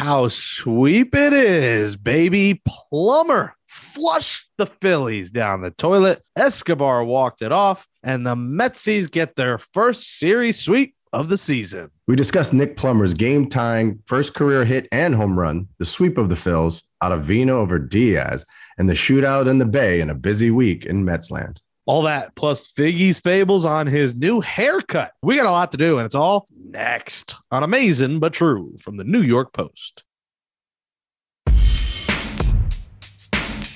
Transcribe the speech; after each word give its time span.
How 0.00 0.28
sweep 0.28 1.14
it 1.14 1.34
is, 1.34 1.98
baby. 1.98 2.62
Plumber 2.66 3.54
flushed 3.66 4.48
the 4.56 4.64
Phillies 4.64 5.30
down 5.30 5.60
the 5.60 5.72
toilet. 5.72 6.24
Escobar 6.34 7.04
walked 7.04 7.42
it 7.42 7.52
off, 7.52 7.86
and 8.02 8.26
the 8.26 8.34
Metsies 8.34 9.10
get 9.10 9.36
their 9.36 9.58
first 9.58 10.18
series 10.18 10.58
sweep 10.58 10.94
of 11.12 11.28
the 11.28 11.36
season. 11.36 11.90
We 12.08 12.16
discussed 12.16 12.54
Nick 12.54 12.78
Plummer's 12.78 13.12
game 13.12 13.46
tying 13.46 14.02
first 14.06 14.32
career 14.32 14.64
hit 14.64 14.88
and 14.90 15.14
home 15.14 15.38
run, 15.38 15.68
the 15.78 15.84
sweep 15.84 16.16
of 16.16 16.30
the 16.30 16.34
Phils, 16.34 16.82
Ottavino 17.02 17.50
over 17.50 17.78
Diaz, 17.78 18.46
and 18.78 18.88
the 18.88 18.94
shootout 18.94 19.50
in 19.50 19.58
the 19.58 19.66
Bay 19.66 20.00
in 20.00 20.08
a 20.08 20.14
busy 20.14 20.50
week 20.50 20.86
in 20.86 21.04
Metsland. 21.04 21.58
All 21.86 22.02
that 22.02 22.34
plus 22.36 22.68
Figgy's 22.72 23.18
fables 23.20 23.64
on 23.64 23.86
his 23.86 24.14
new 24.14 24.40
haircut. 24.40 25.12
We 25.22 25.36
got 25.36 25.46
a 25.46 25.50
lot 25.50 25.72
to 25.72 25.78
do, 25.78 25.98
and 25.98 26.06
it's 26.06 26.14
all 26.14 26.46
next 26.56 27.34
on 27.50 27.62
Amazing 27.62 28.20
but 28.20 28.32
True 28.32 28.76
from 28.82 28.96
the 28.96 29.04
New 29.04 29.22
York 29.22 29.52
Post. 29.52 30.04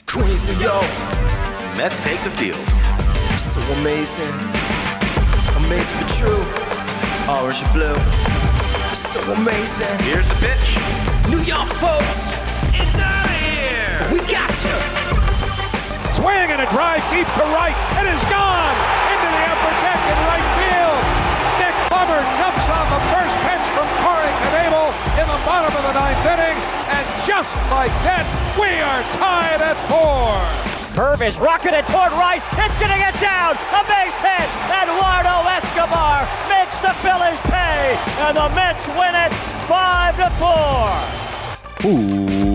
Queens, 0.06 0.46
New 0.46 0.62
York, 0.64 0.84
Mets 1.76 2.00
take 2.02 2.20
the 2.22 2.30
field. 2.30 2.68
so 3.36 3.60
amazing. 3.80 4.32
Amazing 5.66 5.98
but 6.00 6.08
true. 6.14 6.44
Orange 7.28 7.62
and 7.62 7.72
blue. 7.72 7.96
So 8.94 9.32
amazing. 9.32 9.98
Here's 10.04 10.28
the 10.28 10.34
pitch. 10.36 11.30
New 11.30 11.42
York 11.42 11.68
folks, 11.82 12.44
It's 12.74 12.94
out 12.98 13.24
of 13.24 13.30
here. 13.32 14.08
we 14.12 14.20
got 14.30 14.50
you. 14.64 15.03
Swing 16.24 16.56
and 16.56 16.64
a 16.64 16.68
drive 16.72 17.04
deep 17.12 17.28
to 17.36 17.44
right. 17.52 17.76
It 18.00 18.08
is 18.08 18.22
gone 18.32 18.72
into 19.12 19.28
the 19.28 19.44
upper 19.44 19.72
deck 19.84 20.00
in 20.08 20.16
right 20.24 20.48
field. 20.56 21.04
Nick 21.60 21.76
Plummer 21.92 22.16
jumps 22.40 22.64
on 22.64 22.88
the 22.88 23.02
first 23.12 23.34
pitch 23.44 23.66
from 23.76 23.84
Corey 24.00 24.32
Knebel 24.48 24.88
in 25.20 25.26
the 25.28 25.40
bottom 25.44 25.68
of 25.76 25.84
the 25.84 25.92
ninth 25.92 26.24
inning. 26.24 26.56
And 26.88 27.04
just 27.28 27.52
like 27.68 27.92
that, 28.08 28.24
we 28.56 28.72
are 28.80 29.04
tied 29.20 29.60
at 29.60 29.76
four. 29.84 30.40
Curve 30.96 31.20
is 31.20 31.36
rocketed 31.36 31.84
toward 31.92 32.16
right. 32.16 32.40
It's 32.56 32.80
going 32.80 32.96
to 32.96 33.02
get 33.04 33.12
down. 33.20 33.52
A 33.76 33.84
base 33.84 34.16
hit. 34.16 34.48
Eduardo 34.72 35.44
Escobar 35.60 36.24
makes 36.48 36.80
the 36.80 36.96
Phillies 37.04 37.36
pay. 37.52 38.00
And 38.24 38.32
the 38.32 38.48
Mets 38.56 38.88
win 38.96 39.12
it 39.12 39.28
5 39.68 40.16
to 40.24 40.32
4. 40.40 41.24
Ooh, 41.84 42.53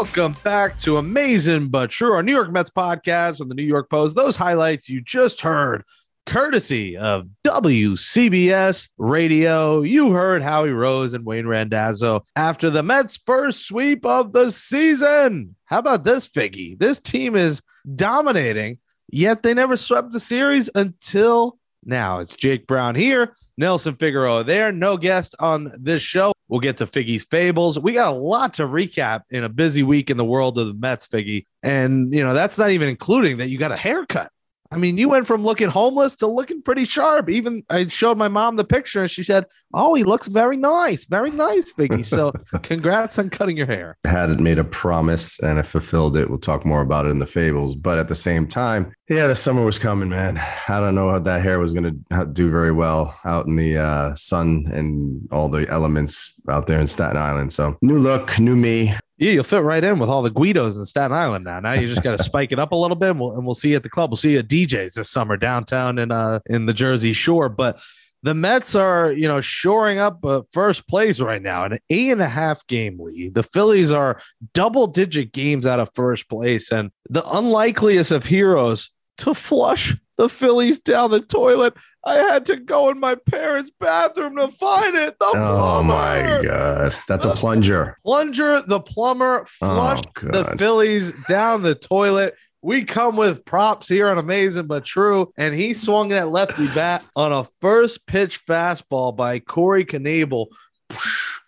welcome 0.00 0.34
back 0.42 0.78
to 0.78 0.96
Amazing 0.96 1.68
But 1.68 1.90
True, 1.90 2.14
our 2.14 2.22
New 2.22 2.32
York 2.32 2.50
Mets 2.50 2.70
podcast 2.70 3.36
from 3.36 3.50
the 3.50 3.54
New 3.54 3.66
York 3.66 3.90
Post. 3.90 4.16
Those 4.16 4.34
highlights 4.34 4.88
you 4.88 5.02
just 5.02 5.42
heard, 5.42 5.84
courtesy 6.24 6.96
of 6.96 7.28
WCBS 7.44 8.88
Radio. 8.96 9.82
You 9.82 10.12
heard 10.12 10.40
Howie 10.40 10.70
Rose 10.70 11.12
and 11.12 11.26
Wayne 11.26 11.46
Randazzo 11.46 12.22
after 12.34 12.70
the 12.70 12.82
Mets' 12.82 13.18
first 13.18 13.66
sweep 13.66 14.06
of 14.06 14.32
the 14.32 14.50
season. 14.50 15.54
How 15.66 15.80
about 15.80 16.04
this, 16.04 16.26
Figgy? 16.26 16.78
This 16.78 16.98
team 16.98 17.36
is 17.36 17.60
dominating, 17.94 18.78
yet 19.10 19.42
they 19.42 19.52
never 19.52 19.76
swept 19.76 20.12
the 20.12 20.20
series 20.20 20.70
until 20.74 21.58
now. 21.84 22.20
It's 22.20 22.34
Jake 22.34 22.66
Brown 22.66 22.94
here, 22.94 23.34
Nelson 23.56 23.94
Figueroa 23.94 24.44
there. 24.44 24.72
No 24.72 24.96
guest 24.96 25.34
on 25.40 25.72
this 25.78 26.02
show. 26.02 26.32
We'll 26.48 26.60
get 26.60 26.78
to 26.78 26.86
Figgy's 26.86 27.24
fables. 27.24 27.78
We 27.78 27.92
got 27.92 28.12
a 28.12 28.16
lot 28.16 28.54
to 28.54 28.64
recap 28.64 29.22
in 29.30 29.44
a 29.44 29.48
busy 29.48 29.82
week 29.82 30.10
in 30.10 30.16
the 30.16 30.24
world 30.24 30.58
of 30.58 30.66
the 30.66 30.74
Mets, 30.74 31.06
Figgy. 31.06 31.46
And, 31.62 32.12
you 32.12 32.24
know, 32.24 32.34
that's 32.34 32.58
not 32.58 32.70
even 32.70 32.88
including 32.88 33.38
that 33.38 33.48
you 33.48 33.58
got 33.58 33.70
a 33.70 33.76
haircut. 33.76 34.32
I 34.72 34.76
mean, 34.76 34.98
you 34.98 35.08
went 35.08 35.26
from 35.26 35.42
looking 35.42 35.68
homeless 35.68 36.14
to 36.16 36.28
looking 36.28 36.62
pretty 36.62 36.84
sharp. 36.84 37.28
Even 37.28 37.64
I 37.68 37.86
showed 37.88 38.16
my 38.16 38.28
mom 38.28 38.54
the 38.54 38.64
picture 38.64 39.02
and 39.02 39.10
she 39.10 39.24
said, 39.24 39.46
Oh, 39.74 39.94
he 39.94 40.04
looks 40.04 40.28
very 40.28 40.56
nice. 40.56 41.06
Very 41.06 41.32
nice, 41.32 41.72
Figgy. 41.72 42.04
So 42.04 42.32
congrats 42.62 43.18
on 43.18 43.30
cutting 43.30 43.56
your 43.56 43.66
hair. 43.66 43.96
Had 44.04 44.30
it 44.30 44.38
made 44.38 44.58
a 44.58 44.64
promise 44.64 45.40
and 45.40 45.58
I 45.58 45.62
fulfilled 45.62 46.16
it. 46.16 46.30
We'll 46.30 46.38
talk 46.38 46.64
more 46.64 46.82
about 46.82 47.06
it 47.06 47.10
in 47.10 47.18
the 47.18 47.26
fables. 47.26 47.74
But 47.74 47.98
at 47.98 48.08
the 48.08 48.14
same 48.14 48.46
time, 48.46 48.92
yeah, 49.08 49.26
the 49.26 49.34
summer 49.34 49.64
was 49.64 49.78
coming, 49.78 50.08
man. 50.08 50.40
I 50.68 50.78
don't 50.78 50.94
know 50.94 51.10
how 51.10 51.18
that 51.18 51.42
hair 51.42 51.58
was 51.58 51.72
going 51.72 52.04
to 52.12 52.26
do 52.26 52.48
very 52.48 52.70
well 52.70 53.18
out 53.24 53.46
in 53.46 53.56
the 53.56 53.76
uh, 53.76 54.14
sun 54.14 54.66
and 54.72 55.28
all 55.32 55.48
the 55.48 55.68
elements 55.68 56.34
out 56.48 56.68
there 56.68 56.80
in 56.80 56.86
Staten 56.86 57.16
Island. 57.16 57.52
So 57.52 57.76
new 57.82 57.98
look, 57.98 58.38
new 58.38 58.54
me. 58.54 58.94
Yeah, 59.20 59.32
you'll 59.32 59.44
fit 59.44 59.62
right 59.62 59.84
in 59.84 59.98
with 59.98 60.08
all 60.08 60.22
the 60.22 60.30
Guidos 60.30 60.78
in 60.78 60.84
Staten 60.86 61.12
Island 61.12 61.44
now. 61.44 61.60
Now 61.60 61.74
you 61.74 61.86
just 61.86 62.02
got 62.02 62.16
to 62.16 62.24
spike 62.24 62.52
it 62.52 62.58
up 62.58 62.72
a 62.72 62.76
little 62.76 62.96
bit, 62.96 63.10
and 63.10 63.20
we'll, 63.20 63.36
and 63.36 63.44
we'll 63.44 63.54
see 63.54 63.70
you 63.70 63.76
at 63.76 63.82
the 63.82 63.90
club. 63.90 64.10
We'll 64.10 64.16
see 64.16 64.32
you 64.32 64.38
at 64.38 64.48
DJs 64.48 64.94
this 64.94 65.10
summer 65.10 65.36
downtown 65.36 65.98
in 65.98 66.10
uh 66.10 66.40
in 66.46 66.64
the 66.64 66.72
Jersey 66.72 67.12
Shore. 67.12 67.50
But 67.50 67.80
the 68.22 68.32
Mets 68.34 68.74
are, 68.74 69.12
you 69.12 69.28
know, 69.28 69.42
shoring 69.42 69.98
up 69.98 70.24
uh, 70.24 70.42
first 70.52 70.88
place 70.88 71.20
right 71.20 71.40
now, 71.40 71.64
an 71.64 71.78
eight 71.90 72.10
and 72.10 72.22
a 72.22 72.28
half 72.28 72.66
game 72.66 72.98
lead. 72.98 73.34
The 73.34 73.42
Phillies 73.42 73.90
are 73.90 74.22
double 74.54 74.86
digit 74.86 75.32
games 75.32 75.66
out 75.66 75.80
of 75.80 75.90
first 75.94 76.30
place, 76.30 76.72
and 76.72 76.90
the 77.10 77.22
unlikeliest 77.30 78.12
of 78.12 78.24
heroes 78.24 78.90
to 79.18 79.34
flush 79.34 79.96
the 80.20 80.28
Phillies 80.28 80.78
down 80.78 81.10
the 81.10 81.20
toilet. 81.20 81.74
I 82.04 82.16
had 82.16 82.44
to 82.46 82.56
go 82.56 82.90
in 82.90 83.00
my 83.00 83.14
parents' 83.14 83.72
bathroom 83.80 84.36
to 84.36 84.48
find 84.48 84.94
it. 84.94 85.18
The 85.18 85.30
Oh 85.34 85.82
my 85.82 86.20
plumber. 86.20 86.42
God. 86.42 86.94
That's 87.08 87.24
a 87.24 87.34
plunger. 87.34 87.96
Plunger, 88.04 88.60
the 88.60 88.80
plumber, 88.80 89.42
oh, 89.42 89.44
flushed 89.46 90.08
Oh, 90.22 90.28
the. 90.30 90.44
Phillies 90.58 91.24
down 91.24 91.62
the 91.62 91.74
toilet. 91.74 92.34
We 92.60 92.84
come 92.84 93.16
with 93.16 93.46
props 93.46 93.88
here 93.88 94.08
on 94.08 94.18
Amazing 94.18 94.66
But 94.66 94.84
True. 94.84 95.32
And 95.38 95.54
he 95.54 95.72
swung 95.72 96.10
that 96.10 96.28
lefty 96.30 96.66
bat 96.68 97.02
on 97.16 97.32
a 97.32 97.46
first 97.62 98.04
pitch 98.04 98.44
fastball 98.44 99.16
by 99.16 99.38
Corey 99.38 99.86
Knebel. 99.86 100.48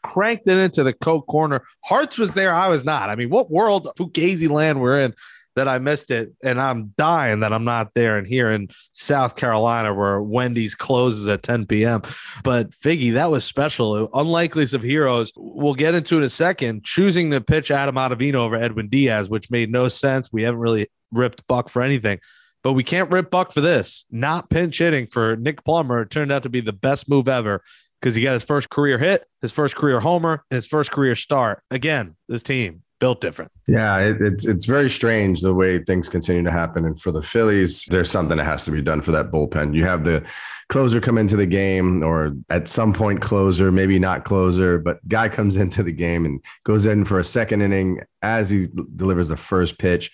Cranked 0.02 0.48
it 0.48 0.56
into 0.56 0.82
the 0.82 0.94
coat 0.94 1.26
corner. 1.26 1.62
Hearts 1.84 2.16
was 2.16 2.32
there. 2.32 2.54
I 2.54 2.68
was 2.68 2.84
not. 2.84 3.10
I 3.10 3.16
mean, 3.16 3.28
what 3.28 3.50
world, 3.50 3.88
Fugazi 3.98 4.48
land 4.48 4.80
we're 4.80 5.00
in 5.00 5.14
that 5.56 5.68
I 5.68 5.78
missed 5.78 6.10
it. 6.10 6.32
And 6.42 6.60
I'm 6.60 6.94
dying 6.96 7.40
that 7.40 7.52
I'm 7.52 7.64
not 7.64 7.94
there 7.94 8.18
and 8.18 8.26
here 8.26 8.50
in 8.50 8.68
South 8.92 9.36
Carolina 9.36 9.94
where 9.94 10.20
Wendy's 10.22 10.74
closes 10.74 11.28
at 11.28 11.42
10 11.42 11.66
p.m. 11.66 12.02
But 12.42 12.70
Figgy, 12.70 13.14
that 13.14 13.30
was 13.30 13.44
special. 13.44 14.08
Unlikeliest 14.14 14.74
of 14.74 14.82
heroes. 14.82 15.32
We'll 15.36 15.74
get 15.74 15.94
into 15.94 16.18
in 16.18 16.24
a 16.24 16.30
second. 16.30 16.84
Choosing 16.84 17.30
to 17.30 17.40
pitch 17.40 17.70
Adam 17.70 17.96
Ottavino 17.96 18.36
over 18.36 18.56
Edwin 18.56 18.88
Diaz, 18.88 19.28
which 19.28 19.50
made 19.50 19.70
no 19.70 19.88
sense. 19.88 20.30
We 20.32 20.42
haven't 20.42 20.60
really 20.60 20.88
ripped 21.10 21.46
Buck 21.46 21.68
for 21.68 21.82
anything. 21.82 22.20
But 22.62 22.74
we 22.74 22.84
can't 22.84 23.10
rip 23.10 23.30
Buck 23.30 23.52
for 23.52 23.60
this. 23.60 24.04
Not 24.10 24.48
pinch 24.48 24.78
hitting 24.78 25.06
for 25.08 25.36
Nick 25.36 25.64
Plummer. 25.64 26.04
Turned 26.04 26.30
out 26.30 26.44
to 26.44 26.48
be 26.48 26.60
the 26.60 26.72
best 26.72 27.08
move 27.08 27.28
ever 27.28 27.62
because 28.00 28.14
he 28.14 28.22
got 28.22 28.34
his 28.34 28.44
first 28.44 28.70
career 28.70 28.98
hit, 28.98 29.26
his 29.40 29.52
first 29.52 29.76
career 29.76 30.00
homer, 30.00 30.44
and 30.50 30.56
his 30.56 30.66
first 30.66 30.90
career 30.90 31.14
start. 31.14 31.62
Again, 31.70 32.16
this 32.28 32.42
team 32.42 32.82
built 33.02 33.20
different. 33.20 33.50
Yeah, 33.66 33.98
it, 33.98 34.20
it's 34.20 34.46
it's 34.46 34.64
very 34.64 34.88
strange 34.88 35.40
the 35.40 35.52
way 35.52 35.80
things 35.82 36.08
continue 36.08 36.44
to 36.44 36.52
happen. 36.52 36.84
And 36.84 37.00
for 37.00 37.10
the 37.10 37.20
Phillies, 37.20 37.84
there's 37.86 38.08
something 38.08 38.36
that 38.36 38.44
has 38.44 38.64
to 38.66 38.70
be 38.70 38.80
done 38.80 39.02
for 39.02 39.10
that 39.10 39.32
bullpen. 39.32 39.74
You 39.74 39.84
have 39.86 40.04
the 40.04 40.24
closer 40.68 41.00
come 41.00 41.18
into 41.18 41.34
the 41.34 41.46
game, 41.46 42.04
or 42.04 42.30
at 42.48 42.68
some 42.68 42.92
point 42.92 43.20
closer, 43.20 43.72
maybe 43.72 43.98
not 43.98 44.24
closer, 44.24 44.78
but 44.78 45.00
guy 45.08 45.28
comes 45.28 45.56
into 45.64 45.82
the 45.82 45.90
game 45.90 46.24
and 46.24 46.40
goes 46.62 46.86
in 46.86 47.04
for 47.04 47.18
a 47.18 47.24
second 47.24 47.62
inning 47.62 48.02
as 48.22 48.50
he 48.50 48.68
delivers 48.94 49.30
the 49.30 49.36
first 49.36 49.80
pitch. 49.80 50.12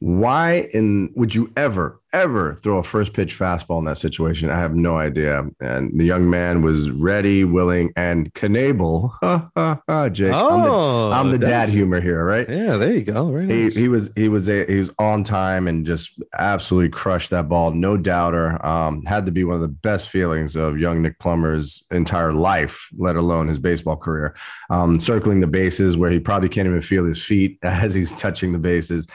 Why 0.00 0.68
in 0.72 1.12
would 1.14 1.34
you 1.34 1.52
ever, 1.58 2.00
ever 2.14 2.54
throw 2.54 2.78
a 2.78 2.82
first 2.82 3.12
pitch 3.12 3.38
fastball 3.38 3.78
in 3.80 3.84
that 3.84 3.98
situation? 3.98 4.48
I 4.50 4.56
have 4.58 4.74
no 4.74 4.96
idea. 4.96 5.44
And 5.60 5.98
the 6.00 6.04
young 6.04 6.30
man 6.30 6.62
was 6.62 6.90
ready, 6.90 7.44
willing, 7.44 7.92
and 7.96 8.32
Knebel. 8.32 9.10
Ha 9.22 9.50
ha 9.54 9.82
ha, 9.86 10.08
Jake. 10.08 10.32
I'm 10.32 10.62
the, 10.62 10.70
I'm 11.14 11.30
the 11.30 11.38
dad 11.38 11.68
humor 11.68 12.00
here, 12.00 12.24
right? 12.24 12.48
Yeah, 12.48 12.78
there 12.78 12.92
you 12.92 13.02
go. 13.02 13.30
Very 13.30 13.46
He, 13.46 13.62
nice. 13.64 13.76
he 13.76 13.88
was 13.88 14.10
he 14.16 14.28
was 14.30 14.48
a, 14.48 14.64
he 14.66 14.78
was 14.78 14.90
on 14.98 15.22
time 15.22 15.68
and 15.68 15.84
just 15.84 16.18
absolutely 16.38 16.88
crushed 16.88 17.28
that 17.30 17.48
ball, 17.50 17.70
no 17.72 17.98
doubter. 17.98 18.64
Um, 18.64 19.04
had 19.04 19.26
to 19.26 19.32
be 19.32 19.44
one 19.44 19.56
of 19.56 19.60
the 19.60 19.68
best 19.68 20.08
feelings 20.08 20.56
of 20.56 20.78
young 20.78 21.02
Nick 21.02 21.18
Plummer's 21.18 21.84
entire 21.90 22.32
life, 22.32 22.88
let 22.96 23.16
alone 23.16 23.48
his 23.48 23.58
baseball 23.58 23.96
career. 23.98 24.34
Um, 24.70 24.98
circling 24.98 25.40
the 25.40 25.46
bases 25.46 25.96
where 25.98 26.10
he 26.10 26.18
probably 26.20 26.48
can't 26.48 26.66
even 26.66 26.80
feel 26.80 27.04
his 27.04 27.22
feet 27.22 27.58
as 27.62 27.94
he's 27.94 28.16
touching 28.16 28.52
the 28.52 28.58
bases. 28.58 29.06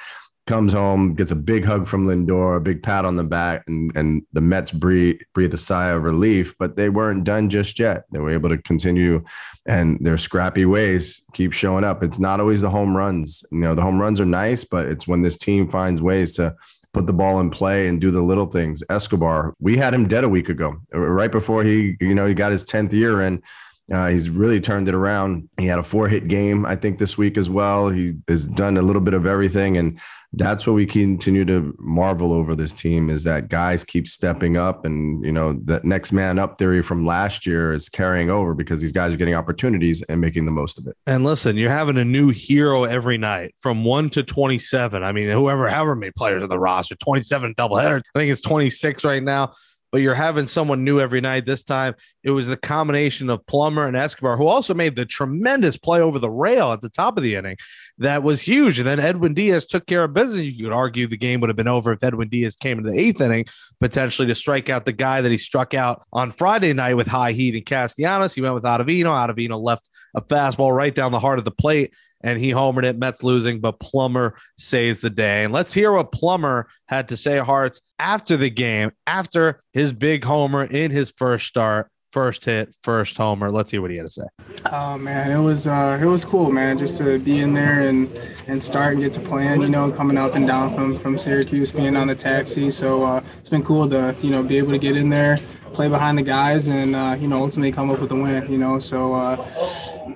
Comes 0.48 0.74
home, 0.74 1.16
gets 1.16 1.32
a 1.32 1.36
big 1.36 1.66
hug 1.66 1.88
from 1.88 2.06
Lindor, 2.06 2.58
a 2.58 2.62
big 2.62 2.84
pat 2.84 3.04
on 3.04 3.16
the 3.16 3.24
back, 3.24 3.64
and 3.68 3.92
and 3.96 4.24
the 4.32 4.42
Mets 4.42 4.70
breathe 4.70 5.20
breathe 5.34 5.54
a 5.54 5.58
sigh 5.58 5.90
of 5.90 6.04
relief. 6.04 6.54
But 6.60 6.76
they 6.76 6.90
weren't 6.90 7.24
done 7.24 7.50
just 7.50 7.80
yet. 7.80 8.04
They 8.12 8.20
were 8.20 8.32
able 8.32 8.50
to 8.50 8.58
continue 8.60 9.24
and 9.66 9.98
their 10.06 10.18
scrappy 10.18 10.66
ways 10.66 11.24
keep 11.34 11.52
showing 11.52 11.84
up. 11.84 12.04
It's 12.04 12.20
not 12.20 12.40
always 12.40 12.62
the 12.62 12.70
home 12.70 12.96
runs. 12.96 13.44
You 13.52 13.60
know, 13.60 13.76
the 13.76 13.82
home 13.82 14.00
runs 14.00 14.22
are 14.22 14.26
nice, 14.26 14.64
but 14.64 14.86
it's 14.86 15.08
when 15.08 15.24
this 15.24 15.38
team 15.38 15.70
finds 15.70 16.02
ways 16.02 16.36
to 16.36 16.56
put 16.94 17.08
the 17.08 17.14
ball 17.14 17.40
in 17.40 17.50
play 17.50 17.88
and 17.88 18.00
do 18.00 18.10
the 18.10 18.22
little 18.22 18.46
things. 18.46 18.82
Escobar, 18.90 19.54
we 19.60 19.76
had 19.78 19.94
him 19.94 20.08
dead 20.08 20.24
a 20.24 20.30
week 20.30 20.50
ago, 20.50 20.78
right 20.94 21.32
before 21.32 21.64
he, 21.64 21.98
you 22.00 22.16
know, 22.16 22.26
he 22.26 22.34
got 22.34 22.54
his 22.54 22.66
10th 22.66 22.94
year 22.94 23.22
in. 23.22 23.42
Uh, 23.92 24.08
he's 24.08 24.30
really 24.30 24.60
turned 24.60 24.88
it 24.88 24.96
around. 24.96 25.48
He 25.58 25.68
had 25.68 25.78
a 25.78 25.84
four 25.84 26.08
hit 26.08 26.28
game, 26.28 26.66
I 26.66 26.76
think, 26.76 26.98
this 26.98 27.18
week 27.18 27.38
as 27.38 27.50
well. 27.50 27.90
He 27.90 28.14
has 28.28 28.48
done 28.48 28.78
a 28.78 28.82
little 28.82 29.02
bit 29.02 29.14
of 29.14 29.28
everything. 29.28 29.78
And 29.78 30.00
that's 30.34 30.66
what 30.66 30.74
we 30.74 30.88
continue 30.88 31.46
to 31.46 31.76
marvel 31.80 32.34
over 32.34 32.56
this 32.56 32.74
team 32.74 33.12
is 33.12 33.24
that 33.26 33.48
guys 33.48 33.84
keep 33.84 34.08
stepping 34.08 34.58
up. 34.58 34.86
And, 34.86 35.24
you 35.24 35.32
know, 35.32 35.54
that 35.66 35.86
next 35.86 36.12
man 36.12 36.40
up 36.40 36.58
theory 36.58 36.82
from 36.82 37.06
last 37.06 37.46
year 37.46 37.74
is 37.74 37.88
carrying 37.88 38.32
over 38.32 38.56
because 38.56 38.82
these 38.82 38.92
guys 38.92 39.14
are 39.14 39.18
getting 39.18 39.36
opportunities 39.36 40.02
and 40.04 40.20
making 40.20 40.46
the 40.46 40.52
most 40.52 40.80
of 40.80 40.88
it. 40.88 40.98
And 41.06 41.24
listen, 41.24 41.56
you're 41.56 41.70
having 41.70 41.98
a 41.98 42.06
new 42.06 42.30
hero 42.30 42.86
every 42.86 43.20
night 43.20 43.54
from 43.60 43.84
one 43.84 44.10
to 44.10 44.24
27. 44.24 45.04
I 45.04 45.12
mean, 45.12 45.30
whoever, 45.30 45.70
however 45.70 45.96
many 45.96 46.12
players 46.12 46.42
in 46.42 46.50
the 46.50 46.60
roster, 46.60 46.96
27 46.96 47.54
doubleheader. 47.54 48.02
I 48.16 48.20
think 48.20 48.32
it's 48.32 48.42
26 48.42 49.06
right 49.06 49.24
now 49.24 49.52
but 49.96 50.02
you're 50.02 50.14
having 50.14 50.46
someone 50.46 50.84
new 50.84 51.00
every 51.00 51.22
night. 51.22 51.46
This 51.46 51.64
time 51.64 51.96
it 52.22 52.32
was 52.32 52.48
the 52.48 52.58
combination 52.58 53.30
of 53.30 53.48
Plummer 53.48 53.88
and 53.88 53.96
Escobar, 53.96 54.36
who 54.36 54.46
also 54.46 54.74
made 54.74 54.98
the 54.98 55.06
tremendous 55.06 55.78
play 55.78 56.02
over 56.02 56.20
the 56.20 56.30
rail 56.30 56.74
at 56.74 56.82
the 56.82 56.90
top 56.90 57.16
of 57.16 57.24
the 57.24 57.36
inning. 57.36 57.56
That 58.00 58.22
was 58.22 58.42
huge. 58.42 58.78
And 58.78 58.86
then 58.86 59.00
Edwin 59.00 59.34
Diaz 59.34 59.66
took 59.66 59.88
care 59.88 60.04
of 60.04 60.14
business. 60.14 60.42
You 60.42 60.66
could 60.66 60.74
argue 60.74 61.08
the 61.08 61.16
game 61.16 61.40
would 61.40 61.50
have 61.50 61.56
been 61.56 61.70
over 61.70 61.94
if 61.94 62.04
Edwin 62.04 62.28
Diaz 62.28 62.58
came 62.58 62.78
into 62.78 62.92
the 62.92 63.00
eighth 63.00 63.22
inning, 63.22 63.46
potentially 63.80 64.28
to 64.28 64.36
strike 64.36 64.70
out 64.70 64.84
the 64.84 64.92
guy 64.92 65.22
that 65.22 65.32
he 65.32 65.38
struck 65.38 65.74
out 65.74 66.02
on 66.12 66.30
Friday 66.30 66.74
night 66.74 66.96
with 66.96 67.08
high 67.08 67.32
heat 67.32 67.56
and 67.56 67.66
Castellanos. 67.66 68.36
He 68.36 68.42
went 68.42 68.54
with 68.54 68.66
Ottavino. 68.66 69.06
Ottavino 69.06 69.64
left 69.64 69.90
a 70.14 70.20
fastball 70.20 70.76
right 70.76 70.94
down 70.94 71.14
the 71.14 71.22
heart 71.22 71.40
of 71.40 71.46
the 71.46 71.52
plate 71.52 71.94
and 72.22 72.40
he 72.40 72.52
homered 72.52 72.84
it. 72.84 72.98
Mets 72.98 73.24
losing, 73.24 73.60
but 73.60 73.80
Plummer 73.80 74.36
saves 74.58 75.02
the 75.02 75.10
day. 75.10 75.44
And 75.44 75.54
let's 75.54 75.74
hear 75.74 75.92
what 75.92 76.12
Plummer 76.12 76.68
had 76.88 77.10
to 77.10 77.18
say, 77.18 77.38
Hearts, 77.38 77.82
after 78.00 78.38
the 78.38 78.50
game, 78.50 78.92
after 79.08 79.60
his 79.74 79.94
big 79.94 80.24
homer 80.24 80.64
in 80.64 80.92
his 80.92 81.12
first 81.12 81.48
start. 81.48 81.90
First 82.12 82.46
hit, 82.46 82.74
first 82.82 83.18
homer. 83.18 83.50
Let's 83.52 83.72
hear 83.72 83.82
what 83.82 83.92
he 83.92 83.98
had 83.98 84.06
to 84.06 84.12
say. 84.12 84.24
Oh 84.72 84.98
man, 84.98 85.32
it 85.32 85.44
was 85.44 85.68
uh, 85.68 86.00
it 86.02 86.06
was 86.06 86.24
cool, 86.24 86.50
man, 86.50 86.78
just 86.78 86.96
to 87.00 87.20
be 87.20 87.40
in 87.40 87.54
there 87.54 87.90
and 87.90 88.08
and 88.48 88.64
start 88.64 88.94
and 88.94 89.04
get 89.04 89.14
to 89.16 89.20
plan. 89.20 89.60
You 89.60 89.68
know, 89.68 89.92
coming 89.92 90.18
up 90.18 90.34
and 90.34 90.48
down 90.48 90.74
from 90.74 90.98
from 90.98 91.20
Syracuse, 91.20 91.74
being 91.74 91.98
on 91.98 92.08
the 92.08 92.16
taxi. 92.16 92.72
So 92.72 93.04
uh, 93.04 93.22
it's 93.38 93.50
been 93.50 93.66
cool 93.66 93.90
to 93.90 94.16
you 94.22 94.30
know 94.30 94.44
be 94.44 94.58
able 94.58 94.72
to 94.72 94.78
get 94.78 94.96
in 94.96 95.10
there, 95.10 95.40
play 95.76 95.88
behind 95.88 96.18
the 96.18 96.24
guys, 96.24 96.68
and 96.68 96.96
uh, 96.96 97.16
you 97.20 97.28
know 97.28 97.44
ultimately 97.44 97.72
come 97.72 97.90
up 97.90 98.00
with 98.00 98.12
a 98.12 98.16
win. 98.16 98.52
You 98.52 98.58
know, 98.58 98.80
so 98.80 99.14
uh, 99.14 99.46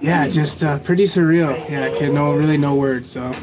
yeah, 0.01 0.27
just 0.27 0.63
uh, 0.63 0.79
pretty 0.79 1.03
surreal. 1.03 1.69
Yeah, 1.69 1.85
I 1.85 1.97
can 1.97 2.13
no 2.13 2.33
really 2.33 2.57
no 2.57 2.75
words. 2.75 3.11
So 3.11 3.35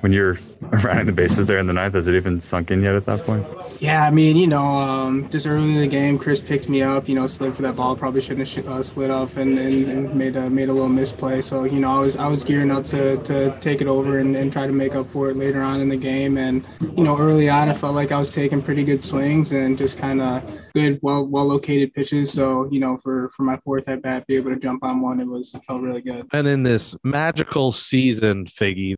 when 0.00 0.12
you're 0.12 0.38
running 0.60 1.06
the 1.06 1.12
bases 1.12 1.46
there 1.46 1.58
in 1.58 1.66
the 1.66 1.72
ninth, 1.72 1.94
has 1.94 2.06
it 2.06 2.14
even 2.14 2.40
sunk 2.40 2.70
in 2.70 2.82
yet 2.82 2.94
at 2.94 3.06
that 3.06 3.24
point? 3.24 3.46
Yeah, 3.80 4.04
I 4.04 4.10
mean, 4.10 4.36
you 4.36 4.46
know, 4.46 4.62
um, 4.62 5.28
just 5.30 5.46
early 5.46 5.72
in 5.72 5.80
the 5.80 5.86
game, 5.86 6.18
Chris 6.18 6.40
picked 6.40 6.68
me 6.68 6.82
up. 6.82 7.08
You 7.08 7.14
know, 7.14 7.26
slid 7.26 7.56
for 7.56 7.62
that 7.62 7.76
ball. 7.76 7.96
Probably 7.96 8.20
shouldn't 8.20 8.48
have 8.48 8.68
uh, 8.68 8.82
slid 8.82 9.10
up 9.10 9.36
and, 9.36 9.58
and, 9.58 9.88
and, 9.88 10.14
made 10.14 10.36
a 10.36 10.50
made 10.50 10.68
a 10.68 10.72
little 10.72 10.88
misplay. 10.88 11.40
So 11.40 11.64
you 11.64 11.80
know, 11.80 11.90
I 11.90 12.00
was 12.00 12.16
I 12.16 12.26
was 12.26 12.44
gearing 12.44 12.70
up 12.70 12.86
to, 12.88 13.16
to 13.24 13.58
take 13.60 13.80
it 13.80 13.86
over 13.86 14.18
and, 14.18 14.36
and 14.36 14.52
try 14.52 14.66
to 14.66 14.72
make 14.72 14.94
up 14.94 15.10
for 15.12 15.30
it 15.30 15.36
later 15.36 15.62
on 15.62 15.80
in 15.80 15.88
the 15.88 15.96
game. 15.96 16.36
And 16.36 16.66
you 16.80 17.04
know, 17.04 17.18
early 17.18 17.48
on, 17.48 17.70
I 17.70 17.74
felt 17.74 17.94
like 17.94 18.12
I 18.12 18.18
was 18.18 18.30
taking 18.30 18.62
pretty 18.62 18.84
good 18.84 19.02
swings 19.02 19.52
and 19.52 19.78
just 19.78 19.96
kind 19.96 20.20
of 20.20 20.42
good, 20.74 20.98
well 21.02 21.26
well 21.26 21.46
located 21.46 21.94
pitches. 21.94 22.32
So 22.32 22.68
you 22.70 22.80
know, 22.80 22.98
for 23.02 23.30
for 23.34 23.44
my 23.44 23.56
fourth 23.64 23.88
at 23.88 24.02
bat, 24.02 24.26
be 24.26 24.36
able 24.36 24.50
to 24.50 24.60
jump 24.60 24.84
on 24.84 25.00
one, 25.00 25.20
it 25.20 25.26
was 25.26 25.54
it 25.54 25.62
felt 25.64 25.80
really 25.80 26.02
good. 26.02 26.26
And 26.32 26.46
in 26.46 26.64
this 26.64 26.96
magical 27.02 27.72
season, 27.72 28.44
Figgy. 28.44 28.96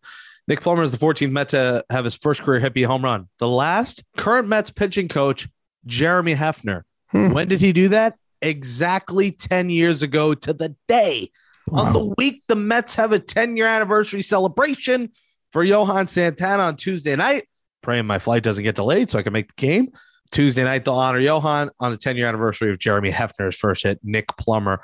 Nick 0.52 0.60
Plummer 0.60 0.82
is 0.82 0.93
the 0.93 0.99
14th 0.99 1.31
Met 1.31 1.49
to 1.49 1.82
have 1.88 2.04
his 2.04 2.14
first 2.14 2.43
career 2.43 2.60
hit 2.60 2.75
be 2.75 2.82
home 2.82 3.02
run. 3.02 3.26
The 3.38 3.49
last 3.49 4.04
current 4.19 4.49
Mets 4.49 4.70
pitching 4.70 5.08
coach, 5.08 5.49
Jeremy 5.87 6.34
Hefner. 6.34 6.82
Hmm. 7.08 7.32
When 7.32 7.49
did 7.49 7.62
he 7.62 7.72
do 7.72 7.88
that? 7.88 8.16
Exactly 8.43 9.31
10 9.31 9.70
years 9.70 10.02
ago 10.02 10.34
to 10.34 10.52
the 10.52 10.76
day. 10.88 11.31
Wow. 11.69 11.87
On 11.87 11.93
the 11.94 12.14
week, 12.19 12.43
the 12.49 12.54
Mets 12.54 12.94
have 12.96 13.12
a 13.12 13.19
10 13.19 13.56
year 13.56 13.66
anniversary 13.66 14.20
celebration 14.20 15.12
for 15.52 15.64
Johan 15.64 16.06
Santana 16.06 16.64
on 16.64 16.76
Tuesday 16.76 17.16
night. 17.16 17.49
Praying 17.82 18.04
my 18.04 18.19
flight 18.19 18.43
doesn't 18.43 18.62
get 18.62 18.75
delayed 18.75 19.08
so 19.08 19.19
I 19.19 19.22
can 19.22 19.32
make 19.32 19.49
the 19.49 19.54
game. 19.56 19.88
Tuesday 20.32 20.64
night, 20.64 20.84
they'll 20.84 20.96
honor 20.96 21.19
Johan 21.19 21.70
on 21.81 21.93
the 21.93 21.96
10 21.96 22.19
year 22.19 22.26
anniversary 22.26 22.70
of 22.70 22.78
Jeremy 22.78 23.10
Hefner's 23.10 23.56
first 23.56 23.84
hit. 23.84 24.00
Nick 24.02 24.26
Plummer 24.37 24.82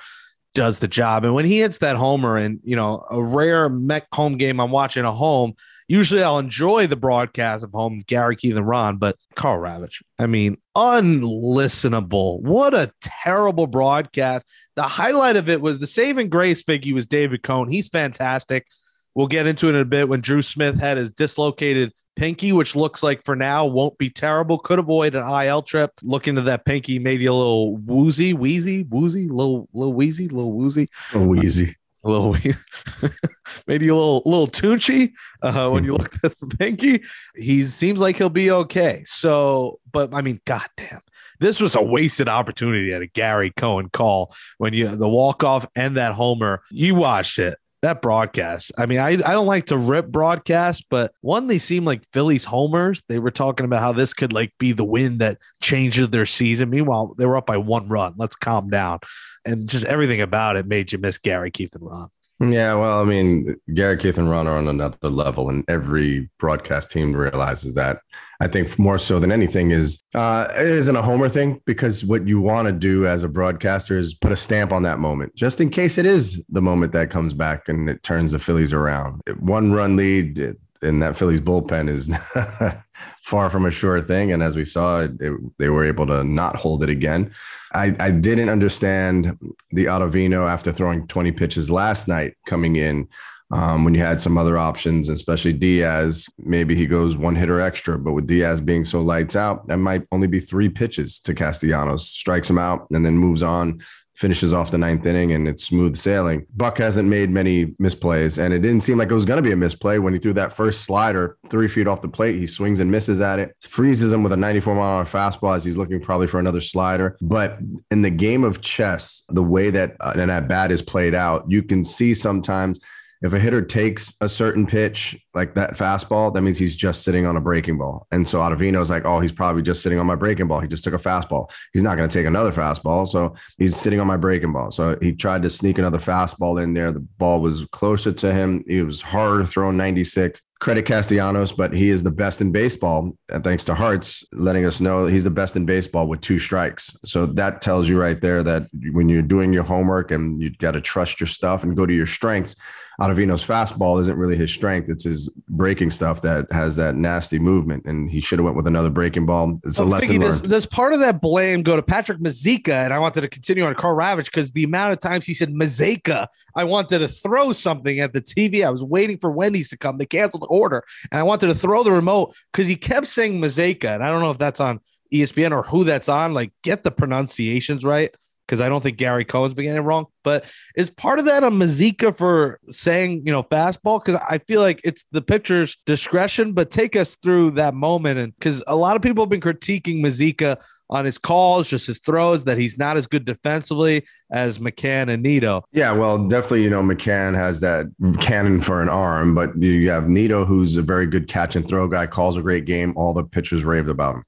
does 0.58 0.80
the 0.80 0.88
job. 0.88 1.24
And 1.24 1.34
when 1.34 1.44
he 1.44 1.60
hits 1.60 1.78
that 1.78 1.94
homer 1.94 2.36
and, 2.36 2.58
you 2.64 2.74
know, 2.74 3.06
a 3.08 3.22
rare 3.22 3.68
Met 3.68 4.08
home 4.12 4.36
game 4.36 4.58
I'm 4.58 4.72
watching 4.72 5.06
at 5.06 5.12
home, 5.12 5.52
usually 5.86 6.20
I'll 6.20 6.40
enjoy 6.40 6.88
the 6.88 6.96
broadcast 6.96 7.62
of 7.62 7.70
home, 7.70 8.02
Gary, 8.08 8.34
Keith, 8.34 8.56
and 8.56 8.66
Ron, 8.66 8.96
but 8.96 9.14
Karl 9.36 9.60
Ravech, 9.60 10.02
I 10.18 10.26
mean, 10.26 10.56
unlistenable. 10.76 12.40
What 12.40 12.74
a 12.74 12.90
terrible 13.00 13.68
broadcast. 13.68 14.48
The 14.74 14.82
highlight 14.82 15.36
of 15.36 15.48
it 15.48 15.60
was 15.60 15.78
the 15.78 15.86
saving 15.86 16.28
grace 16.28 16.64
figure 16.64 16.92
was 16.92 17.06
David 17.06 17.44
Cone. 17.44 17.68
He's 17.68 17.88
fantastic. 17.88 18.66
We'll 19.14 19.28
get 19.28 19.46
into 19.46 19.68
it 19.68 19.76
in 19.76 19.80
a 19.80 19.84
bit 19.84 20.08
when 20.08 20.22
Drew 20.22 20.42
Smith 20.42 20.80
had 20.80 20.98
his 20.98 21.12
dislocated 21.12 21.92
pinky, 22.18 22.52
which 22.52 22.76
looks 22.76 23.02
like 23.02 23.24
for 23.24 23.36
now 23.36 23.64
won't 23.64 23.96
be 23.96 24.10
terrible. 24.10 24.58
Could 24.58 24.78
avoid 24.78 25.14
an 25.14 25.26
IL 25.26 25.62
trip. 25.62 25.92
Look 26.02 26.28
into 26.28 26.42
that 26.42 26.64
pinky, 26.64 26.98
maybe 26.98 27.26
a 27.26 27.32
little 27.32 27.76
woozy, 27.76 28.34
wheezy, 28.34 28.82
woozy, 28.82 29.28
little, 29.28 29.68
little 29.72 29.94
wheezy, 29.94 30.28
little 30.28 30.52
woozy, 30.52 30.88
a 31.14 31.18
wheezy. 31.18 31.76
A 32.04 32.10
little, 32.10 32.36
maybe 33.66 33.88
a 33.88 33.94
little, 33.94 34.22
little 34.24 34.46
tunchy. 34.46 35.12
Uh, 35.42 35.68
when 35.68 35.84
you 35.84 35.96
look 35.96 36.14
at 36.22 36.38
the 36.38 36.46
pinky, 36.56 37.02
he 37.34 37.64
seems 37.64 37.98
like 37.98 38.16
he'll 38.16 38.28
be 38.28 38.50
okay. 38.50 39.02
So, 39.04 39.80
but 39.90 40.14
I 40.14 40.22
mean, 40.22 40.40
goddamn, 40.44 41.00
this 41.40 41.60
was 41.60 41.74
a 41.74 41.82
wasted 41.82 42.28
opportunity 42.28 42.92
at 42.92 43.02
a 43.02 43.06
Gary 43.06 43.50
Cohen 43.50 43.88
call 43.90 44.32
when 44.58 44.74
you 44.74 44.88
the 44.88 45.08
walk 45.08 45.42
off 45.42 45.66
and 45.74 45.96
that 45.96 46.12
homer. 46.12 46.62
You 46.70 46.94
watched 46.94 47.38
it 47.40 47.58
that 47.82 48.02
broadcast. 48.02 48.72
I 48.76 48.86
mean, 48.86 48.98
I, 48.98 49.10
I 49.10 49.16
don't 49.16 49.46
like 49.46 49.66
to 49.66 49.78
rip 49.78 50.08
broadcast, 50.08 50.86
but 50.90 51.12
one, 51.20 51.46
they 51.46 51.58
seem 51.58 51.84
like 51.84 52.04
Phillies 52.12 52.44
homers. 52.44 53.02
They 53.08 53.18
were 53.18 53.30
talking 53.30 53.64
about 53.64 53.80
how 53.80 53.92
this 53.92 54.12
could 54.14 54.32
like 54.32 54.52
be 54.58 54.72
the 54.72 54.84
win 54.84 55.18
that 55.18 55.38
changes 55.62 56.08
their 56.10 56.26
season. 56.26 56.70
Meanwhile, 56.70 57.14
they 57.18 57.26
were 57.26 57.36
up 57.36 57.46
by 57.46 57.56
one 57.56 57.88
run. 57.88 58.14
Let's 58.16 58.36
calm 58.36 58.68
down. 58.70 59.00
And 59.44 59.68
just 59.68 59.84
everything 59.84 60.20
about 60.20 60.56
it 60.56 60.66
made 60.66 60.92
you 60.92 60.98
miss 60.98 61.18
Gary, 61.18 61.50
Keith, 61.50 61.74
and 61.74 61.84
Ron. 61.84 62.10
Yeah, 62.40 62.74
well, 62.74 63.00
I 63.00 63.04
mean, 63.04 63.56
Gary 63.74 63.96
Keith 63.96 64.16
and 64.16 64.30
Ron 64.30 64.46
are 64.46 64.58
on 64.58 64.68
another 64.68 65.08
level, 65.08 65.50
and 65.50 65.64
every 65.66 66.30
broadcast 66.38 66.88
team 66.88 67.12
realizes 67.12 67.74
that. 67.74 68.00
I 68.40 68.46
think 68.46 68.78
more 68.78 68.98
so 68.98 69.18
than 69.18 69.32
anything 69.32 69.72
is 69.72 70.00
uh, 70.14 70.46
it 70.54 70.68
isn't 70.68 70.94
a 70.94 71.02
homer 71.02 71.28
thing 71.28 71.60
because 71.66 72.04
what 72.04 72.28
you 72.28 72.40
want 72.40 72.66
to 72.66 72.72
do 72.72 73.08
as 73.08 73.24
a 73.24 73.28
broadcaster 73.28 73.98
is 73.98 74.14
put 74.14 74.30
a 74.30 74.36
stamp 74.36 74.72
on 74.72 74.84
that 74.84 75.00
moment, 75.00 75.34
just 75.34 75.60
in 75.60 75.68
case 75.68 75.98
it 75.98 76.06
is 76.06 76.44
the 76.48 76.62
moment 76.62 76.92
that 76.92 77.10
comes 77.10 77.34
back 77.34 77.68
and 77.68 77.90
it 77.90 78.04
turns 78.04 78.30
the 78.30 78.38
Phillies 78.38 78.72
around. 78.72 79.20
One 79.40 79.72
run 79.72 79.96
lead, 79.96 80.56
in 80.82 81.00
that 81.00 81.16
Phillies 81.16 81.40
bullpen 81.40 81.88
is 81.88 82.10
far 83.22 83.50
from 83.50 83.66
a 83.66 83.70
sure 83.70 84.00
thing. 84.00 84.32
And 84.32 84.42
as 84.42 84.56
we 84.56 84.64
saw, 84.64 85.00
it, 85.00 85.12
they 85.58 85.68
were 85.68 85.84
able 85.84 86.06
to 86.06 86.24
not 86.24 86.56
hold 86.56 86.82
it 86.82 86.88
again. 86.88 87.32
I, 87.72 87.94
I 88.00 88.10
didn't 88.10 88.48
understand 88.48 89.38
the 89.70 89.86
Ottavino 89.86 90.48
after 90.48 90.72
throwing 90.72 91.06
20 91.06 91.32
pitches 91.32 91.70
last 91.70 92.08
night 92.08 92.34
coming 92.46 92.76
in. 92.76 93.08
Um, 93.50 93.84
when 93.84 93.94
you 93.94 94.00
had 94.00 94.20
some 94.20 94.36
other 94.36 94.58
options, 94.58 95.08
especially 95.08 95.54
Diaz, 95.54 96.26
maybe 96.38 96.74
he 96.74 96.84
goes 96.84 97.16
one 97.16 97.34
hitter 97.34 97.60
extra. 97.60 97.98
But 97.98 98.12
with 98.12 98.26
Diaz 98.26 98.60
being 98.60 98.84
so 98.84 99.00
lights 99.00 99.36
out, 99.36 99.66
that 99.68 99.78
might 99.78 100.06
only 100.12 100.26
be 100.26 100.38
three 100.38 100.68
pitches 100.68 101.18
to 101.20 101.34
Castellanos, 101.34 102.06
strikes 102.06 102.50
him 102.50 102.58
out, 102.58 102.86
and 102.90 103.06
then 103.06 103.16
moves 103.16 103.42
on 103.42 103.80
finishes 104.18 104.52
off 104.52 104.72
the 104.72 104.78
ninth 104.78 105.06
inning 105.06 105.30
and 105.30 105.46
it's 105.46 105.64
smooth 105.64 105.96
sailing. 105.96 106.44
Buck 106.56 106.78
hasn't 106.78 107.08
made 107.08 107.30
many 107.30 107.66
misplays, 107.80 108.36
and 108.36 108.52
it 108.52 108.58
didn't 108.58 108.80
seem 108.80 108.98
like 108.98 109.12
it 109.12 109.14
was 109.14 109.24
going 109.24 109.36
to 109.36 109.48
be 109.48 109.52
a 109.52 109.56
misplay 109.56 109.98
when 109.98 110.12
he 110.12 110.18
threw 110.18 110.34
that 110.34 110.52
first 110.52 110.80
slider 110.82 111.36
three 111.50 111.68
feet 111.68 111.86
off 111.86 112.02
the 112.02 112.08
plate. 112.08 112.36
He 112.36 112.46
swings 112.48 112.80
and 112.80 112.90
misses 112.90 113.20
at 113.20 113.38
it, 113.38 113.54
freezes 113.60 114.12
him 114.12 114.24
with 114.24 114.32
a 114.32 114.36
94 114.36 114.74
mile 114.74 114.82
an 114.82 114.90
hour 114.98 115.04
fastball 115.04 115.54
as 115.54 115.62
he's 115.62 115.76
looking 115.76 116.00
probably 116.00 116.26
for 116.26 116.40
another 116.40 116.60
slider. 116.60 117.16
But 117.20 117.58
in 117.92 118.02
the 118.02 118.10
game 118.10 118.42
of 118.42 118.60
chess, 118.60 119.22
the 119.28 119.42
way 119.42 119.70
that 119.70 119.96
an 120.00 120.30
at 120.30 120.48
bat 120.48 120.72
is 120.72 120.82
played 120.82 121.14
out, 121.14 121.44
you 121.48 121.62
can 121.62 121.84
see 121.84 122.12
sometimes 122.12 122.80
if 123.22 123.32
a 123.32 123.38
hitter 123.38 123.62
takes 123.62 124.14
a 124.20 124.28
certain 124.28 124.66
pitch 124.66 125.18
like 125.34 125.54
that 125.54 125.76
fastball, 125.76 126.32
that 126.32 126.42
means 126.42 126.58
he's 126.58 126.76
just 126.76 127.02
sitting 127.02 127.26
on 127.26 127.36
a 127.36 127.40
breaking 127.40 127.78
ball. 127.78 128.06
And 128.10 128.28
so 128.28 128.40
Ottavino's 128.40 128.90
like, 128.90 129.04
oh, 129.04 129.20
he's 129.20 129.32
probably 129.32 129.62
just 129.62 129.82
sitting 129.82 129.98
on 129.98 130.06
my 130.06 130.14
breaking 130.14 130.46
ball. 130.46 130.60
He 130.60 130.68
just 130.68 130.84
took 130.84 130.94
a 130.94 130.98
fastball. 130.98 131.50
He's 131.72 131.82
not 131.82 131.96
going 131.96 132.08
to 132.08 132.12
take 132.16 132.26
another 132.26 132.52
fastball. 132.52 133.08
So 133.08 133.34
he's 133.58 133.76
sitting 133.76 134.00
on 134.00 134.06
my 134.06 134.16
breaking 134.16 134.52
ball. 134.52 134.70
So 134.70 134.96
he 135.00 135.12
tried 135.12 135.42
to 135.42 135.50
sneak 135.50 135.78
another 135.78 135.98
fastball 135.98 136.62
in 136.62 136.74
there. 136.74 136.92
The 136.92 137.00
ball 137.00 137.40
was 137.40 137.66
closer 137.72 138.12
to 138.12 138.32
him. 138.32 138.62
It 138.68 138.82
was 138.82 139.02
hard 139.02 139.48
throwing 139.48 139.76
96. 139.76 140.42
Credit 140.60 140.84
Castellanos, 140.84 141.52
but 141.52 141.72
he 141.72 141.88
is 141.88 142.02
the 142.02 142.10
best 142.10 142.40
in 142.40 142.50
baseball. 142.50 143.16
And 143.28 143.44
thanks 143.44 143.64
to 143.66 143.76
Hearts 143.76 144.24
letting 144.32 144.64
us 144.64 144.80
know 144.80 145.06
he's 145.06 145.22
the 145.22 145.30
best 145.30 145.54
in 145.54 145.66
baseball 145.66 146.08
with 146.08 146.20
two 146.20 146.40
strikes. 146.40 146.96
So 147.04 147.26
that 147.26 147.60
tells 147.60 147.88
you 147.88 147.98
right 147.98 148.20
there 148.20 148.42
that 148.42 148.66
when 148.90 149.08
you're 149.08 149.22
doing 149.22 149.52
your 149.52 149.62
homework 149.62 150.10
and 150.10 150.42
you've 150.42 150.58
got 150.58 150.72
to 150.72 150.80
trust 150.80 151.20
your 151.20 151.28
stuff 151.28 151.62
and 151.62 151.76
go 151.76 151.86
to 151.86 151.94
your 151.94 152.06
strengths, 152.06 152.56
Ottavino's 153.00 153.46
fastball 153.46 154.00
isn't 154.00 154.18
really 154.18 154.36
his 154.36 154.52
strength. 154.52 154.88
It's 154.88 155.04
his 155.04 155.28
breaking 155.48 155.90
stuff 155.90 156.20
that 156.22 156.50
has 156.50 156.74
that 156.76 156.96
nasty 156.96 157.38
movement. 157.38 157.84
And 157.84 158.10
he 158.10 158.18
should 158.18 158.40
have 158.40 158.44
went 158.44 158.56
with 158.56 158.66
another 158.66 158.90
breaking 158.90 159.24
ball. 159.24 159.60
It's 159.64 159.78
a 159.78 159.82
I'm 159.82 159.90
lesson 159.90 160.08
thinking 160.08 160.22
learned. 160.22 160.42
does, 160.42 160.50
does 160.50 160.66
part 160.66 160.92
of 160.92 161.00
that 161.00 161.20
blame 161.20 161.62
go 161.62 161.76
to 161.76 161.82
Patrick 161.82 162.18
Mazeika? 162.18 162.72
And 162.72 162.92
I 162.92 162.98
wanted 162.98 163.20
to 163.20 163.28
continue 163.28 163.64
on 163.64 163.74
Karl 163.76 163.96
Ravech 163.96 164.24
because 164.24 164.50
the 164.50 164.64
amount 164.64 164.94
of 164.94 165.00
times 165.00 165.26
he 165.26 165.34
said 165.34 165.54
Mazika, 165.54 166.26
I 166.56 166.64
wanted 166.64 166.98
to 166.98 167.08
throw 167.08 167.52
something 167.52 168.00
at 168.00 168.12
the 168.12 168.20
TV. 168.20 168.66
I 168.66 168.70
was 168.70 168.82
waiting 168.82 169.16
for 169.18 169.30
Wendy's 169.30 169.68
to 169.68 169.76
come. 169.76 169.98
They 169.98 170.06
canceled 170.06 170.42
the 170.42 170.46
order, 170.46 170.82
and 171.12 171.20
I 171.20 171.22
wanted 171.22 171.46
to 171.46 171.54
throw 171.54 171.84
the 171.84 171.92
remote 171.92 172.34
because 172.52 172.66
he 172.66 172.74
kept 172.74 173.06
saying 173.06 173.40
Mazika, 173.40 173.94
and 173.94 174.04
I 174.04 174.10
don't 174.10 174.22
know 174.22 174.32
if 174.32 174.38
that's 174.38 174.58
on 174.58 174.80
ESPN 175.12 175.52
or 175.52 175.62
who 175.62 175.84
that's 175.84 176.08
on. 176.08 176.34
Like, 176.34 176.52
get 176.62 176.82
the 176.82 176.90
pronunciations 176.90 177.84
right 177.84 178.12
because 178.48 178.60
I 178.60 178.68
don't 178.68 178.82
think 178.82 178.96
Gary 178.96 179.24
Cohen's 179.26 179.54
been 179.54 179.64
getting 179.64 179.82
it 179.82 179.86
wrong. 179.86 180.06
But 180.28 180.44
is 180.76 180.90
part 180.90 181.18
of 181.18 181.24
that 181.24 181.42
a 181.42 181.50
Mazeika 181.50 182.14
for 182.14 182.60
saying, 182.70 183.22
you 183.24 183.32
know, 183.32 183.42
fastball? 183.42 184.04
Because 184.04 184.20
I 184.28 184.36
feel 184.46 184.60
like 184.60 184.78
it's 184.84 185.06
the 185.10 185.22
pitcher's 185.22 185.74
discretion, 185.86 186.52
but 186.52 186.70
take 186.70 186.96
us 186.96 187.16
through 187.22 187.52
that 187.52 187.72
moment. 187.72 188.18
And 188.18 188.34
because 188.38 188.62
a 188.66 188.76
lot 188.76 188.94
of 188.94 189.00
people 189.00 189.24
have 189.24 189.30
been 189.30 189.40
critiquing 189.40 190.02
Mazeika 190.02 190.62
on 190.90 191.06
his 191.06 191.16
calls, 191.16 191.70
just 191.70 191.86
his 191.86 191.98
throws, 192.00 192.44
that 192.44 192.58
he's 192.58 192.76
not 192.76 192.98
as 192.98 193.06
good 193.06 193.24
defensively 193.24 194.04
as 194.30 194.58
McCann 194.58 195.08
and 195.08 195.22
Nido. 195.22 195.64
Yeah, 195.72 195.92
well, 195.92 196.28
definitely, 196.28 196.64
you 196.64 196.70
know, 196.70 196.82
McCann 196.82 197.34
has 197.34 197.60
that 197.60 197.86
cannon 198.20 198.60
for 198.60 198.82
an 198.82 198.90
arm, 198.90 199.34
but 199.34 199.56
you 199.56 199.88
have 199.88 200.10
Nido, 200.10 200.44
who's 200.44 200.76
a 200.76 200.82
very 200.82 201.06
good 201.06 201.26
catch 201.26 201.56
and 201.56 201.66
throw 201.66 201.88
guy, 201.88 202.06
calls 202.06 202.36
a 202.36 202.42
great 202.42 202.66
game. 202.66 202.92
All 202.98 203.14
the 203.14 203.24
pitchers 203.24 203.64
raved 203.64 203.88
about 203.88 204.16
him. 204.16 204.24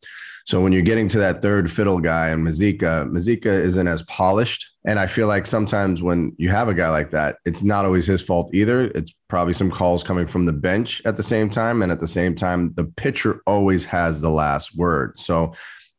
So 0.47 0.61
when 0.61 0.73
you're 0.73 0.83
getting 0.83 1.07
to 1.09 1.19
that 1.19 1.43
third 1.43 1.71
fiddle 1.71 2.01
guy 2.01 2.29
and 2.29 2.45
Mazeika, 2.47 3.09
Mazeika 3.11 3.47
isn't 3.47 3.87
as 3.87 4.03
polished. 4.05 4.67
And 4.87 4.99
I 4.99 5.07
feel 5.07 5.27
like 5.27 5.47
sometimes 5.47 6.03
when 6.03 6.35
you 6.39 6.49
have 6.49 6.69
a 6.69 6.75
guy 6.75 6.89
like 6.89 7.11
that, 7.11 7.37
it's 7.45 7.63
not 7.63 7.85
always 7.85 8.07
his 8.07 8.23
fault 8.23 8.55
either. 8.55 8.85
It's 8.85 9.13
probably 9.29 9.53
some 9.53 9.71
calls 9.71 10.03
coming 10.03 10.27
from 10.27 10.47
the 10.47 10.53
bench 10.53 11.03
at 11.05 11.17
the 11.17 11.23
same 11.23 11.51
time. 11.51 11.83
And 11.83 11.93
at 11.93 12.01
the 12.01 12.07
same 12.07 12.35
time, 12.35 12.73
the 12.75 12.85
pitcher 12.85 13.43
always 13.47 13.85
has 13.87 14.21
the 14.21 14.31
last 14.31 14.77
word. 14.77 15.19
So 15.21 15.53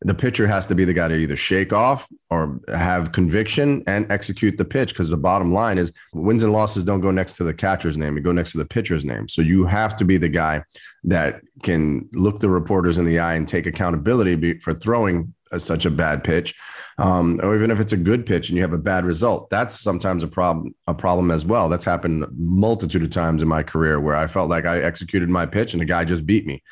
the 0.04 0.16
pitcher 0.16 0.48
has 0.48 0.68
to 0.68 0.76
be 0.76 0.84
the 0.84 0.94
guy 0.94 1.08
to 1.08 1.16
either 1.16 1.36
shake 1.36 1.74
off 1.74 2.08
or 2.30 2.60
have 2.70 3.12
conviction 3.12 3.84
and 3.86 4.12
execute 4.12 4.58
the 4.58 4.66
pitch 4.66 4.90
because 4.90 5.10
the 5.10 5.18
bottom 5.18 5.54
line 5.54 5.78
is 5.78 5.94
wins 6.14 6.44
and 6.44 6.52
losses 6.52 6.84
don't 6.84 7.02
go 7.02 7.12
next 7.12 7.36
to 7.36 7.44
the 7.44 7.54
catcher's 7.54 7.98
name 7.98 8.16
they 8.16 8.22
go 8.22 8.32
next 8.32 8.52
to 8.52 8.58
the 8.58 8.66
pitcher's 8.66 9.06
name 9.06 9.28
so 9.28 9.42
you 9.42 9.66
have 9.66 9.96
to 9.96 10.04
be 10.04 10.18
the 10.18 10.30
guy 10.30 10.64
that 11.04 11.42
can 11.62 12.10
look 12.14 12.40
the 12.40 12.50
reporters 12.50 12.98
in 12.98 13.06
the 13.06 13.20
eye 13.20 13.36
and 13.36 13.48
take 13.48 13.68
accountability 13.68 14.60
for 14.60 14.72
throwing 14.72 15.34
a, 15.52 15.60
such 15.60 15.86
a 15.86 15.92
bad 15.92 16.24
pitch 16.24 16.56
um, 16.98 17.40
or 17.42 17.56
even 17.56 17.72
if 17.72 17.80
it's 17.80 17.94
a 17.94 17.98
good 17.98 18.26
pitch 18.26 18.50
and 18.50 18.56
you 18.56 18.62
have 18.62 18.74
a 18.74 18.78
bad 18.78 19.06
result 19.06 19.50
that's 19.50 19.80
sometimes 19.80 20.24
a 20.24 20.28
problem 20.28 20.76
a 20.88 20.94
problem 20.94 21.32
as 21.32 21.46
well. 21.46 21.70
That's 21.70 21.86
happened 21.86 22.26
multitude 22.36 23.04
of 23.04 23.10
times 23.10 23.42
in 23.42 23.48
my 23.48 23.64
career 23.64 24.00
where 24.00 24.16
i 24.16 24.28
felt 24.28 24.50
like 24.50 24.66
i 24.66 24.80
executed 24.80 25.30
my 25.30 25.46
pitch 25.46 25.74
and 25.74 25.82
the 25.82 25.86
guy 25.86 26.06
just 26.06 26.26
beat 26.26 26.46
me. 26.46 26.64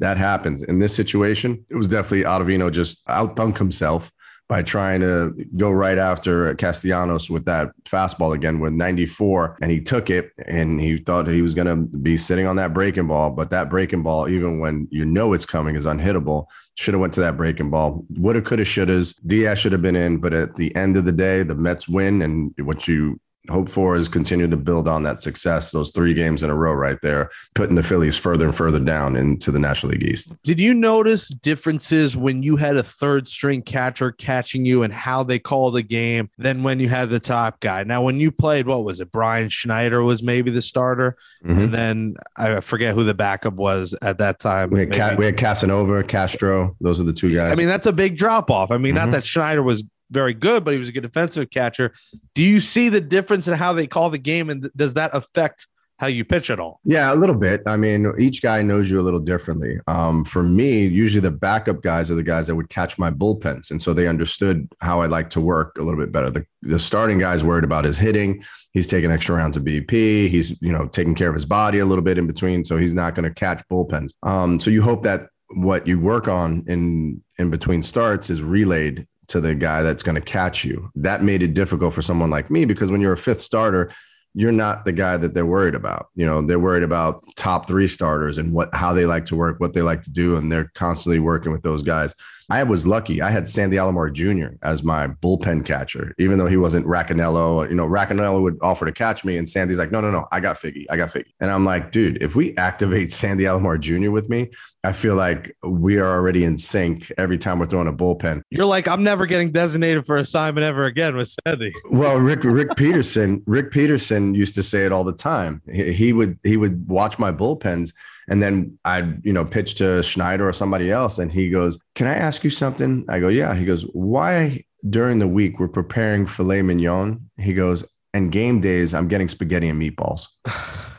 That 0.00 0.16
happens. 0.16 0.62
In 0.62 0.78
this 0.78 0.94
situation, 0.94 1.64
it 1.68 1.74
was 1.74 1.88
definitely 1.88 2.22
Ottavino 2.22 2.70
just 2.70 3.04
outthunk 3.06 3.58
himself 3.58 4.12
by 4.48 4.62
trying 4.62 5.00
to 5.02 5.34
go 5.56 5.70
right 5.70 5.98
after 5.98 6.54
Castellanos 6.54 7.28
with 7.28 7.44
that 7.44 7.70
fastball 7.84 8.34
again 8.34 8.60
with 8.60 8.72
94. 8.72 9.58
And 9.60 9.70
he 9.70 9.80
took 9.80 10.08
it 10.08 10.32
and 10.46 10.80
he 10.80 10.96
thought 10.96 11.26
he 11.26 11.42
was 11.42 11.52
going 11.52 11.66
to 11.66 11.76
be 11.98 12.16
sitting 12.16 12.46
on 12.46 12.56
that 12.56 12.72
breaking 12.72 13.08
ball. 13.08 13.30
But 13.30 13.50
that 13.50 13.68
breaking 13.68 14.02
ball, 14.02 14.28
even 14.28 14.58
when 14.58 14.88
you 14.90 15.04
know 15.04 15.34
it's 15.34 15.44
coming, 15.44 15.76
is 15.76 15.84
unhittable. 15.84 16.46
Should 16.76 16.94
have 16.94 17.00
went 17.00 17.12
to 17.14 17.20
that 17.20 17.36
breaking 17.36 17.70
ball. 17.70 18.06
Woulda, 18.10 18.40
coulda, 18.40 18.64
shouldas. 18.64 19.14
Diaz 19.26 19.58
should 19.58 19.72
have 19.72 19.82
been 19.82 19.96
in. 19.96 20.18
But 20.18 20.32
at 20.32 20.54
the 20.54 20.74
end 20.74 20.96
of 20.96 21.04
the 21.04 21.12
day, 21.12 21.42
the 21.42 21.54
Mets 21.54 21.86
win. 21.86 22.22
And 22.22 22.54
what 22.62 22.88
you 22.88 23.20
hope 23.48 23.70
for 23.70 23.96
is 23.96 24.08
continue 24.08 24.46
to 24.48 24.56
build 24.56 24.86
on 24.88 25.02
that 25.04 25.20
success, 25.20 25.70
those 25.70 25.90
three 25.90 26.14
games 26.14 26.42
in 26.42 26.50
a 26.50 26.54
row 26.54 26.72
right 26.72 26.98
there, 27.02 27.30
putting 27.54 27.74
the 27.74 27.82
Phillies 27.82 28.16
further 28.16 28.46
and 28.46 28.54
further 28.56 28.78
down 28.78 29.16
into 29.16 29.50
the 29.50 29.58
National 29.58 29.92
League 29.92 30.02
East. 30.02 30.36
Did 30.42 30.60
you 30.60 30.74
notice 30.74 31.28
differences 31.28 32.16
when 32.16 32.42
you 32.42 32.56
had 32.56 32.76
a 32.76 32.82
third 32.82 33.26
string 33.28 33.62
catcher 33.62 34.12
catching 34.12 34.64
you 34.64 34.82
and 34.82 34.92
how 34.92 35.22
they 35.22 35.38
called 35.38 35.74
the 35.74 35.82
game 35.82 36.30
than 36.38 36.62
when 36.62 36.80
you 36.80 36.88
had 36.88 37.10
the 37.10 37.20
top 37.20 37.60
guy? 37.60 37.84
Now, 37.84 38.02
when 38.02 38.20
you 38.20 38.30
played, 38.30 38.66
what 38.66 38.84
was 38.84 39.00
it? 39.00 39.10
Brian 39.10 39.48
Schneider 39.48 40.02
was 40.02 40.22
maybe 40.22 40.50
the 40.50 40.62
starter. 40.62 41.16
Mhm. 41.44 41.58
And 41.64 41.74
then 41.74 42.14
I 42.36 42.60
forget 42.60 42.94
who 42.94 43.04
the 43.04 43.14
backup 43.14 43.54
was 43.54 43.94
at 44.02 44.18
that 44.18 44.38
time. 44.40 44.70
We 44.70 44.80
had, 44.80 44.92
Ca- 44.92 45.14
we 45.16 45.24
had 45.24 45.36
Casanova, 45.36 46.02
Castro. 46.04 46.76
Those 46.80 47.00
are 47.00 47.04
the 47.04 47.12
two 47.12 47.34
guys. 47.34 47.52
I 47.52 47.54
mean, 47.54 47.66
that's 47.68 47.86
a 47.86 47.92
big 47.92 48.16
drop 48.16 48.50
off. 48.50 48.70
I 48.70 48.78
mean, 48.78 48.94
not 48.94 49.08
Mhm. 49.08 49.12
that 49.12 49.24
Schneider 49.24 49.62
was 49.62 49.84
very 50.10 50.34
good, 50.34 50.64
but 50.64 50.72
he 50.72 50.78
was 50.78 50.88
a 50.88 50.92
good 50.92 51.02
defensive 51.02 51.50
catcher. 51.50 51.92
Do 52.34 52.42
you 52.42 52.60
see 52.60 52.88
the 52.88 53.00
difference 53.00 53.48
in 53.48 53.54
how 53.54 53.72
they 53.72 53.86
call 53.86 54.10
the 54.10 54.18
game, 54.18 54.50
and 54.50 54.70
does 54.76 54.94
that 54.94 55.10
affect 55.14 55.66
how 55.98 56.06
you 56.06 56.24
pitch 56.24 56.48
at 56.50 56.60
all? 56.60 56.80
Yeah, 56.84 57.12
a 57.12 57.16
little 57.16 57.34
bit. 57.34 57.62
I 57.66 57.76
mean, 57.76 58.12
each 58.18 58.40
guy 58.40 58.62
knows 58.62 58.90
you 58.90 59.00
a 59.00 59.02
little 59.02 59.20
differently. 59.20 59.78
Um, 59.88 60.24
for 60.24 60.42
me, 60.42 60.86
usually 60.86 61.20
the 61.20 61.30
backup 61.30 61.82
guys 61.82 62.10
are 62.10 62.14
the 62.14 62.22
guys 62.22 62.46
that 62.46 62.54
would 62.54 62.68
catch 62.68 62.98
my 62.98 63.10
bullpens, 63.10 63.70
and 63.70 63.82
so 63.82 63.92
they 63.92 64.06
understood 64.06 64.68
how 64.80 65.00
I 65.00 65.06
like 65.06 65.30
to 65.30 65.40
work 65.40 65.76
a 65.78 65.82
little 65.82 65.98
bit 65.98 66.12
better. 66.12 66.30
The, 66.30 66.46
the 66.62 66.78
starting 66.78 67.18
guy's 67.18 67.44
worried 67.44 67.64
about 67.64 67.84
his 67.84 67.98
hitting. 67.98 68.44
He's 68.72 68.86
taking 68.86 69.10
extra 69.10 69.36
rounds 69.36 69.56
of 69.56 69.64
BP. 69.64 70.28
He's 70.28 70.60
you 70.62 70.72
know 70.72 70.86
taking 70.86 71.14
care 71.14 71.28
of 71.28 71.34
his 71.34 71.44
body 71.44 71.80
a 71.80 71.86
little 71.86 72.04
bit 72.04 72.18
in 72.18 72.26
between, 72.26 72.64
so 72.64 72.76
he's 72.78 72.94
not 72.94 73.14
going 73.14 73.28
to 73.28 73.34
catch 73.34 73.62
bullpens. 73.70 74.12
Um, 74.22 74.60
so 74.60 74.70
you 74.70 74.82
hope 74.82 75.02
that 75.02 75.28
what 75.54 75.86
you 75.86 75.98
work 75.98 76.28
on 76.28 76.64
in 76.66 77.22
in 77.38 77.50
between 77.50 77.82
starts 77.82 78.30
is 78.30 78.42
relayed 78.42 79.06
to 79.28 79.40
the 79.40 79.54
guy 79.54 79.82
that's 79.82 80.02
going 80.02 80.14
to 80.14 80.20
catch 80.20 80.64
you. 80.64 80.90
That 80.94 81.22
made 81.22 81.42
it 81.42 81.54
difficult 81.54 81.94
for 81.94 82.02
someone 82.02 82.30
like 82.30 82.50
me 82.50 82.64
because 82.64 82.90
when 82.90 83.00
you're 83.00 83.12
a 83.12 83.18
fifth 83.18 83.40
starter, 83.40 83.92
you're 84.34 84.52
not 84.52 84.84
the 84.84 84.92
guy 84.92 85.16
that 85.16 85.34
they're 85.34 85.46
worried 85.46 85.74
about. 85.74 86.08
You 86.14 86.26
know, 86.26 86.42
they're 86.42 86.58
worried 86.58 86.82
about 86.82 87.24
top 87.36 87.66
three 87.66 87.88
starters 87.88 88.38
and 88.38 88.52
what 88.52 88.74
how 88.74 88.92
they 88.92 89.06
like 89.06 89.24
to 89.26 89.36
work, 89.36 89.58
what 89.60 89.72
they 89.72 89.82
like 89.82 90.02
to 90.02 90.10
do, 90.10 90.36
and 90.36 90.50
they're 90.50 90.70
constantly 90.74 91.18
working 91.18 91.52
with 91.52 91.62
those 91.62 91.82
guys. 91.82 92.14
I 92.50 92.62
was 92.62 92.86
lucky. 92.86 93.20
I 93.20 93.30
had 93.30 93.46
Sandy 93.46 93.76
Alomar 93.76 94.10
Jr. 94.10 94.56
as 94.62 94.82
my 94.82 95.08
bullpen 95.08 95.66
catcher, 95.66 96.14
even 96.18 96.38
though 96.38 96.46
he 96.46 96.56
wasn't 96.56 96.86
Racaniello. 96.86 97.68
You 97.68 97.74
know, 97.74 97.86
Racaniello 97.86 98.40
would 98.42 98.56
offer 98.62 98.86
to 98.86 98.92
catch 98.92 99.22
me, 99.22 99.36
and 99.36 99.48
Sandy's 99.48 99.78
like, 99.78 99.90
"No, 99.90 100.00
no, 100.00 100.10
no, 100.10 100.26
I 100.32 100.40
got 100.40 100.58
Figgy, 100.58 100.86
I 100.88 100.96
got 100.96 101.10
Figgy." 101.10 101.32
And 101.40 101.50
I'm 101.50 101.66
like, 101.66 101.92
"Dude, 101.92 102.22
if 102.22 102.34
we 102.34 102.56
activate 102.56 103.12
Sandy 103.20 103.44
Alomar 103.44 103.78
Jr. 103.78 104.10
with 104.10 104.30
me, 104.30 104.50
I 104.84 104.92
feel 104.92 105.16
like 105.16 105.56
we 105.62 105.98
are 105.98 106.10
already 106.10 106.44
in 106.44 106.56
sync 106.56 107.12
every 107.18 107.38
time 107.38 107.58
we're 107.58 107.66
throwing 107.66 107.88
a 107.88 107.92
bullpen." 107.92 108.42
You're 108.50 108.66
like, 108.66 108.86
I'm 108.86 109.02
never 109.02 109.26
getting 109.26 109.50
designated 109.50 110.06
for 110.06 110.16
assignment 110.16 110.64
ever 110.64 110.84
again 110.84 111.16
with 111.16 111.34
Sandy. 111.46 111.72
Well, 111.90 112.18
Rick 112.18 112.44
Rick 112.44 112.76
Peterson, 112.76 113.42
Rick 113.46 113.70
Peterson 113.70 114.34
used 114.34 114.54
to 114.54 114.62
say 114.62 114.86
it 114.86 114.92
all 114.92 115.04
the 115.04 115.12
time. 115.12 115.62
He, 115.70 115.92
he 115.92 116.12
would 116.12 116.38
he 116.42 116.56
would 116.56 116.88
watch 116.88 117.18
my 117.18 117.32
bullpens, 117.32 117.92
and 118.28 118.42
then 118.42 118.78
I'd 118.84 119.24
you 119.24 119.32
know 119.32 119.44
pitch 119.44 119.74
to 119.76 120.02
Schneider 120.02 120.48
or 120.48 120.52
somebody 120.52 120.90
else, 120.90 121.18
and 121.18 121.30
he 121.32 121.50
goes, 121.50 121.78
"Can 121.94 122.06
I 122.06 122.14
ask 122.14 122.44
you 122.44 122.50
something?" 122.50 123.04
I 123.08 123.20
go, 123.20 123.28
"Yeah." 123.28 123.54
He 123.54 123.64
goes, 123.64 123.82
"Why 123.92 124.62
during 124.88 125.18
the 125.18 125.28
week 125.28 125.58
we're 125.58 125.68
preparing 125.68 126.26
filet 126.26 126.62
mignon?" 126.62 127.30
He 127.36 127.52
goes, 127.52 127.84
"And 128.14 128.30
game 128.30 128.60
days 128.60 128.94
I'm 128.94 129.08
getting 129.08 129.28
spaghetti 129.28 129.68
and 129.68 129.80
meatballs." 129.80 130.26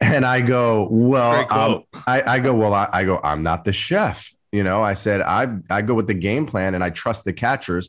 and 0.00 0.24
I 0.24 0.40
go, 0.40 0.88
"Well, 0.90 1.44
Great 1.44 1.52
um. 1.52 1.84
I, 2.06 2.22
I 2.34 2.38
go, 2.38 2.54
well, 2.54 2.74
I, 2.74 2.88
I 2.92 3.04
go, 3.04 3.20
I'm 3.22 3.42
not 3.42 3.64
the 3.64 3.72
chef." 3.72 4.32
You 4.52 4.62
know, 4.62 4.82
I 4.82 4.94
said, 4.94 5.20
I 5.20 5.48
I 5.70 5.82
go 5.82 5.94
with 5.94 6.06
the 6.06 6.14
game 6.14 6.46
plan, 6.46 6.74
and 6.74 6.82
I 6.82 6.90
trust 6.90 7.24
the 7.24 7.32
catchers. 7.32 7.88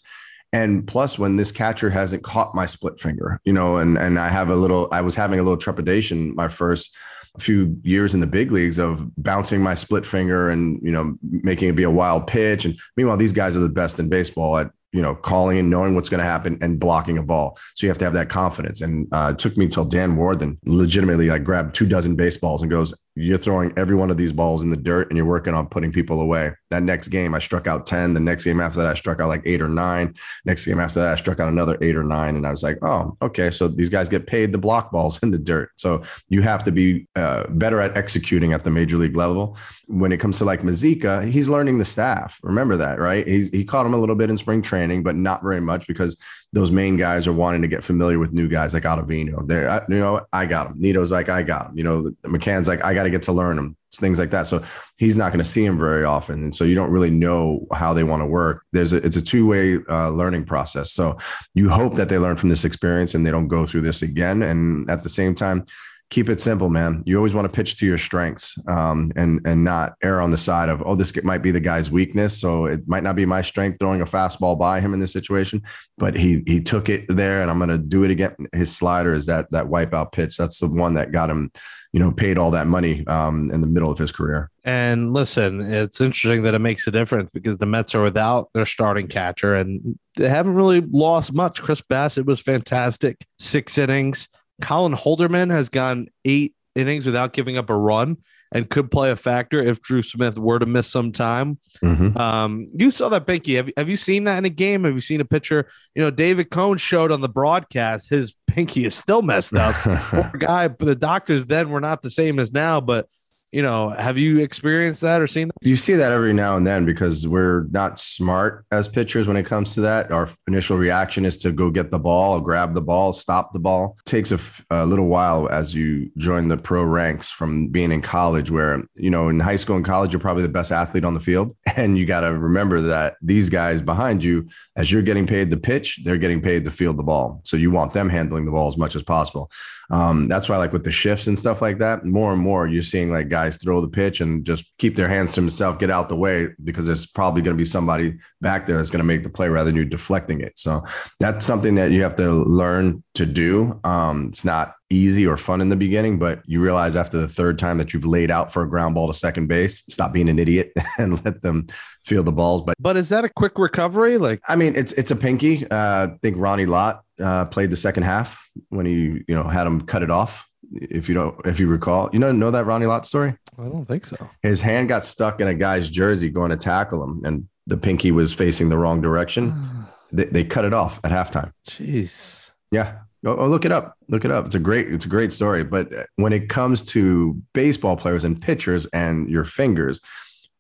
And 0.52 0.88
plus, 0.88 1.20
when 1.20 1.36
this 1.36 1.52
catcher 1.52 1.92
hasn't 1.92 2.24
caught 2.24 2.56
my 2.56 2.66
split 2.66 3.00
finger, 3.00 3.40
you 3.44 3.54
know, 3.54 3.78
and 3.78 3.98
and 3.98 4.20
I 4.20 4.30
have 4.30 4.50
a 4.50 4.56
little, 4.56 4.88
I 4.92 5.02
was 5.02 5.16
having 5.16 5.40
a 5.40 5.44
little 5.44 5.58
trepidation 5.58 6.36
my 6.36 6.48
first 6.48 6.96
few 7.38 7.78
years 7.84 8.14
in 8.16 8.20
the 8.20 8.28
big 8.28 8.52
leagues 8.52 8.80
of 8.80 9.16
bouncing 9.16 9.62
my 9.62 9.76
split 9.76 10.06
finger 10.06 10.50
and 10.50 10.80
you 10.82 10.92
know 10.92 11.16
making 11.22 11.70
it 11.70 11.76
be 11.76 11.84
a 11.84 11.90
wild 11.90 12.28
pitch. 12.28 12.66
And 12.66 12.78
meanwhile, 12.98 13.18
these 13.18 13.32
guys 13.32 13.56
are 13.56 13.62
the 13.62 13.70
best 13.70 14.00
in 14.00 14.10
baseball 14.10 14.58
at 14.58 14.72
you 14.92 15.02
know 15.02 15.16
calling 15.16 15.60
and 15.60 15.70
knowing 15.70 15.96
what's 15.96 16.10
going 16.10 16.20
to 16.20 16.26
happen 16.26 16.58
and 16.62 16.80
blocking 16.80 17.18
a 17.18 17.24
ball. 17.24 17.58
So 17.76 17.86
you 17.86 17.90
have 17.90 17.98
to 18.00 18.06
have 18.06 18.14
that 18.14 18.30
confidence. 18.30 18.82
And 18.82 19.08
uh, 19.12 19.34
it 19.34 19.40
took 19.40 19.58
me 19.58 19.68
till 19.68 19.86
Dan 19.86 20.16
Warthen 20.16 20.58
legitimately 20.66 21.30
like 21.30 21.44
grabbed 21.44 21.76
two 21.76 21.86
dozen 21.86 22.16
baseballs 22.16 22.62
and 22.62 22.72
goes, 22.72 22.94
"You're 23.20 23.38
throwing 23.38 23.74
every 23.78 23.96
one 23.96 24.10
of 24.10 24.18
these 24.18 24.34
balls 24.34 24.64
in 24.64 24.70
the 24.70 24.78
dirt, 24.78 25.10
and 25.10 25.18
you're 25.18 25.26
working 25.26 25.54
on 25.54 25.68
putting 25.68 25.92
people 25.92 26.22
away." 26.22 26.52
That 26.70 26.84
next 26.84 27.10
game, 27.10 27.34
I 27.36 27.40
struck 27.40 27.68
out 27.68 27.86
ten. 27.86 28.14
The 28.14 28.20
next 28.20 28.46
game 28.46 28.60
after 28.60 28.80
that, 28.80 28.88
I 28.88 28.94
struck 28.94 29.20
out 29.20 29.28
like 29.28 29.42
eight 29.46 29.62
or 29.62 29.70
nine. 29.70 30.16
Next 30.46 30.66
game 30.66 30.80
after 30.80 31.02
that, 31.02 31.14
I 31.14 31.16
struck 31.16 31.40
out 31.40 31.50
another 31.50 31.78
eight 31.82 31.96
or 31.96 32.04
nine. 32.04 32.36
And 32.36 32.48
I 32.48 32.52
was 32.52 32.64
like, 32.64 32.78
"Oh, 32.82 33.18
okay." 33.22 33.50
So 33.50 33.68
these 33.68 33.90
guys 33.90 34.10
get 34.10 34.28
paid 34.28 34.52
to 34.54 34.58
block 34.58 34.92
balls 34.92 35.20
in 35.24 35.32
the 35.32 35.40
dirt. 35.40 35.72
So 35.78 36.04
you 36.30 36.42
have 36.42 36.64
to 36.64 36.72
be 36.72 37.08
uh, 37.16 37.48
better 37.50 37.80
at 37.80 37.98
executing 37.98 38.54
at 38.54 38.64
the 38.64 38.70
major 38.70 38.98
league 38.98 39.16
level. 39.16 39.58
When 39.88 40.12
it 40.12 40.18
comes 40.18 40.38
to 40.40 40.46
like 40.46 40.62
Mazeika, 40.62 41.30
he's 41.30 41.50
learning 41.50 41.80
the 41.80 41.86
staff. 41.86 42.40
Remember 42.44 42.78
that, 42.78 43.00
right? 43.00 43.28
He's 43.28 43.50
he 43.50 43.66
caught 43.66 43.86
him 43.86 43.94
a 43.94 44.00
little 44.00 44.16
bit 44.16 44.30
in 44.30 44.38
spring 44.38 44.62
training, 44.62 45.04
but 45.04 45.16
not 45.16 45.42
very 45.44 45.62
much 45.62 45.88
because 45.88 46.18
those 46.52 46.72
main 46.72 46.98
guys 46.98 47.28
are 47.28 47.34
wanting 47.34 47.62
to 47.62 47.68
get 47.68 47.84
familiar 47.84 48.18
with 48.18 48.34
new 48.34 48.48
guys 48.48 48.74
like 48.74 48.84
Ottavino. 48.84 49.48
They're, 49.48 49.86
you 49.88 50.00
know, 50.00 50.22
I 50.34 50.48
got 50.48 50.68
him. 50.68 50.82
Nido's 50.82 51.12
like, 51.12 51.30
I 51.30 51.44
got 51.44 51.68
him. 51.68 51.78
You 51.78 51.84
know, 51.84 52.12
McCann's 52.24 52.68
like, 52.68 52.84
I 52.84 52.96
got 52.96 53.04
to 53.04 53.09
get 53.12 53.24
to 53.24 53.32
learn 53.32 53.58
him. 53.58 53.76
Things 53.96 54.20
like 54.20 54.30
that. 54.32 54.44
So 54.44 54.64
he's 54.98 55.18
not 55.18 55.32
going 55.32 55.44
to 55.44 55.50
see 55.50 55.66
him 55.66 55.80
very 55.80 56.04
often, 56.04 56.44
and 56.44 56.54
so 56.54 56.64
you 56.64 56.76
don't 56.76 56.92
really 56.92 57.10
know 57.10 57.68
how 57.74 57.94
they 57.94 58.04
want 58.04 58.22
to 58.22 58.26
work. 58.26 58.64
There's 58.72 58.94
a, 58.94 58.98
it's 58.98 59.16
a 59.16 59.22
two 59.22 59.48
way 59.48 59.80
uh, 59.90 60.10
learning 60.10 60.46
process. 60.46 60.92
So 60.94 61.18
you 61.54 61.70
hope 61.70 61.96
that 61.96 62.10
they 62.10 62.18
learn 62.18 62.36
from 62.36 62.50
this 62.50 62.66
experience 62.66 63.16
and 63.16 63.26
they 63.26 63.32
don't 63.32 63.48
go 63.48 63.66
through 63.66 63.82
this 63.82 64.02
again. 64.02 64.44
And 64.44 64.90
at 64.90 65.04
the 65.04 65.10
same 65.10 65.34
time, 65.34 65.66
keep 66.10 66.30
it 66.30 66.42
simple, 66.42 66.70
man. 66.70 67.04
You 67.06 67.18
always 67.18 67.34
want 67.34 67.46
to 67.46 67.56
pitch 67.56 67.78
to 67.78 67.86
your 67.86 67.98
strengths 67.98 68.58
um, 68.68 69.12
and 69.16 69.42
and 69.46 69.64
not 69.64 69.94
err 70.04 70.22
on 70.22 70.32
the 70.32 70.38
side 70.38 70.70
of 70.70 70.82
oh 70.86 70.96
this 70.96 71.14
might 71.24 71.44
be 71.44 71.52
the 71.52 71.60
guy's 71.60 71.92
weakness, 71.92 72.40
so 72.40 72.66
it 72.66 72.88
might 72.88 73.04
not 73.04 73.16
be 73.16 73.26
my 73.26 73.42
strength 73.42 73.80
throwing 73.80 74.02
a 74.02 74.06
fastball 74.06 74.58
by 74.58 74.80
him 74.80 74.94
in 74.94 75.00
this 75.00 75.14
situation, 75.14 75.62
but 75.98 76.16
he 76.16 76.44
he 76.46 76.62
took 76.62 76.90
it 76.90 77.06
there, 77.08 77.42
and 77.42 77.52
I'm 77.52 77.60
going 77.60 77.70
to 77.70 77.78
do 77.78 78.04
it 78.04 78.12
again. 78.12 78.36
His 78.54 78.76
slider 78.76 79.14
is 79.14 79.28
that 79.28 79.52
that 79.52 79.66
wipeout 79.66 80.12
pitch. 80.12 80.38
That's 80.38 80.60
the 80.60 80.68
one 80.68 80.96
that 80.96 81.12
got 81.12 81.30
him, 81.30 81.52
you 81.94 82.00
know, 82.00 82.12
paid 82.12 82.38
all 82.38 82.52
that 82.52 82.68
money 82.68 83.06
um, 83.08 83.52
in 83.52 83.62
the 83.62 83.68
middle 83.68 83.92
of 83.92 83.98
his 83.98 84.12
career. 84.12 84.50
And 84.66 85.14
listen, 85.14 85.62
it's 85.62 86.02
interesting 86.02 86.44
that 86.44 86.54
it 86.54 86.60
makes 86.60 86.88
a 86.88 86.92
difference 86.92 87.30
because 87.34 87.58
the 87.58 87.66
Mets 87.66 87.96
are 87.96 88.04
without 88.04 88.50
their 88.54 88.66
starting 88.66 89.08
catcher 89.08 89.56
and 89.56 89.98
they 90.16 90.30
haven't 90.30 90.56
really 90.56 90.82
lost 90.82 91.34
much. 91.34 91.62
Chris 91.62 91.82
Bassitt 91.82 92.26
was 92.26 92.42
fantastic, 92.42 93.26
six 93.40 93.78
innings. 93.78 94.28
Colin 94.62 94.94
Holderman 94.94 95.52
has 95.52 95.70
gone 95.70 96.08
eight 96.26 96.56
innings 96.76 97.06
without 97.06 97.34
giving 97.34 97.58
up 97.58 97.70
a 97.70 97.76
run 97.76 98.18
and 98.52 98.70
could 98.70 98.90
play 98.90 99.12
a 99.12 99.16
factor 99.16 99.62
if 99.62 99.82
Drew 99.82 100.02
Smith 100.02 100.40
were 100.40 100.60
to 100.60 100.66
miss 100.66 100.88
some 100.88 101.12
time. 101.12 101.60
Mm-hmm. 101.84 102.18
Um, 102.18 102.68
you 102.74 102.90
saw 102.92 103.10
that, 103.10 103.28
Binky. 103.28 103.58
Have, 103.58 103.70
have 103.78 103.90
you 103.90 103.98
seen 103.98 104.24
that 104.24 104.38
in 104.38 104.46
a 104.46 104.50
game? 104.50 104.84
Have 104.86 104.96
you 104.96 105.02
seen 105.02 105.22
a 105.22 105.26
picture? 105.26 105.68
You 105.94 106.02
know, 106.02 106.12
David 106.12 106.50
Cone 106.50 106.78
showed 106.78 107.12
on 107.12 107.22
the 107.22 107.30
broadcast 107.30 108.10
his 108.10 108.36
pinky 108.48 108.86
is 108.86 108.96
still 108.96 109.22
messed 109.22 109.54
up. 109.54 109.76
Poor 109.84 110.32
guy, 110.38 110.68
but 110.68 110.86
the 110.86 110.96
doctors 110.96 111.46
then 111.46 111.70
were 111.70 111.82
not 111.82 112.02
the 112.02 112.10
same 112.10 112.40
as 112.40 112.52
now. 112.52 112.82
But 112.82 113.08
you 113.52 113.62
know, 113.62 113.90
have 113.90 114.18
you 114.18 114.40
experienced 114.40 115.02
that 115.02 115.22
or 115.22 115.28
seen 115.28 115.48
that? 115.48 115.56
You 115.62 115.76
see 115.76 115.94
that 115.94 116.12
every 116.12 116.34
now 116.34 116.56
and 116.56 116.68
then 116.68 116.86
because 116.86 117.28
we're 117.28 117.64
not 117.72 117.98
smart 117.98 118.66
as 118.72 118.88
pitchers 118.88 119.28
when 119.28 119.38
it 119.38 119.46
comes 119.46 119.74
to 119.74 119.82
that. 119.82 120.12
Our 120.12 120.30
initial 120.48 120.78
reaction 120.78 121.26
is 121.26 121.38
to 121.40 121.52
go 121.52 121.72
get 121.72 121.90
the 121.90 122.00
ball, 122.00 122.40
grab 122.40 122.74
the 122.74 122.82
ball, 122.82 123.14
stop 123.14 123.54
the 123.54 123.60
ball. 123.60 123.98
It 124.06 124.10
takes 124.10 124.32
a, 124.32 124.36
f- 124.36 124.66
a 124.70 124.86
little 124.86 125.08
while 125.08 125.50
as 125.50 125.74
you 125.74 126.12
join 126.18 126.48
the 126.48 126.58
pro 126.58 126.84
ranks 126.84 127.30
from 127.30 127.70
being 127.70 127.92
in 127.92 128.02
college, 128.02 128.52
where, 128.52 128.84
you 128.96 129.10
know, 129.10 129.30
in 129.30 129.40
high 129.40 129.56
school 129.56 129.76
and 129.76 129.86
college, 129.86 130.14
you're 130.14 130.20
probably 130.20 130.44
the 130.44 130.50
best 130.50 130.72
athlete 130.72 131.04
on 131.04 131.14
the 131.14 131.20
field. 131.20 131.56
And 131.80 131.98
you 131.98 132.06
got 132.06 132.22
to 132.22 132.38
remember 132.38 132.82
that 132.82 133.16
these 133.22 133.48
guys 133.48 133.82
behind 133.82 134.22
you, 134.22 134.50
as 134.76 134.92
you're 134.92 135.02
getting 135.02 135.26
paid 135.26 135.50
to 135.50 135.56
pitch, 135.56 136.02
they're 136.04 136.18
getting 136.18 136.42
paid 136.42 136.66
to 136.66 136.72
field 136.72 136.98
the 136.98 137.04
ball. 137.04 137.40
So 137.46 137.56
you 137.56 137.72
want 137.72 137.94
them 137.94 138.10
handling 138.10 138.44
the 138.44 138.52
ball 138.52 138.68
as 138.68 138.76
much 138.76 138.98
as 138.98 139.04
possible. 139.04 139.50
Um, 139.90 140.28
that's 140.28 140.50
why, 140.50 140.58
like 140.58 140.74
with 140.74 140.84
the 140.84 140.92
shifts 140.92 141.28
and 141.28 141.38
stuff 141.38 141.62
like 141.62 141.80
that, 141.80 142.06
more 142.06 142.32
and 142.32 142.42
more 142.42 142.68
you're 142.68 142.84
seeing 142.84 143.12
like 143.12 143.30
guys 143.30 143.39
throw 143.48 143.82
the 143.82 143.88
pitch 143.88 144.22
and 144.22 144.46
just 144.46 144.66
keep 144.78 144.96
their 144.96 145.08
hands 145.08 145.34
to 145.34 145.42
themselves, 145.42 145.78
get 145.78 145.90
out 145.90 146.10
the 146.10 146.16
way 146.16 146.50
because 146.64 146.86
there's 146.86 147.06
probably 147.06 147.42
going 147.42 147.56
to 147.56 147.62
be 147.62 147.66
somebody 147.66 148.18
back 148.42 148.66
there 148.66 148.78
that's 148.78 148.92
going 148.92 149.00
to 149.00 149.06
make 149.06 149.24
the 149.24 149.30
play 149.30 149.48
rather 149.48 149.70
than 149.70 149.76
you 149.76 149.86
deflecting 149.86 150.42
it. 150.42 150.58
So 150.58 150.84
that's 151.20 151.46
something 151.46 151.76
that 151.76 151.92
you 151.92 152.04
have 152.04 152.16
to 152.18 152.30
learn 152.30 153.04
to 153.16 153.26
do. 153.26 153.80
Um, 153.84 154.28
it's 154.30 154.46
not 154.46 154.76
easy 154.90 155.26
or 155.26 155.38
fun 155.38 155.62
in 155.62 155.70
the 155.70 155.76
beginning, 155.76 156.18
but 156.18 156.42
you 156.46 156.62
realize 156.62 156.96
after 156.96 157.18
the 157.18 157.28
third 157.28 157.60
time 157.60 157.78
that 157.78 157.94
you've 157.94 158.06
laid 158.06 158.32
out 158.32 158.52
for 158.52 158.64
a 158.64 158.70
ground 158.70 158.96
ball 158.96 159.08
to 159.08 159.14
second 159.14 159.48
base, 159.48 159.84
stop 159.90 160.12
being 160.12 160.30
an 160.30 160.40
idiot 160.40 160.74
and 160.98 161.24
let 161.24 161.42
them 161.42 161.68
feel 162.04 162.24
the 162.24 162.32
balls. 162.32 162.62
But 162.62 162.76
But 162.80 162.98
is 162.98 163.10
that 163.10 163.26
a 163.26 163.30
quick 163.30 163.58
recovery? 163.60 164.18
Like, 164.18 164.42
I 164.48 164.56
mean, 164.56 164.76
it's 164.76 164.92
it's 164.94 165.12
a 165.12 165.16
pinky. 165.16 165.70
Uh, 165.70 166.08
I 166.08 166.18
think 166.22 166.38
Ronnie 166.38 166.66
Lott 166.66 167.04
uh, 167.22 167.46
played 167.46 167.70
the 167.70 167.76
second 167.76 168.04
half 168.04 168.44
when 168.70 168.86
he 168.86 169.24
you 169.28 169.36
know 169.36 169.44
had 169.44 169.68
him 169.68 169.82
cut 169.82 170.04
it 170.04 170.12
off. 170.12 170.49
If 170.72 171.10
you 171.10 171.16
don't, 171.16 171.46
if 171.46 171.60
you 171.60 171.68
recall, 171.68 172.10
you 172.14 172.20
know 172.20 172.32
know 172.32 172.52
that 172.52 172.66
Ronnie 172.66 172.86
Lott 172.86 173.06
story. 173.06 173.36
I 173.58 173.64
don't 173.64 173.86
think 173.86 174.06
so. 174.06 174.18
His 174.42 174.62
hand 174.62 174.90
got 174.90 175.04
stuck 175.04 175.42
in 175.42 175.48
a 175.48 175.54
guy's 175.54 175.90
jersey 175.90 176.30
going 176.30 176.52
to 176.52 176.58
tackle 176.58 177.04
him, 177.04 177.22
and 177.26 177.48
the 177.68 177.78
pinky 177.78 178.12
was 178.12 178.34
facing 178.34 178.70
the 178.70 178.78
wrong 178.78 179.02
direction. 179.02 179.54
they, 180.12 180.26
they 180.26 180.44
cut 180.44 180.66
it 180.66 180.74
off 180.74 181.00
at 181.04 181.12
halftime. 181.12 181.52
Jeez. 181.68 182.52
Yeah. 182.72 183.00
Oh, 183.26 183.36
oh, 183.36 183.48
look 183.48 183.66
it 183.66 183.72
up. 183.72 183.96
Look 184.08 184.24
it 184.24 184.32
up. 184.32 184.46
It's 184.46 184.56
a 184.56 184.60
great, 184.60 184.92
it's 184.94 185.06
a 185.06 185.10
great 185.10 185.34
story. 185.34 185.64
But 185.64 185.92
when 186.16 186.32
it 186.32 186.48
comes 186.48 186.84
to 186.86 187.42
baseball 187.54 187.98
players 187.98 188.24
and 188.24 188.42
pitchers 188.42 188.86
and 188.94 189.30
your 189.30 189.44
fingers, 189.44 190.00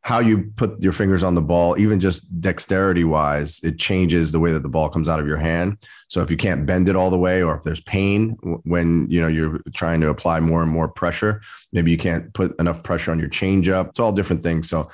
how 0.01 0.19
you 0.19 0.51
put 0.55 0.81
your 0.81 0.93
fingers 0.93 1.23
on 1.23 1.35
the 1.35 1.41
ball, 1.41 1.77
even 1.77 1.99
just 1.99 2.39
dexterity 2.39 3.03
wise, 3.03 3.59
it 3.63 3.77
changes 3.77 4.31
the 4.31 4.39
way 4.39 4.51
that 4.51 4.63
the 4.63 4.69
ball 4.69 4.89
comes 4.89 5.09
out 5.09 5.19
of 5.19 5.27
your 5.27 5.37
hand. 5.37 5.77
So 6.07 6.21
if 6.21 6.31
you 6.31 6.37
can't 6.37 6.65
bend 6.65 6.89
it 6.89 6.95
all 6.95 7.09
the 7.09 7.17
way, 7.17 7.43
or 7.43 7.55
if 7.55 7.63
there's 7.63 7.81
pain 7.81 8.37
when 8.63 9.07
you 9.09 9.21
know 9.21 9.27
you're 9.27 9.59
trying 9.73 10.01
to 10.01 10.09
apply 10.09 10.39
more 10.39 10.63
and 10.63 10.71
more 10.71 10.87
pressure, 10.87 11.41
maybe 11.73 11.91
you 11.91 11.97
can't 11.97 12.33
put 12.33 12.57
enough 12.59 12.81
pressure 12.81 13.11
on 13.11 13.19
your 13.19 13.29
changeup. 13.29 13.89
It's 13.89 13.99
all 13.99 14.11
different 14.11 14.41
things. 14.41 14.69
So 14.69 14.89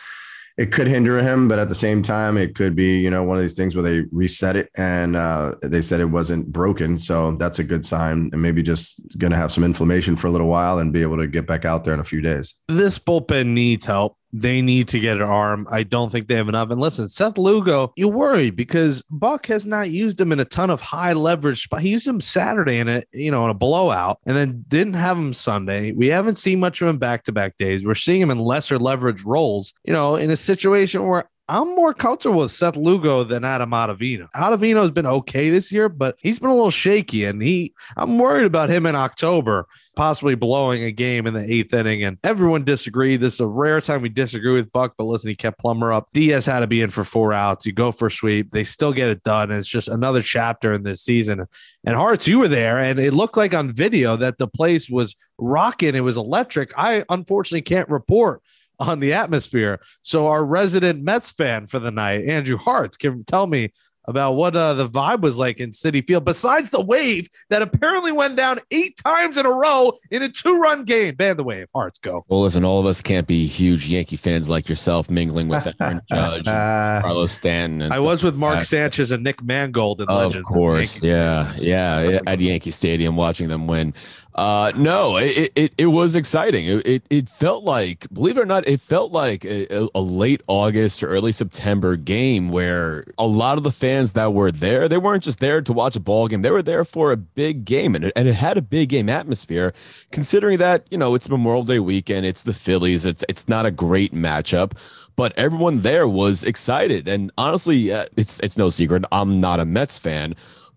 it 0.58 0.72
could 0.72 0.88
hinder 0.88 1.18
him, 1.20 1.50
but 1.50 1.60
at 1.60 1.68
the 1.68 1.76
same 1.76 2.02
time, 2.02 2.38
it 2.38 2.56
could 2.56 2.76
be 2.76 2.98
you 2.98 3.10
know 3.10 3.24
one 3.24 3.38
of 3.38 3.44
these 3.44 3.54
things 3.54 3.76
where 3.76 3.84
they 3.84 4.02
reset 4.12 4.56
it 4.56 4.70
and 4.76 5.16
uh, 5.16 5.54
they 5.62 5.82
said 5.82 6.00
it 6.00 6.06
wasn't 6.06 6.52
broken, 6.52 6.98
so 6.98 7.34
that's 7.34 7.60
a 7.60 7.64
good 7.64 7.86
sign, 7.86 8.30
and 8.32 8.42
maybe 8.42 8.64
just 8.64 9.02
going 9.18 9.32
to 9.32 9.38
have 9.38 9.52
some 9.52 9.64
inflammation 9.64 10.16
for 10.16 10.28
a 10.28 10.32
little 10.32 10.48
while 10.48 10.80
and 10.80 10.94
be 10.94 11.02
able 11.02 11.18
to 11.18 11.28
get 11.28 11.46
back 11.46 11.66
out 11.66 11.84
there 11.84 11.94
in 11.94 12.00
a 12.00 12.06
few 12.06 12.22
days. 12.22 12.56
This 12.68 12.98
bullpen 12.98 13.48
needs 13.48 13.86
help. 13.86 14.18
They 14.38 14.62
need 14.62 14.89
to 14.89 15.00
get 15.00 15.17
an 15.17 15.24
arm. 15.24 15.67
I 15.71 15.84
don't 15.84 16.12
think 16.12 16.28
they 16.28 16.36
have 16.36 16.50
enough. 16.50 16.69
And 16.69 16.82
listen, 16.82 17.08
Seth 17.08 17.38
Lugo, 17.38 17.93
you 17.95 18.10
worry 18.10 18.50
because 18.50 19.02
Buck 19.10 19.45
has 19.45 19.65
not 19.65 19.91
used 19.91 20.19
him 20.19 20.32
in 20.32 20.39
a 20.39 20.45
ton 20.45 20.69
of 20.69 20.82
high 20.82 21.13
leverage. 21.13 21.69
But 21.69 21.82
he 21.82 21.89
used 21.89 22.06
him 22.06 22.19
Saturday 22.19 22.78
in 22.78 22.89
a 22.89 23.04
you 23.13 23.32
know 23.32 23.45
in 23.45 23.52
a 23.52 23.56
blowout, 23.56 24.19
and 24.26 24.36
then 24.36 24.65
didn't 24.67 24.95
have 24.95 25.17
him 25.17 25.34
Sunday. 25.34 25.93
We 25.93 26.08
haven't 26.08 26.38
seen 26.38 26.60
much 26.60 26.82
of 26.82 26.89
him 26.89 26.98
back 26.98 27.24
to 27.24 27.32
back 27.32 27.58
days. 27.58 27.86
We're 27.86 27.95
seeing 27.95 28.21
him 28.21 28.32
in 28.32 28.39
lesser 28.39 28.78
leverage 28.78 29.24
roles. 29.24 29.74
You 29.86 29.93
know, 29.93 30.15
in 30.15 30.30
a 30.30 30.38
situation 30.38 31.08
where 31.08 31.30
I'm 31.47 31.75
more 31.75 31.93
comfortable 31.93 32.39
with 32.39 32.51
Seth 32.51 32.75
Lugo 32.75 33.23
than 33.23 33.43
Adam 33.43 33.69
Ottavino. 33.69 34.29
Ottavino 34.31 34.81
has 34.81 34.91
been 34.91 35.05
okay 35.05 35.49
this 35.49 35.71
year, 35.71 35.89
but 35.89 36.15
he's 36.19 36.39
been 36.39 36.49
a 36.49 36.55
little 36.55 36.71
shaky, 36.71 37.25
and 37.25 37.41
he 37.41 37.73
I'm 37.95 38.17
worried 38.17 38.45
about 38.45 38.69
him 38.69 38.86
in 38.86 38.95
October 38.95 39.67
possibly 39.95 40.36
blowing 40.36 40.84
a 40.84 40.91
game 40.91 41.25
in 41.25 41.34
the 41.34 41.51
eighth 41.51 41.73
inning. 41.73 42.03
And 42.03 42.17
everyone 42.23 42.63
disagreed. 42.63 43.21
This 43.21 43.36
is 43.36 43.39
a 43.39 43.47
rare 43.47 43.81
time 43.81 44.01
we 44.01 44.10
disagree 44.10 44.53
with 44.53 44.71
Buck, 44.71 44.95
but 44.97 45.05
listen, 45.05 45.29
he 45.29 45.36
kept 45.36 45.60
Plummer 45.60 45.91
up. 45.91 46.10
Diaz 46.13 46.45
had 46.45 46.60
to 46.60 46.67
be 46.67 46.81
in 46.81 46.89
for 46.89 47.03
four 47.03 47.34
outs. 47.34 47.65
You 47.65 47.71
go 47.71 47.91
for 47.91 48.08
a 48.08 48.12
sweep. 48.12 48.51
They 48.51 48.63
still 48.63 48.93
get 48.93 49.10
it 49.10 49.23
done. 49.23 49.51
And 49.51 49.60
it's 49.60 49.69
just 49.69 49.88
another 49.88 50.21
chapter 50.21 50.73
in 50.73 50.84
this 50.84 51.01
season. 51.01 51.45
And 51.86 51.95
Hearts, 51.95 52.27
you 52.27 52.39
were 52.39 52.47
there, 52.47 52.77
and 52.77 52.99
it 52.99 53.13
looked 53.13 53.38
like 53.38 53.53
on 53.53 53.71
video 53.71 54.17
that 54.17 54.38
the 54.38 54.47
place 54.47 54.89
was 54.89 55.15
rocking. 55.38 55.95
It 55.95 56.01
was 56.01 56.17
electric. 56.17 56.77
I 56.77 57.03
unfortunately 57.10 57.62
can't 57.62 57.89
report 57.89 58.41
on 58.80 59.00
the 59.00 59.14
atmosphere. 59.14 59.80
So 60.02 60.28
our 60.28 60.46
resident 60.46 61.04
Mets 61.04 61.32
fan 61.32 61.68
for 61.68 61.80
the 61.80 61.92
night, 61.92 62.26
Andrew 62.26 62.58
Hartz, 62.58 62.98
can 62.98 63.24
tell 63.26 63.48
me 63.48 63.72
about 64.08 64.34
what 64.34 64.56
uh, 64.56 64.72
the 64.76 64.88
vibe 64.88 65.22
was 65.22 65.36
like 65.40 65.60
in 65.60 65.72
Citi 65.72 66.06
Field, 66.06 66.24
besides 66.26 66.70
the 66.70 66.80
wave 66.84 67.28
that 67.50 67.64
apparently 67.64 68.12
went 68.12 68.36
down 68.36 68.60
eight 68.70 68.96
times 69.04 69.36
in 69.36 69.48
a 69.48 69.50
row 69.52 69.94
in 70.12 70.22
a 70.22 70.30
two 70.30 70.60
run 70.60 70.86
game. 70.86 71.16
Ban 71.16 71.38
the 71.38 71.44
wave. 71.44 71.66
Hearts 71.74 71.98
go. 71.98 72.24
Well, 72.28 72.44
listen, 72.44 72.64
all 72.64 72.80
of 72.80 72.86
us 72.86 73.02
can't 73.02 73.26
be 73.26 73.48
huge 73.48 73.88
Yankee 73.88 74.16
fans 74.18 74.48
like 74.48 74.70
yourself, 74.70 75.10
mingling 75.10 75.48
with 75.48 75.66
Aaron 75.82 76.02
Judge, 76.08 76.48
and 76.48 77.04
Carlos 77.04 77.32
Stanton. 77.32 77.82
And 77.82 77.92
I 77.94 78.00
was 78.00 78.24
with 78.24 78.36
Mark 78.36 78.60
that. 78.60 78.66
Sanchez 78.66 79.10
and 79.10 79.24
Nick 79.24 79.42
Mangold 79.44 80.02
in 80.02 80.08
Of 80.08 80.34
Legends. 80.34 80.48
course, 80.50 81.02
yeah, 81.02 81.52
yeah, 81.58 82.20
at 82.28 82.40
Yankee 82.40 82.70
Stadium, 82.70 83.16
watching 83.16 83.48
them 83.48 83.66
win. 83.66 83.96
Uh, 84.36 84.74
no, 84.76 85.15
it, 85.15 85.54
it 85.56 85.74
it 85.78 85.86
was 85.86 86.13
exciting. 86.13 86.65
It, 86.65 86.86
it 86.86 87.04
it 87.10 87.30
felt 87.30 87.63
like, 87.63 88.06
believe 88.12 88.38
it 88.38 88.41
or 88.41 88.45
not, 88.45 88.67
it 88.67 88.82
felt 88.82 89.13
like 89.13 89.45
a, 89.45 89.88
a 89.95 90.02
late 90.02 90.41
August 90.48 91.02
or 91.02 91.08
early 91.08 91.32
September 91.32 91.95
game 91.95 92.50
where 92.50 93.06
a 93.17 93.26
lot 93.26 93.58
of 93.58 93.63
the 93.63 93.71
fans 93.71 94.12
that 94.12 94.34
were 94.34 94.52
there, 94.52 94.89
they 94.89 94.98
weren't 94.98 95.24
just 95.24 95.39
there 95.39 95.62
to 95.62 95.71
watch 95.71 95.95
a 95.95 96.02
ball 96.02 96.28
game. 96.28 96.41
They 96.41 96.52
were 96.52 96.62
there 96.62 96.84
for 96.84 97.13
a 97.13 97.17
big 97.17 97.63
game, 97.63 97.95
and 97.95 98.06
it, 98.06 98.13
and 98.13 98.28
it 98.28 98.34
had 98.34 98.58
a 98.58 98.62
big 98.62 98.89
game 98.89 99.08
atmosphere. 99.08 99.74
Considering 100.12 100.58
that 100.58 100.86
you 100.91 100.98
know 100.98 101.15
it's 101.15 101.30
Memorial 101.30 101.63
Day 101.63 101.80
weekend, 101.80 102.26
it's 102.26 102.43
the 102.43 102.54
Phillies. 102.54 103.06
It's 103.06 103.24
it's 103.30 103.48
not 103.48 103.65
a 103.65 103.71
great 103.71 104.13
matchup 104.13 104.74
but 105.15 105.32
everyone 105.38 105.80
there 105.82 106.08
was 106.08 106.43
excited. 106.43 107.08
And 107.08 107.32
honestly, 107.38 107.91
uh, 107.91 108.06
it's 108.17 108.39
it's 108.41 108.58
no 108.58 108.69
secret 108.69 109.06
I'm 109.13 109.39
not 109.39 109.62
a 109.62 109.65
Mets 109.65 109.98
fan, 109.98 110.36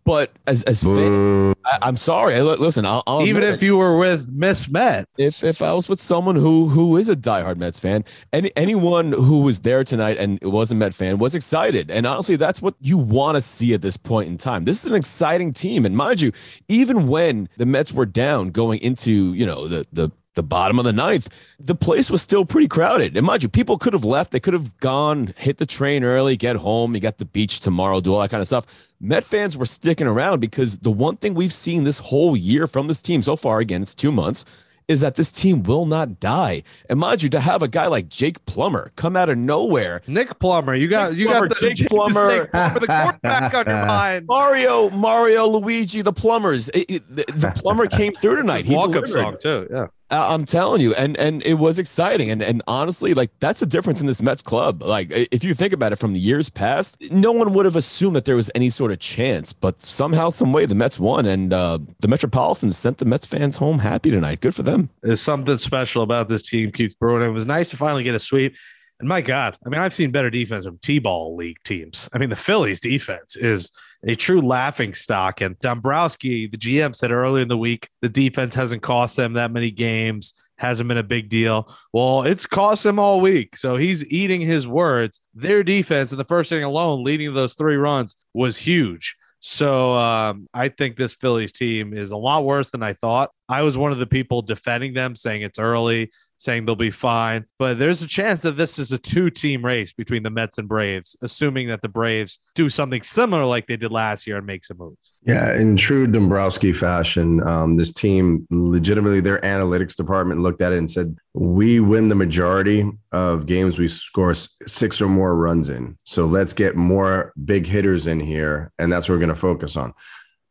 but 0.08 0.32
as 0.46 0.62
as 0.62 0.82
fan, 0.82 1.54
I, 1.66 1.78
I'm 1.82 1.98
sorry. 1.98 2.34
I- 2.36 2.40
Listen, 2.42 2.86
I'll, 2.86 3.02
I'll 3.06 3.22
Even 3.26 3.42
admit 3.42 3.56
if 3.56 3.62
you 3.62 3.76
were 3.76 3.98
with 3.98 4.30
Miss 4.32 4.68
Met, 4.70 5.06
if 5.18 5.44
if 5.44 5.60
I 5.60 5.74
was 5.74 5.86
with 5.86 6.00
someone 6.00 6.34
who 6.34 6.68
who 6.68 6.96
is 6.96 7.10
a 7.10 7.14
diehard 7.14 7.58
Mets 7.58 7.78
fan, 7.78 8.06
any 8.32 8.50
anyone 8.56 9.12
who 9.12 9.40
was 9.42 9.60
there 9.60 9.84
tonight 9.84 10.16
and 10.16 10.38
was 10.42 10.70
a 10.70 10.74
Met 10.74 10.94
fan 10.94 11.18
was 11.18 11.34
excited. 11.34 11.90
And 11.90 12.06
honestly, 12.06 12.36
that's 12.36 12.62
what 12.62 12.74
you 12.80 12.96
want 12.96 13.36
to 13.36 13.42
see 13.42 13.74
at 13.74 13.82
this 13.82 13.98
point 13.98 14.28
in 14.28 14.38
time. 14.38 14.64
This 14.64 14.82
is 14.82 14.90
an 14.90 14.96
exciting 14.96 15.52
team, 15.52 15.84
and 15.84 15.94
mind 15.94 16.22
you, 16.22 16.32
even 16.68 17.06
when 17.06 17.50
the 17.58 17.66
Mets 17.66 17.92
were 17.92 18.06
down 18.06 18.48
going 18.50 18.80
into 18.80 19.34
you 19.34 19.44
know 19.44 19.68
the 19.68 19.86
the 19.92 20.10
the 20.38 20.42
bottom 20.44 20.78
of 20.78 20.84
the 20.84 20.92
ninth, 20.92 21.28
the 21.58 21.74
place 21.74 22.10
was 22.10 22.22
still 22.22 22.44
pretty 22.46 22.68
crowded. 22.68 23.16
And 23.16 23.26
mind 23.26 23.42
you, 23.42 23.48
people 23.48 23.76
could 23.76 23.92
have 23.92 24.04
left. 24.04 24.30
They 24.30 24.38
could 24.40 24.54
have 24.54 24.78
gone, 24.78 25.34
hit 25.36 25.58
the 25.58 25.66
train 25.66 26.04
early, 26.04 26.36
get 26.36 26.54
home. 26.56 26.94
You 26.94 27.00
got 27.00 27.18
the 27.18 27.24
beach 27.24 27.58
tomorrow, 27.60 28.00
do 28.00 28.14
all 28.14 28.20
that 28.20 28.30
kind 28.30 28.40
of 28.40 28.46
stuff. 28.46 28.64
Met 29.00 29.24
fans 29.24 29.56
were 29.58 29.66
sticking 29.66 30.06
around 30.06 30.38
because 30.40 30.78
the 30.78 30.90
one 30.92 31.16
thing 31.16 31.34
we've 31.34 31.52
seen 31.52 31.82
this 31.82 31.98
whole 31.98 32.36
year 32.36 32.68
from 32.68 32.86
this 32.86 33.02
team 33.02 33.20
so 33.20 33.34
far, 33.34 33.58
again, 33.58 33.82
it's 33.82 33.94
two 33.96 34.12
months, 34.12 34.44
is 34.88 35.02
that 35.02 35.16
this 35.16 35.30
team 35.30 35.62
will 35.64 35.84
not 35.84 36.18
die. 36.18 36.62
And 36.88 36.98
mind 36.98 37.22
you, 37.22 37.28
to 37.28 37.40
have 37.40 37.60
a 37.62 37.68
guy 37.68 37.88
like 37.88 38.08
Jake 38.08 38.42
Plummer 38.46 38.90
come 38.96 39.16
out 39.16 39.28
of 39.28 39.36
nowhere, 39.36 40.00
Nick 40.06 40.38
Plummer, 40.38 40.74
you 40.74 40.88
got 40.88 41.10
Nick 41.10 41.18
you 41.20 41.26
Plummer, 41.26 41.48
got 41.48 41.60
the 41.60 41.74
Jake 41.74 41.88
Plummer. 41.90 42.30
Snake 42.30 42.50
Plummer, 42.50 42.78
the 42.80 42.86
quarterback 42.86 43.54
on 43.54 43.66
your 43.66 43.86
mind. 43.86 44.26
Mario, 44.26 44.88
Mario, 44.88 45.46
Luigi, 45.46 46.00
the 46.00 46.12
Plumbers, 46.14 46.70
it- 46.70 46.86
it- 46.88 47.16
the, 47.16 47.24
the 47.34 47.50
Plumber 47.54 47.86
came 47.86 48.14
through 48.14 48.36
tonight. 48.36 48.64
He 48.64 48.74
Walk 48.74 48.96
up 48.96 49.06
song 49.06 49.36
too. 49.38 49.68
Yeah. 49.70 49.88
I'm 50.10 50.46
telling 50.46 50.80
you, 50.80 50.94
and 50.94 51.16
and 51.18 51.42
it 51.44 51.54
was 51.54 51.78
exciting, 51.78 52.30
and 52.30 52.42
and 52.42 52.62
honestly, 52.66 53.12
like 53.12 53.30
that's 53.40 53.60
the 53.60 53.66
difference 53.66 54.00
in 54.00 54.06
this 54.06 54.22
Mets 54.22 54.40
club. 54.40 54.82
Like 54.82 55.08
if 55.10 55.44
you 55.44 55.52
think 55.54 55.72
about 55.74 55.92
it, 55.92 55.96
from 55.96 56.14
the 56.14 56.20
years 56.20 56.48
past, 56.48 56.96
no 57.10 57.30
one 57.32 57.52
would 57.52 57.66
have 57.66 57.76
assumed 57.76 58.16
that 58.16 58.24
there 58.24 58.36
was 58.36 58.50
any 58.54 58.70
sort 58.70 58.90
of 58.90 58.98
chance, 59.00 59.52
but 59.52 59.80
somehow, 59.82 60.30
some 60.30 60.52
way, 60.52 60.64
the 60.64 60.74
Mets 60.74 60.98
won, 60.98 61.26
and 61.26 61.52
uh, 61.52 61.78
the 62.00 62.08
Metropolitans 62.08 62.78
sent 62.78 62.98
the 62.98 63.04
Mets 63.04 63.26
fans 63.26 63.58
home 63.58 63.80
happy 63.80 64.10
tonight. 64.10 64.40
Good 64.40 64.54
for 64.54 64.62
them. 64.62 64.88
There's 65.02 65.20
something 65.20 65.58
special 65.58 66.02
about 66.02 66.28
this 66.28 66.42
team 66.42 66.72
keeps 66.72 66.94
brewing. 66.94 67.22
It 67.22 67.32
was 67.32 67.46
nice 67.46 67.68
to 67.70 67.76
finally 67.76 68.02
get 68.02 68.14
a 68.14 68.20
sweep. 68.20 68.56
And 69.00 69.08
my 69.08 69.20
God, 69.20 69.56
I 69.64 69.68
mean, 69.68 69.80
I've 69.80 69.94
seen 69.94 70.10
better 70.10 70.30
defense 70.30 70.64
from 70.64 70.78
T-ball 70.78 71.36
league 71.36 71.58
teams. 71.64 72.08
I 72.12 72.18
mean, 72.18 72.30
the 72.30 72.36
Phillies 72.36 72.80
defense 72.80 73.36
is 73.36 73.70
a 74.04 74.16
true 74.16 74.40
laughing 74.40 74.92
stock. 74.92 75.40
And 75.40 75.58
Dombrowski, 75.60 76.48
the 76.48 76.58
GM, 76.58 76.96
said 76.96 77.12
earlier 77.12 77.42
in 77.42 77.48
the 77.48 77.56
week 77.56 77.88
the 78.02 78.08
defense 78.08 78.54
hasn't 78.54 78.82
cost 78.82 79.14
them 79.14 79.34
that 79.34 79.52
many 79.52 79.70
games, 79.70 80.34
hasn't 80.56 80.88
been 80.88 80.98
a 80.98 81.04
big 81.04 81.28
deal. 81.28 81.72
Well, 81.92 82.22
it's 82.22 82.44
cost 82.44 82.82
them 82.82 82.98
all 82.98 83.20
week. 83.20 83.56
So 83.56 83.76
he's 83.76 84.04
eating 84.06 84.40
his 84.40 84.66
words. 84.66 85.20
Their 85.32 85.62
defense 85.62 86.10
in 86.10 86.18
the 86.18 86.24
first 86.24 86.50
inning 86.50 86.64
alone, 86.64 87.04
leading 87.04 87.28
to 87.28 87.32
those 87.32 87.54
three 87.54 87.76
runs, 87.76 88.16
was 88.34 88.56
huge. 88.56 89.16
So 89.40 89.94
um, 89.94 90.48
I 90.52 90.68
think 90.68 90.96
this 90.96 91.14
Phillies 91.14 91.52
team 91.52 91.94
is 91.96 92.10
a 92.10 92.16
lot 92.16 92.44
worse 92.44 92.70
than 92.70 92.82
I 92.82 92.94
thought. 92.94 93.30
I 93.48 93.62
was 93.62 93.78
one 93.78 93.92
of 93.92 93.98
the 93.98 94.06
people 94.06 94.42
defending 94.42 94.94
them, 94.94 95.14
saying 95.14 95.42
it's 95.42 95.60
early, 95.60 96.10
saying 96.38 96.64
they'll 96.64 96.76
be 96.76 96.90
fine. 96.90 97.44
But 97.58 97.78
there's 97.78 98.02
a 98.02 98.06
chance 98.06 98.42
that 98.42 98.56
this 98.56 98.78
is 98.78 98.92
a 98.92 98.98
two 98.98 99.28
team 99.28 99.64
race 99.64 99.92
between 99.92 100.22
the 100.22 100.30
Mets 100.30 100.58
and 100.58 100.68
Braves, 100.68 101.16
assuming 101.20 101.68
that 101.68 101.82
the 101.82 101.88
Braves 101.88 102.38
do 102.54 102.70
something 102.70 103.02
similar 103.02 103.44
like 103.44 103.66
they 103.66 103.76
did 103.76 103.92
last 103.92 104.26
year 104.26 104.38
and 104.38 104.46
make 104.46 104.64
some 104.64 104.78
moves. 104.78 105.12
Yeah, 105.22 105.54
in 105.54 105.76
true 105.76 106.06
Dombrowski 106.06 106.72
fashion, 106.72 107.46
um, 107.46 107.76
this 107.76 107.92
team 107.92 108.46
legitimately 108.50 109.20
their 109.20 109.40
analytics 109.40 109.96
department 109.96 110.40
looked 110.40 110.62
at 110.62 110.72
it 110.72 110.78
and 110.78 110.90
said, 110.90 111.16
"We 111.34 111.80
win 111.80 112.08
the 112.08 112.14
majority 112.14 112.88
of 113.12 113.46
games 113.46 113.78
we 113.78 113.88
score 113.88 114.34
six 114.34 115.00
or 115.00 115.08
more 115.08 115.34
runs 115.36 115.68
in. 115.68 115.96
So 116.04 116.26
let's 116.26 116.52
get 116.52 116.76
more 116.76 117.32
big 117.44 117.66
hitters 117.66 118.06
in 118.06 118.20
here, 118.20 118.72
and 118.78 118.92
that's 118.92 119.08
what 119.08 119.16
we're 119.16 119.20
going 119.20 119.28
to 119.30 119.34
focus 119.34 119.76
on." 119.76 119.92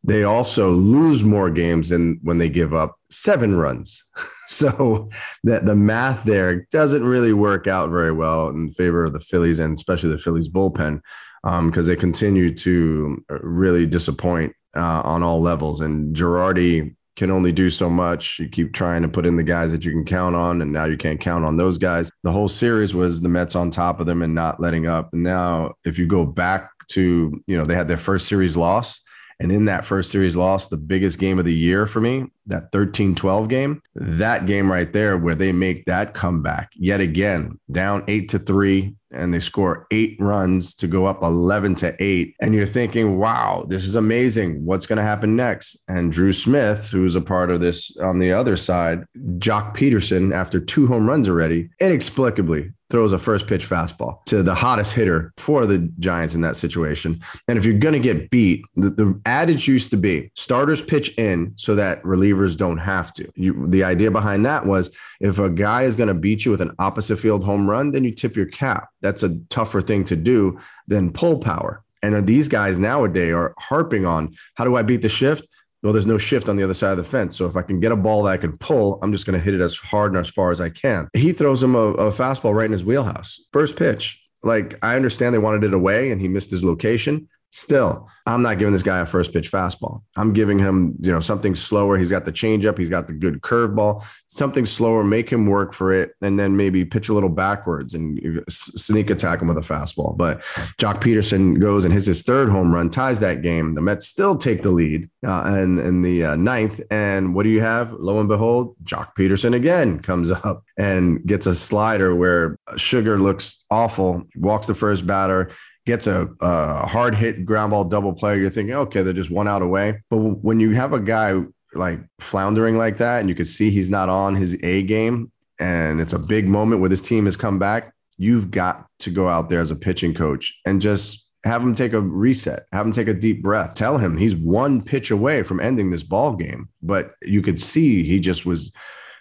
They 0.07 0.23
also 0.23 0.71
lose 0.71 1.23
more 1.23 1.51
games 1.51 1.89
than 1.89 2.19
when 2.23 2.37
they 2.37 2.49
give 2.49 2.73
up 2.73 2.95
seven 3.09 3.55
runs. 3.55 4.03
So 4.49 5.09
that 5.43 5.65
the 5.65 5.75
math 5.75 6.23
there 6.23 6.67
doesn't 6.71 7.03
really 7.03 7.33
work 7.33 7.67
out 7.67 7.89
very 7.89 8.13
well 8.13 8.47
in 8.47 8.71
favor 8.71 9.03
of 9.03 9.11
the 9.11 9.19
Phillies 9.19 9.59
and 9.59 9.73
especially 9.73 10.11
the 10.11 10.17
Phillies 10.17 10.47
bullpen 10.47 11.01
because 11.43 11.85
they 11.85 11.97
continue 11.97 12.53
to 12.55 13.25
uh, 13.29 13.39
really 13.39 13.85
disappoint 13.85 14.53
uh, 14.73 15.01
on 15.03 15.21
all 15.21 15.41
levels. 15.41 15.81
And 15.81 16.15
Girardi 16.15 16.95
can 17.17 17.31
only 17.31 17.51
do 17.51 17.69
so 17.69 17.89
much. 17.89 18.39
You 18.39 18.47
keep 18.47 18.73
trying 18.73 19.01
to 19.01 19.09
put 19.09 19.25
in 19.25 19.35
the 19.35 19.43
guys 19.43 19.71
that 19.71 19.83
you 19.83 19.91
can 19.91 20.05
count 20.05 20.35
on, 20.35 20.61
and 20.61 20.71
now 20.71 20.85
you 20.85 20.97
can't 20.97 21.19
count 21.19 21.43
on 21.43 21.57
those 21.57 21.77
guys. 21.77 22.11
The 22.23 22.31
whole 22.31 22.47
series 22.47 22.93
was 22.93 23.19
the 23.19 23.27
Mets 23.27 23.55
on 23.55 23.71
top 23.71 23.99
of 23.99 24.05
them 24.05 24.21
and 24.21 24.35
not 24.35 24.59
letting 24.59 24.87
up. 24.87 25.09
And 25.13 25.23
now, 25.23 25.73
if 25.83 25.97
you 25.97 26.05
go 26.05 26.25
back 26.25 26.69
to, 26.91 27.41
you 27.47 27.57
know, 27.57 27.65
they 27.65 27.75
had 27.75 27.87
their 27.87 27.97
first 27.97 28.27
series 28.27 28.55
loss. 28.55 29.01
And 29.39 29.51
in 29.51 29.65
that 29.65 29.85
first 29.85 30.09
series 30.09 30.35
loss, 30.35 30.67
the 30.67 30.77
biggest 30.77 31.19
game 31.19 31.37
of 31.37 31.45
the 31.45 31.53
year 31.53 31.85
for 31.85 32.01
me, 32.01 32.25
that 32.47 32.71
13 32.71 33.13
12 33.13 33.47
game, 33.47 33.81
that 33.95 34.45
game 34.47 34.71
right 34.71 34.91
there 34.91 35.17
where 35.17 35.35
they 35.35 35.51
make 35.51 35.85
that 35.85 36.13
comeback 36.13 36.71
yet 36.75 37.01
again, 37.01 37.59
down 37.71 38.03
eight 38.07 38.29
to 38.29 38.39
three, 38.39 38.95
and 39.11 39.33
they 39.33 39.39
score 39.39 39.87
eight 39.91 40.17
runs 40.19 40.75
to 40.75 40.87
go 40.87 41.05
up 41.05 41.23
11 41.23 41.75
to 41.75 41.95
eight. 42.03 42.35
And 42.41 42.53
you're 42.53 42.65
thinking, 42.65 43.17
wow, 43.17 43.65
this 43.67 43.85
is 43.85 43.95
amazing. 43.95 44.65
What's 44.65 44.85
going 44.85 44.97
to 44.97 45.03
happen 45.03 45.35
next? 45.35 45.77
And 45.87 46.11
Drew 46.11 46.31
Smith, 46.31 46.89
who's 46.89 47.15
a 47.15 47.21
part 47.21 47.51
of 47.51 47.61
this 47.61 47.95
on 47.97 48.19
the 48.19 48.33
other 48.33 48.55
side, 48.55 49.05
Joc 49.37 49.75
Pederson, 49.75 50.33
after 50.33 50.59
two 50.59 50.87
home 50.87 51.07
runs 51.07 51.27
already, 51.27 51.69
inexplicably 51.79 52.71
throws 52.89 53.11
a 53.11 53.19
first 53.19 53.47
pitch 53.47 53.67
fastball 53.69 54.23
to 54.25 54.41
the 54.41 54.55
hottest 54.55 54.93
hitter 54.93 55.33
for 55.37 55.65
the 55.65 55.91
Giants 55.99 56.35
in 56.35 56.41
that 56.41 56.55
situation. 56.55 57.21
And 57.47 57.57
if 57.57 57.65
you're 57.65 57.77
going 57.77 57.93
to 57.93 57.99
get 57.99 58.29
beat, 58.29 58.63
the, 58.75 58.89
the 58.89 59.21
adage 59.25 59.67
used 59.67 59.89
to 59.91 59.97
be 59.97 60.31
starters 60.35 60.81
pitch 60.81 61.17
in 61.17 61.53
so 61.55 61.75
that 61.75 62.01
relievers 62.03 62.55
don't 62.55 62.77
have 62.77 63.11
to. 63.13 63.29
You, 63.35 63.67
the 63.67 63.83
idea 63.83 64.11
behind 64.11 64.45
that 64.45 64.65
was 64.65 64.89
if 65.19 65.39
a 65.39 65.49
guy 65.49 65.83
is 65.83 65.95
going 65.95 66.07
to 66.07 66.13
beat 66.13 66.45
you 66.45 66.51
with 66.51 66.61
an 66.61 66.75
opposite 66.79 67.17
field 67.17 67.43
home 67.43 67.69
run, 67.69 67.91
then 67.91 68.03
you 68.03 68.11
tip 68.11 68.35
your 68.35 68.45
cap. 68.45 68.89
That's 69.01 69.23
a 69.23 69.39
tougher 69.49 69.81
thing 69.81 70.05
to 70.05 70.15
do 70.15 70.59
than 70.87 71.11
pull 71.11 71.39
power. 71.39 71.83
And 72.01 72.27
these 72.27 72.47
guys 72.47 72.79
nowadays 72.79 73.33
are 73.33 73.53
harping 73.57 74.05
on 74.05 74.35
how 74.55 74.65
do 74.65 74.75
I 74.75 74.81
beat 74.81 75.01
the 75.01 75.09
shift? 75.09 75.47
Well, 75.83 75.93
there's 75.93 76.07
no 76.07 76.17
shift 76.17 76.49
on 76.49 76.57
the 76.57 76.63
other 76.63 76.73
side 76.73 76.91
of 76.91 76.97
the 76.97 77.03
fence. 77.03 77.37
So 77.37 77.45
if 77.45 77.55
I 77.55 77.61
can 77.61 77.79
get 77.79 77.91
a 77.91 77.95
ball 77.95 78.23
that 78.23 78.31
I 78.31 78.37
can 78.37 78.57
pull, 78.57 78.99
I'm 79.01 79.11
just 79.11 79.25
going 79.25 79.39
to 79.39 79.43
hit 79.43 79.53
it 79.53 79.61
as 79.61 79.77
hard 79.77 80.11
and 80.11 80.19
as 80.19 80.29
far 80.29 80.51
as 80.51 80.59
I 80.59 80.69
can. 80.69 81.07
He 81.13 81.31
throws 81.31 81.61
him 81.61 81.75
a, 81.75 81.79
a 81.79 82.11
fastball 82.11 82.53
right 82.53 82.65
in 82.65 82.71
his 82.71 82.83
wheelhouse. 82.83 83.47
First 83.53 83.77
pitch. 83.77 84.21
Like 84.43 84.77
I 84.81 84.95
understand 84.95 85.33
they 85.33 85.39
wanted 85.39 85.63
it 85.63 85.73
away 85.73 86.11
and 86.11 86.21
he 86.21 86.27
missed 86.27 86.51
his 86.51 86.63
location. 86.63 87.27
Still, 87.51 88.09
I'm 88.25 88.41
not 88.41 88.59
giving 88.59 88.73
this 88.73 88.83
guy 88.83 88.99
a 88.99 89.05
first 89.05 89.31
pitch 89.31 89.49
fastball. 89.49 90.01
I'm 90.17 90.33
giving 90.33 90.59
him, 90.59 90.95
you 90.99 91.11
know, 91.11 91.21
something 91.21 91.55
slower. 91.55 91.97
He's 91.97 92.11
got 92.11 92.25
the 92.25 92.31
changeup. 92.31 92.77
He's 92.77 92.89
got 92.89 93.07
the 93.07 93.13
good 93.13 93.41
curveball. 93.41 94.03
Something 94.27 94.65
slower. 94.65 95.03
Make 95.05 95.29
him 95.29 95.45
work 95.45 95.73
for 95.73 95.93
it, 95.93 96.11
and 96.21 96.37
then 96.37 96.57
maybe 96.57 96.83
pitch 96.83 97.07
a 97.07 97.13
little 97.13 97.29
backwards 97.29 97.93
and 97.93 98.43
sneak 98.49 99.09
attack 99.09 99.41
him 99.41 99.47
with 99.47 99.57
a 99.57 99.61
fastball. 99.61 100.17
But 100.17 100.41
Joc 100.77 101.01
Pederson 101.01 101.57
goes 101.59 101.85
and 101.85 101.93
hits 101.93 102.05
his 102.05 102.21
third 102.21 102.49
home 102.49 102.73
run, 102.73 102.89
ties 102.89 103.21
that 103.21 103.41
game. 103.41 103.75
The 103.75 103.81
Mets 103.81 104.07
still 104.07 104.35
take 104.35 104.61
the 104.61 104.71
lead, 104.71 105.09
uh, 105.25 105.43
and 105.45 105.79
in 105.79 106.01
the 106.01 106.25
uh, 106.25 106.35
ninth. 106.35 106.81
And 106.91 107.33
what 107.33 107.43
do 107.43 107.49
you 107.49 107.61
have? 107.61 107.93
Lo 107.93 108.19
and 108.19 108.27
behold, 108.27 108.75
Joc 108.83 109.15
Pederson 109.15 109.55
again 109.55 109.99
comes 109.99 110.31
up 110.43 110.65
and 110.77 111.25
gets 111.25 111.47
a 111.47 111.55
slider 111.55 112.13
where 112.13 112.59
Sugar 112.75 113.17
looks 113.17 113.65
awful. 113.71 114.23
Walks 114.35 114.67
the 114.67 114.75
first 114.75 115.07
batter 115.07 115.51
gets 115.87 116.05
a, 116.05 116.29
a 116.41 116.85
hard 116.85 117.15
hit 117.15 117.45
ground 117.45 117.71
ball 117.71 117.85
double 117.85 118.13
play, 118.13 118.37
you're 118.37 118.51
thinking, 118.51 118.75
okay, 118.75 119.01
they're 119.01 119.13
just 119.13 119.31
one 119.31 119.47
out 119.47 119.63
away. 119.63 120.03
But 120.09 120.17
when 120.17 120.59
you 120.59 120.71
have 120.71 120.93
a 120.93 120.99
guy 120.99 121.39
like 121.73 121.99
floundering 122.19 122.77
like 122.77 122.97
that, 122.97 123.21
and 123.21 123.29
you 123.29 123.35
can 123.35 123.45
see 123.45 123.71
he's 123.71 123.89
not 123.89 124.09
on 124.09 124.35
his 124.35 124.61
A 124.63 124.83
game, 124.83 125.31
and 125.59 125.99
it's 125.99 126.13
a 126.13 126.19
big 126.19 126.47
moment 126.47 126.81
where 126.81 126.89
this 126.89 127.01
team 127.01 127.25
has 127.25 127.35
come 127.35 127.57
back, 127.57 127.93
you've 128.17 128.51
got 128.51 128.85
to 128.99 129.09
go 129.09 129.27
out 129.27 129.49
there 129.49 129.61
as 129.61 129.71
a 129.71 129.75
pitching 129.75 130.13
coach 130.13 130.59
and 130.65 130.81
just 130.81 131.29
have 131.43 131.61
him 131.61 131.73
take 131.73 131.93
a 131.93 132.01
reset, 132.01 132.63
have 132.73 132.85
him 132.85 132.91
take 132.91 133.07
a 133.07 133.13
deep 133.13 133.41
breath. 133.41 133.73
Tell 133.73 133.97
him 133.97 134.17
he's 134.17 134.35
one 134.35 134.81
pitch 134.81 135.09
away 135.09 135.43
from 135.43 135.59
ending 135.59 135.89
this 135.89 136.03
ball 136.03 136.35
game. 136.35 136.69
But 136.81 137.13
you 137.21 137.41
could 137.41 137.59
see 137.59 138.03
he 138.03 138.19
just 138.19 138.45
was 138.45 138.71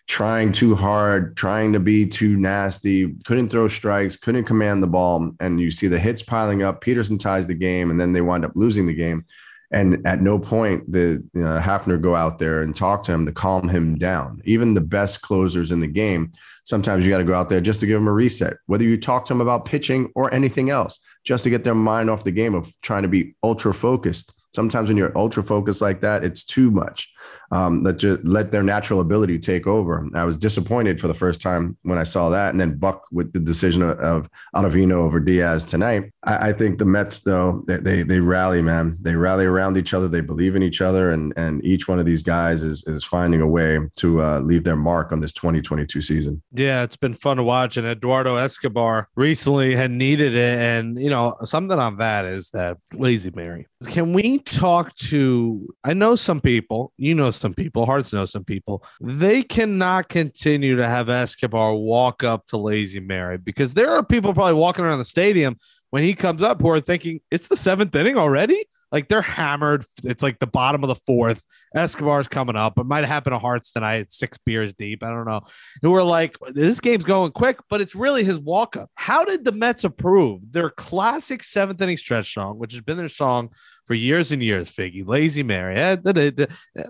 trying 0.06 0.52
too 0.52 0.74
hard, 0.74 1.36
trying 1.36 1.72
to 1.72 1.80
be 1.80 2.06
too 2.06 2.36
nasty, 2.36 3.14
couldn't 3.24 3.48
throw 3.48 3.68
strikes, 3.68 4.16
couldn't 4.16 4.44
command 4.44 4.82
the 4.82 4.86
ball. 4.86 5.32
And 5.40 5.60
you 5.60 5.70
see 5.70 5.88
the 5.88 5.98
hits 5.98 6.22
piling 6.22 6.62
up. 6.62 6.82
Pederson 6.82 7.18
ties 7.18 7.46
the 7.46 7.54
game, 7.54 7.90
and 7.90 8.00
then 8.00 8.12
they 8.12 8.20
wind 8.20 8.44
up 8.44 8.52
losing 8.54 8.86
the 8.86 8.94
game. 8.94 9.24
And 9.72 10.06
at 10.06 10.22
no 10.22 10.38
point 10.38 10.90
did 10.92 11.28
you 11.34 11.42
know, 11.42 11.58
Hefner 11.58 12.00
go 12.00 12.14
out 12.14 12.38
there 12.38 12.62
and 12.62 12.74
talk 12.74 13.02
to 13.04 13.12
him 13.12 13.26
to 13.26 13.32
calm 13.32 13.68
him 13.68 13.96
down. 13.96 14.40
Even 14.44 14.74
the 14.74 14.80
best 14.80 15.22
closers 15.22 15.72
in 15.72 15.80
the 15.80 15.88
game, 15.88 16.30
sometimes 16.62 17.04
you 17.04 17.10
got 17.10 17.18
to 17.18 17.24
go 17.24 17.34
out 17.34 17.48
there 17.48 17.60
just 17.60 17.80
to 17.80 17.86
give 17.86 17.98
them 17.98 18.06
a 18.06 18.12
reset, 18.12 18.58
whether 18.66 18.84
you 18.84 18.96
talk 18.96 19.26
to 19.26 19.34
them 19.34 19.40
about 19.40 19.64
pitching 19.64 20.12
or 20.14 20.32
anything 20.32 20.70
else, 20.70 21.00
just 21.24 21.42
to 21.44 21.50
get 21.50 21.64
their 21.64 21.74
mind 21.74 22.10
off 22.10 22.22
the 22.22 22.30
game 22.30 22.54
of 22.54 22.72
trying 22.80 23.02
to 23.02 23.08
be 23.08 23.34
ultra 23.42 23.74
focused. 23.74 24.32
Sometimes 24.54 24.88
when 24.88 24.96
you're 24.96 25.16
ultra 25.18 25.42
focused 25.42 25.82
like 25.82 26.00
that, 26.00 26.22
it's 26.22 26.44
too 26.44 26.70
much. 26.70 27.12
Um, 27.52 27.82
let 27.82 27.98
just 27.98 28.24
let 28.24 28.50
their 28.50 28.62
natural 28.62 29.00
ability 29.00 29.38
take 29.38 29.66
over. 29.66 30.06
I 30.14 30.24
was 30.24 30.36
disappointed 30.36 31.00
for 31.00 31.08
the 31.08 31.14
first 31.14 31.40
time 31.40 31.76
when 31.82 31.98
I 31.98 32.02
saw 32.02 32.30
that, 32.30 32.50
and 32.50 32.60
then 32.60 32.76
Buck 32.76 33.06
with 33.12 33.32
the 33.32 33.40
decision 33.40 33.82
of, 33.82 34.28
Ottavino 34.54 34.94
over 34.94 35.20
Diaz 35.20 35.64
tonight. 35.64 36.12
I, 36.24 36.48
I 36.48 36.52
think 36.52 36.78
the 36.78 36.84
Mets, 36.84 37.20
though, 37.20 37.62
they, 37.66 37.76
they 37.76 38.02
they 38.02 38.20
rally, 38.20 38.62
man. 38.62 38.96
They 39.00 39.14
rally 39.14 39.44
around 39.44 39.76
each 39.76 39.94
other. 39.94 40.08
They 40.08 40.20
believe 40.20 40.56
in 40.56 40.62
each 40.62 40.80
other, 40.80 41.12
and 41.12 41.32
and 41.36 41.64
each 41.64 41.88
one 41.88 41.98
of 41.98 42.06
these 42.06 42.22
guys 42.22 42.62
is 42.62 42.82
is 42.86 43.04
finding 43.04 43.40
a 43.40 43.46
way 43.46 43.78
to 43.96 44.22
uh, 44.22 44.40
leave 44.40 44.64
their 44.64 44.76
mark 44.76 45.12
on 45.12 45.20
this 45.20 45.32
2022 45.32 46.00
season. 46.02 46.42
Yeah, 46.52 46.82
it's 46.82 46.96
been 46.96 47.14
fun 47.14 47.36
to 47.36 47.42
watch. 47.42 47.76
And 47.76 47.86
Eduardo 47.86 48.36
Escobar 48.36 49.08
recently 49.16 49.74
had 49.74 49.90
needed 49.90 50.34
it. 50.34 50.58
And, 50.58 50.98
you 51.00 51.10
know, 51.10 51.34
something 51.44 51.78
on 51.78 51.98
that 51.98 52.24
is 52.24 52.50
that 52.50 52.78
Lazy 52.92 53.30
Mary. 53.34 53.66
Can 53.88 54.12
we 54.12 54.38
talk 54.38 54.94
to, 54.96 55.74
I 55.84 55.94
know 55.94 56.16
some 56.16 56.40
people, 56.40 56.92
you 56.96 57.14
know, 57.16 57.30
some 57.30 57.54
people, 57.54 57.86
Hearts 57.86 58.12
know 58.12 58.24
some 58.24 58.44
people, 58.44 58.84
they 59.00 59.42
cannot 59.42 60.08
continue 60.08 60.76
to 60.76 60.86
have 60.86 61.08
Escobar 61.08 61.74
walk 61.74 62.22
up 62.22 62.46
to 62.48 62.56
Lazy 62.56 63.00
Mary 63.00 63.38
because 63.38 63.74
there 63.74 63.90
are 63.90 64.04
people 64.04 64.34
probably 64.34 64.54
walking 64.54 64.84
around 64.84 64.98
the 64.98 65.04
stadium 65.04 65.56
when 65.90 66.02
he 66.02 66.14
comes 66.14 66.42
up 66.42 66.60
who 66.60 66.68
are 66.70 66.80
thinking, 66.80 67.20
it's 67.30 67.48
the 67.48 67.56
seventh 67.56 67.94
inning 67.94 68.16
already. 68.16 68.66
Like 68.92 69.08
they're 69.08 69.22
hammered. 69.22 69.84
It's 70.04 70.22
like 70.22 70.38
the 70.38 70.46
bottom 70.46 70.84
of 70.84 70.88
the 70.88 70.94
fourth. 70.94 71.44
Escobar's 71.74 72.28
coming 72.28 72.56
up. 72.56 72.78
It 72.78 72.86
might 72.86 73.04
happen 73.04 73.32
to 73.32 73.38
Hearts 73.38 73.72
tonight. 73.72 74.12
Six 74.12 74.38
beers 74.38 74.72
deep. 74.74 75.02
I 75.02 75.08
don't 75.08 75.26
know. 75.26 75.42
And 75.82 75.92
we're 75.92 76.02
like, 76.02 76.36
this 76.52 76.80
game's 76.80 77.04
going 77.04 77.32
quick, 77.32 77.58
but 77.68 77.80
it's 77.80 77.94
really 77.94 78.24
his 78.24 78.38
walk 78.38 78.76
up. 78.76 78.90
How 78.94 79.24
did 79.24 79.44
the 79.44 79.52
Mets 79.52 79.84
approve 79.84 80.52
their 80.52 80.70
classic 80.70 81.42
seventh 81.42 81.82
inning 81.82 81.96
stretch 81.96 82.32
song, 82.32 82.58
which 82.58 82.72
has 82.72 82.80
been 82.80 82.96
their 82.96 83.08
song 83.08 83.50
for 83.86 83.94
years 83.94 84.30
and 84.32 84.42
years? 84.42 84.70
Figgy, 84.72 85.06
Lazy 85.06 85.42
Mary. 85.42 85.76
Eh. 85.76 85.96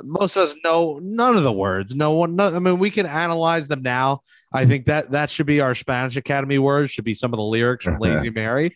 Most 0.03 0.37
of 0.37 0.51
us 0.51 0.55
know 0.63 1.01
none 1.03 1.37
of 1.37 1.45
the 1.45 1.53
words. 1.53 1.95
No 1.95 2.13
one. 2.13 2.37
No, 2.37 2.55
I 2.55 2.59
mean, 2.59 2.79
we 2.79 2.91
can 2.91 3.07
analyze 3.07 3.69
them 3.69 3.83
now. 3.83 4.21
I 4.53 4.67
think 4.67 4.87
that 4.87 5.13
that 5.13 5.31
should 5.31 5.47
be 5.47 5.61
our 5.61 5.75
Spanish 5.75 6.17
Academy 6.17 6.59
words. 6.59 6.91
Should 6.91 7.05
be 7.05 7.15
some 7.15 7.33
of 7.33 7.39
the 7.39 7.43
lyrics 7.43 7.85
from 7.85 7.99
Lazy 7.99 8.31
Mary. 8.31 8.75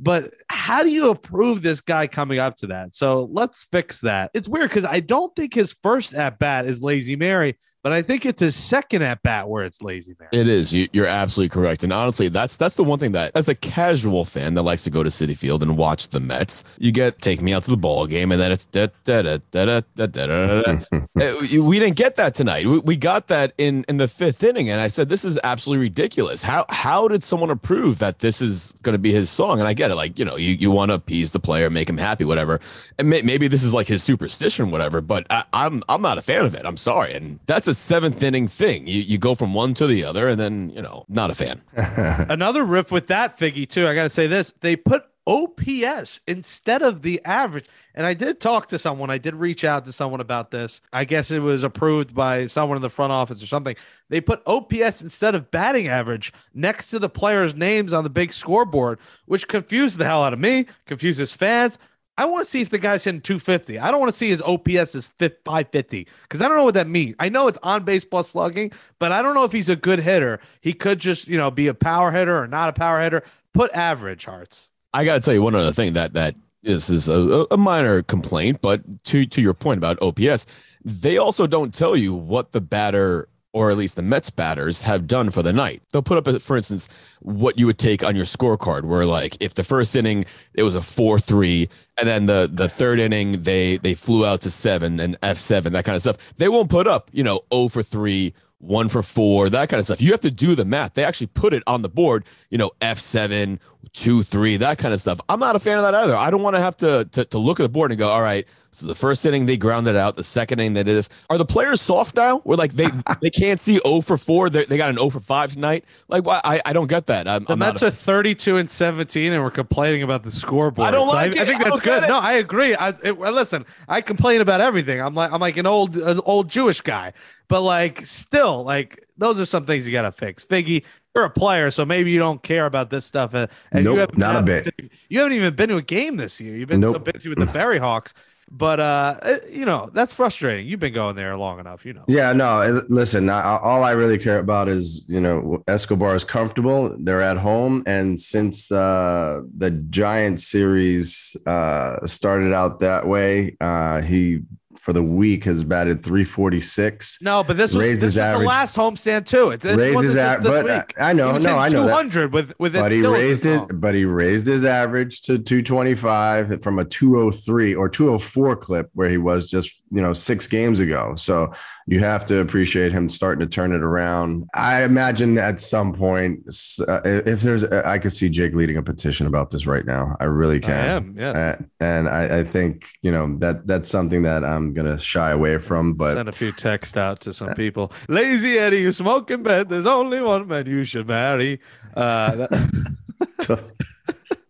But 0.00 0.32
how 0.48 0.82
do 0.82 0.90
you 0.90 1.10
approve 1.10 1.62
this 1.62 1.80
guy 1.80 2.06
coming 2.06 2.38
up 2.38 2.56
to 2.58 2.68
that? 2.68 2.94
So 2.94 3.28
let's 3.32 3.64
fix 3.64 4.00
that. 4.02 4.30
It's 4.32 4.48
weird 4.48 4.70
because 4.70 4.84
I 4.84 5.00
don't 5.00 5.34
think 5.34 5.54
his 5.54 5.74
first 5.82 6.14
at 6.14 6.38
bat 6.38 6.66
is 6.66 6.82
Lazy 6.82 7.16
Mary, 7.16 7.56
but 7.82 7.92
I 7.92 8.02
think 8.02 8.26
it's 8.26 8.40
his 8.40 8.54
second 8.54 9.02
at 9.02 9.22
bat 9.22 9.48
where 9.48 9.64
it's 9.64 9.82
Lazy 9.82 10.14
Mary. 10.18 10.30
It 10.32 10.48
is. 10.48 10.72
You, 10.72 10.88
are 11.02 11.06
absolutely 11.06 11.48
correct. 11.48 11.82
And 11.82 11.92
honestly, 11.92 12.28
that's 12.28 12.56
that's 12.56 12.76
the 12.76 12.84
one 12.84 12.98
thing 12.98 13.12
that, 13.12 13.32
as 13.34 13.48
a 13.48 13.54
casual 13.54 14.24
fan 14.24 14.54
that 14.54 14.62
likes 14.62 14.84
to 14.84 14.90
go 14.90 15.02
to 15.02 15.10
Citi 15.10 15.36
Field 15.36 15.62
and 15.62 15.76
watch 15.76 16.10
the 16.10 16.20
Mets, 16.20 16.64
you 16.78 16.92
get 16.92 17.20
take 17.20 17.40
me 17.40 17.52
out 17.52 17.64
to 17.64 17.70
the 17.70 17.76
ball 17.76 18.06
game, 18.06 18.30
and 18.30 18.40
then 18.40 18.52
it's 18.52 18.66
da 18.66 18.88
da 19.04 19.22
da 19.22 19.38
da 19.50 19.80
da 19.96 20.06
da 20.06 20.26
da. 20.26 20.80
Eh, 21.18 21.58
we 21.58 21.80
didn't 21.80 21.96
get 21.96 22.14
that 22.14 22.32
tonight. 22.32 22.64
We, 22.66 22.78
we 22.78 22.96
got 22.96 23.26
that 23.26 23.52
in 23.58 23.84
in 23.88 23.96
the 23.96 24.06
fifth 24.06 24.44
inning, 24.44 24.70
and 24.70 24.80
I 24.80 24.86
said 24.86 25.08
this 25.08 25.24
is 25.24 25.36
absolutely 25.42 25.86
ridiculous. 25.86 26.44
How 26.44 26.64
how 26.68 27.08
did 27.08 27.24
someone 27.24 27.50
approve 27.50 27.98
that 27.98 28.20
this 28.20 28.40
is 28.40 28.72
going 28.82 28.92
to 28.92 29.00
be 29.00 29.12
his 29.12 29.28
song? 29.28 29.58
And 29.58 29.66
I 29.66 29.72
get 29.72 29.87
it. 29.88 29.94
Like 29.94 30.18
you 30.18 30.24
know, 30.24 30.36
you 30.36 30.52
you 30.54 30.70
want 30.70 30.90
to 30.90 30.94
appease 30.94 31.32
the 31.32 31.40
player, 31.40 31.70
make 31.70 31.88
him 31.88 31.98
happy, 31.98 32.24
whatever. 32.24 32.60
And 32.98 33.10
may, 33.10 33.22
maybe 33.22 33.48
this 33.48 33.62
is 33.62 33.74
like 33.74 33.86
his 33.86 34.02
superstition, 34.02 34.70
whatever. 34.70 35.00
But 35.00 35.26
I, 35.30 35.44
I'm 35.52 35.82
I'm 35.88 36.02
not 36.02 36.18
a 36.18 36.22
fan 36.22 36.44
of 36.44 36.54
it. 36.54 36.64
I'm 36.64 36.76
sorry. 36.76 37.14
And 37.14 37.40
that's 37.46 37.68
a 37.68 37.74
seventh 37.74 38.22
inning 38.22 38.48
thing. 38.48 38.86
You 38.86 39.00
you 39.00 39.18
go 39.18 39.34
from 39.34 39.54
one 39.54 39.74
to 39.74 39.86
the 39.86 40.04
other, 40.04 40.28
and 40.28 40.40
then 40.40 40.70
you 40.70 40.82
know, 40.82 41.04
not 41.08 41.30
a 41.30 41.34
fan. 41.34 41.60
Another 41.76 42.64
riff 42.64 42.90
with 42.90 43.08
that 43.08 43.38
Figgy 43.38 43.68
too. 43.68 43.86
I 43.86 43.94
got 43.94 44.04
to 44.04 44.10
say 44.10 44.26
this: 44.26 44.52
they 44.60 44.76
put 44.76 45.04
OPS 45.28 46.20
instead 46.26 46.80
of 46.80 47.02
the 47.02 47.22
average. 47.24 47.66
And 47.94 48.06
I 48.06 48.14
did 48.14 48.40
talk 48.40 48.68
to 48.68 48.78
someone. 48.78 49.10
I 49.10 49.18
did 49.18 49.36
reach 49.36 49.62
out 49.62 49.84
to 49.84 49.92
someone 49.92 50.20
about 50.20 50.50
this. 50.50 50.80
I 50.90 51.04
guess 51.04 51.30
it 51.30 51.40
was 51.40 51.62
approved 51.62 52.14
by 52.14 52.46
someone 52.46 52.76
in 52.76 52.82
the 52.82 52.88
front 52.88 53.12
office 53.12 53.42
or 53.42 53.46
something. 53.46 53.76
They 54.08 54.22
put 54.22 54.42
OPS 54.46 55.02
instead 55.02 55.34
of 55.34 55.50
batting 55.50 55.86
average 55.86 56.32
next 56.54 56.88
to 56.90 56.98
the 56.98 57.10
players' 57.10 57.54
names 57.54 57.92
on 57.92 58.04
the 58.04 58.10
big 58.10 58.32
scoreboard, 58.32 58.98
which 59.26 59.46
confused 59.48 59.98
the 59.98 60.06
hell 60.06 60.24
out 60.24 60.32
of 60.32 60.38
me, 60.38 60.64
confuses 60.86 61.34
fans. 61.34 61.78
I 62.16 62.24
want 62.24 62.46
to 62.46 62.50
see 62.50 62.62
if 62.62 62.70
the 62.70 62.78
guy's 62.78 63.04
hitting 63.04 63.20
250. 63.20 63.78
I 63.78 63.90
don't 63.90 64.00
want 64.00 64.10
to 64.10 64.16
see 64.16 64.30
his 64.30 64.42
OPS 64.42 64.94
is 64.94 65.06
550 65.06 66.08
because 66.22 66.40
I 66.40 66.48
don't 66.48 66.56
know 66.56 66.64
what 66.64 66.74
that 66.74 66.88
means. 66.88 67.14
I 67.20 67.28
know 67.28 67.48
it's 67.48 67.58
on 67.62 67.84
base 67.84 68.04
plus 68.04 68.30
slugging, 68.30 68.72
but 68.98 69.12
I 69.12 69.22
don't 69.22 69.34
know 69.34 69.44
if 69.44 69.52
he's 69.52 69.68
a 69.68 69.76
good 69.76 70.00
hitter. 70.00 70.40
He 70.60 70.72
could 70.72 70.98
just, 70.98 71.28
you 71.28 71.36
know, 71.36 71.50
be 71.50 71.68
a 71.68 71.74
power 71.74 72.10
hitter 72.10 72.42
or 72.42 72.48
not 72.48 72.70
a 72.70 72.72
power 72.72 73.00
hitter. 73.00 73.22
Put 73.52 73.72
average 73.72 74.24
hearts. 74.24 74.72
I 74.98 75.04
got 75.04 75.14
to 75.14 75.20
tell 75.20 75.32
you 75.32 75.42
one 75.42 75.54
other 75.54 75.72
thing 75.72 75.92
that 75.92 76.14
that 76.14 76.34
is 76.64 76.90
is 76.90 77.08
a, 77.08 77.46
a 77.52 77.56
minor 77.56 78.02
complaint, 78.02 78.60
but 78.60 79.04
to 79.04 79.26
to 79.26 79.40
your 79.40 79.54
point 79.54 79.78
about 79.78 79.96
OPS, 80.02 80.44
they 80.84 81.18
also 81.18 81.46
don't 81.46 81.72
tell 81.72 81.96
you 81.96 82.12
what 82.12 82.50
the 82.50 82.60
batter 82.60 83.28
or 83.52 83.70
at 83.70 83.76
least 83.76 83.96
the 83.96 84.02
Mets 84.02 84.28
batters 84.28 84.82
have 84.82 85.06
done 85.06 85.30
for 85.30 85.42
the 85.42 85.52
night. 85.52 85.82
They'll 85.90 86.02
put 86.02 86.18
up, 86.18 86.42
for 86.42 86.56
instance, 86.56 86.88
what 87.20 87.58
you 87.58 87.66
would 87.66 87.78
take 87.78 88.04
on 88.04 88.14
your 88.14 88.26
scorecard, 88.26 88.84
where 88.84 89.06
like 89.06 89.36
if 89.40 89.54
the 89.54 89.64
first 89.64 89.94
inning 89.94 90.24
it 90.54 90.64
was 90.64 90.74
a 90.74 90.82
four 90.82 91.20
three, 91.20 91.68
and 91.96 92.08
then 92.08 92.26
the 92.26 92.50
the 92.52 92.68
third 92.68 92.98
inning 92.98 93.42
they 93.42 93.76
they 93.76 93.94
flew 93.94 94.26
out 94.26 94.40
to 94.40 94.50
seven 94.50 94.98
and 94.98 95.16
F 95.22 95.38
seven 95.38 95.72
that 95.74 95.84
kind 95.84 95.94
of 95.94 96.02
stuff. 96.02 96.34
They 96.38 96.48
won't 96.48 96.70
put 96.70 96.88
up 96.88 97.08
you 97.12 97.22
know 97.22 97.42
zero 97.52 97.68
for 97.68 97.84
three. 97.84 98.34
One 98.60 98.88
for 98.88 99.04
four, 99.04 99.48
that 99.50 99.68
kind 99.68 99.78
of 99.78 99.84
stuff. 99.84 100.02
You 100.02 100.10
have 100.10 100.20
to 100.22 100.32
do 100.32 100.56
the 100.56 100.64
math. 100.64 100.94
They 100.94 101.04
actually 101.04 101.28
put 101.28 101.54
it 101.54 101.62
on 101.68 101.82
the 101.82 101.88
board, 101.88 102.24
you 102.50 102.58
know, 102.58 102.72
F7, 102.80 103.60
two, 103.92 104.24
three, 104.24 104.56
that 104.56 104.78
kind 104.78 104.92
of 104.92 105.00
stuff. 105.00 105.20
I'm 105.28 105.38
not 105.38 105.54
a 105.54 105.60
fan 105.60 105.78
of 105.78 105.84
that 105.84 105.94
either. 105.94 106.16
I 106.16 106.30
don't 106.30 106.42
want 106.42 106.56
to 106.56 106.60
have 106.60 106.76
to, 106.78 107.04
to 107.12 107.24
to 107.26 107.38
look 107.38 107.60
at 107.60 107.62
the 107.62 107.68
board 107.68 107.92
and 107.92 107.98
go, 108.00 108.08
all 108.08 108.22
right, 108.22 108.48
so 108.70 108.86
the 108.86 108.94
first 108.94 109.24
inning 109.24 109.46
they 109.46 109.56
grounded 109.56 109.96
out, 109.96 110.16
the 110.16 110.22
second 110.22 110.60
inning 110.60 110.74
they 110.74 110.82
did 110.82 110.94
this. 110.94 111.08
Are 111.30 111.38
the 111.38 111.44
players 111.46 111.80
soft 111.80 112.14
now? 112.16 112.38
Where 112.40 112.56
like 112.56 112.72
they 112.74 112.88
they 113.22 113.30
can't 113.30 113.58
see 113.60 113.78
0 113.84 114.02
for 114.02 114.18
4, 114.18 114.50
they 114.50 114.64
they 114.66 114.76
got 114.76 114.90
an 114.90 114.96
0 114.96 115.10
for 115.10 115.20
5 115.20 115.54
tonight? 115.54 115.84
Like 116.08 116.24
why 116.24 116.40
I, 116.44 116.60
I 116.66 116.72
don't 116.72 116.86
get 116.86 117.06
that. 117.06 117.26
I'm, 117.26 117.44
The 117.44 117.52
I'm 117.54 117.58
Mets 117.58 117.82
a- 117.82 117.86
are 117.86 117.90
32 117.90 118.56
and 118.56 118.70
17, 118.70 119.32
and 119.32 119.42
we're 119.42 119.50
complaining 119.50 120.02
about 120.02 120.22
the 120.22 120.30
scoreboard. 120.30 120.86
I 120.86 120.90
don't 120.90 121.06
So 121.08 121.14
like 121.14 121.36
I, 121.36 121.42
it. 121.42 121.46
think 121.46 121.58
that's 121.64 121.80
don't 121.80 121.82
good. 121.82 122.08
No, 122.08 122.18
I 122.18 122.34
agree. 122.34 122.74
I 122.74 122.90
it, 123.02 123.18
listen. 123.18 123.64
I 123.88 124.00
complain 124.00 124.40
about 124.40 124.60
everything. 124.60 125.00
I'm 125.00 125.14
like 125.14 125.32
I'm 125.32 125.40
like 125.40 125.56
an 125.56 125.66
old 125.66 125.96
an 125.96 126.20
old 126.24 126.48
Jewish 126.48 126.80
guy, 126.82 127.14
but 127.48 127.62
like 127.62 128.04
still, 128.06 128.62
like 128.64 129.04
those 129.16 129.40
are 129.40 129.46
some 129.46 129.64
things 129.66 129.86
you 129.86 129.92
got 129.92 130.02
to 130.02 130.12
fix. 130.12 130.44
Figgy, 130.44 130.84
you're 131.14 131.24
a 131.24 131.30
player, 131.30 131.70
so 131.72 131.84
maybe 131.84 132.10
you 132.12 132.18
don't 132.18 132.42
care 132.42 132.66
about 132.66 132.90
this 132.90 133.04
stuff. 133.04 133.34
uh, 133.34 133.48
And 133.72 133.84
Nope, 133.84 133.94
you 134.16 134.22
haven't 134.22 134.22
a 134.36 134.42
bit. 134.42 134.68
You 135.08 135.18
haven't 135.18 135.32
even 135.32 135.54
been 135.56 135.70
to 135.70 135.76
a 135.76 135.82
game 135.82 136.16
this 136.18 136.40
year. 136.40 136.54
You've 136.54 136.68
been 136.68 136.82
so 136.82 136.98
busy 136.98 137.28
with 137.28 137.38
the 137.38 137.46
Ferry 137.46 137.78
Hawks. 137.78 138.14
But 138.50 138.80
uh, 138.80 139.18
uh, 139.22 139.36
you 139.50 139.66
know 139.66 139.90
that's 139.92 140.14
frustrating. 140.14 140.66
You've 140.66 140.80
been 140.80 140.94
going 140.94 141.16
there 141.16 141.36
long 141.36 141.60
enough. 141.60 141.84
You 141.84 141.92
know. 141.92 142.04
Yeah, 142.08 142.32
no. 142.32 142.60
uh, 142.60 142.80
Listen, 142.88 143.28
I, 143.28 143.58
all 143.58 143.84
I 143.84 143.90
really 143.90 144.18
care 144.18 144.38
about 144.38 144.68
is 144.68 145.04
you 145.06 145.20
know 145.20 145.62
Escobar 145.68 146.14
is 146.14 146.24
comfortable. 146.24 146.94
They're 146.98 147.22
at 147.22 147.36
home, 147.36 147.82
and 147.86 148.18
since 148.18 148.72
uh, 148.72 149.42
the 149.56 149.70
Giant 149.70 150.40
series 150.40 151.36
uh, 151.46 152.06
started 152.06 152.54
out 152.54 152.80
that 152.80 153.06
way, 153.06 153.56
uh, 153.60 154.00
he 154.00 154.40
for 154.88 154.94
the 154.94 155.02
week 155.02 155.44
has 155.44 155.64
batted 155.64 156.02
346. 156.02 157.18
No, 157.20 157.44
but 157.44 157.58
this 157.58 157.74
was, 157.74 157.86
this 157.86 158.00
his 158.00 158.16
was 158.16 158.38
the 158.38 158.46
last 158.46 158.74
homestand 158.74 159.26
too. 159.26 159.50
It's, 159.50 159.66
it 159.66 159.76
Raised 159.76 159.94
wasn't 159.94 160.14
his 160.14 160.14
just 160.14 160.42
this 160.42 160.50
but, 160.50 160.70
uh, 160.70 160.82
week. 160.86 160.94
I 160.98 161.12
know, 161.12 161.36
no, 161.36 161.58
I 161.58 161.68
know 161.68 161.82
that. 161.84 161.90
200 161.90 162.32
with 162.32 162.58
with 162.58 162.74
it 162.74 162.78
But 162.78 162.92
he 162.92 163.02
raised 163.06 163.44
his, 163.44 163.66
but 163.66 163.94
he 163.94 164.06
raised 164.06 164.46
his 164.46 164.64
average 164.64 165.20
to 165.22 165.38
225 165.38 166.62
from 166.62 166.78
a 166.78 166.86
203 166.86 167.74
or 167.74 167.90
204 167.90 168.56
clip 168.56 168.88
where 168.94 169.10
he 169.10 169.18
was 169.18 169.50
just 169.50 169.78
you 169.90 170.00
know 170.00 170.12
six 170.12 170.46
games 170.46 170.80
ago. 170.80 171.14
So 171.16 171.52
you 171.86 172.00
have 172.00 172.24
to 172.26 172.40
appreciate 172.40 172.92
him 172.92 173.08
starting 173.08 173.40
to 173.40 173.52
turn 173.52 173.72
it 173.72 173.82
around. 173.82 174.48
I 174.54 174.82
imagine 174.82 175.38
at 175.38 175.60
some 175.60 175.94
point, 175.94 176.40
uh, 176.86 177.00
if 177.04 177.40
there's, 177.42 177.64
I 177.64 177.98
could 177.98 178.12
see 178.12 178.28
Jake 178.28 178.54
leading 178.54 178.76
a 178.76 178.82
petition 178.82 179.26
about 179.26 179.50
this 179.50 179.66
right 179.66 179.86
now. 179.86 180.16
I 180.20 180.24
really 180.24 180.60
can. 180.60 180.72
I 180.90 180.92
am, 180.94 181.14
yes. 181.16 181.62
And 181.80 182.08
I, 182.08 182.38
I 182.40 182.44
think 182.44 182.86
you 183.02 183.10
know 183.10 183.36
that 183.38 183.66
that's 183.66 183.88
something 183.90 184.22
that 184.24 184.44
I'm 184.44 184.74
gonna 184.74 184.98
shy 184.98 185.30
away 185.30 185.58
from. 185.58 185.94
But 185.94 186.14
Send 186.14 186.28
a 186.28 186.32
few 186.32 186.52
texts 186.52 186.96
out 186.96 187.20
to 187.20 187.32
some 187.32 187.54
people. 187.54 187.92
Lazy 188.08 188.58
Eddie, 188.58 188.78
you 188.78 188.92
smoke 188.92 189.30
in 189.30 189.42
bed. 189.42 189.68
There's 189.68 189.86
only 189.86 190.20
one 190.20 190.46
man 190.48 190.66
you 190.66 190.84
should 190.84 191.06
marry. 191.08 191.60
Uh, 191.96 192.36
that- 192.36 193.62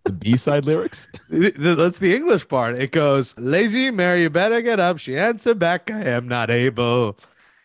the 0.08 0.12
B 0.12 0.36
side 0.36 0.64
lyrics. 0.64 1.08
th- 1.30 1.54
th- 1.54 1.76
that's 1.76 1.98
the 1.98 2.14
English 2.14 2.48
part. 2.48 2.76
It 2.76 2.92
goes, 2.92 3.34
Lazy 3.38 3.90
Mary, 3.90 4.22
you 4.22 4.30
better 4.30 4.60
get 4.60 4.80
up. 4.80 4.98
She 4.98 5.16
answered 5.16 5.58
back, 5.58 5.90
I 5.90 6.02
am 6.04 6.26
not 6.26 6.50
able. 6.50 7.18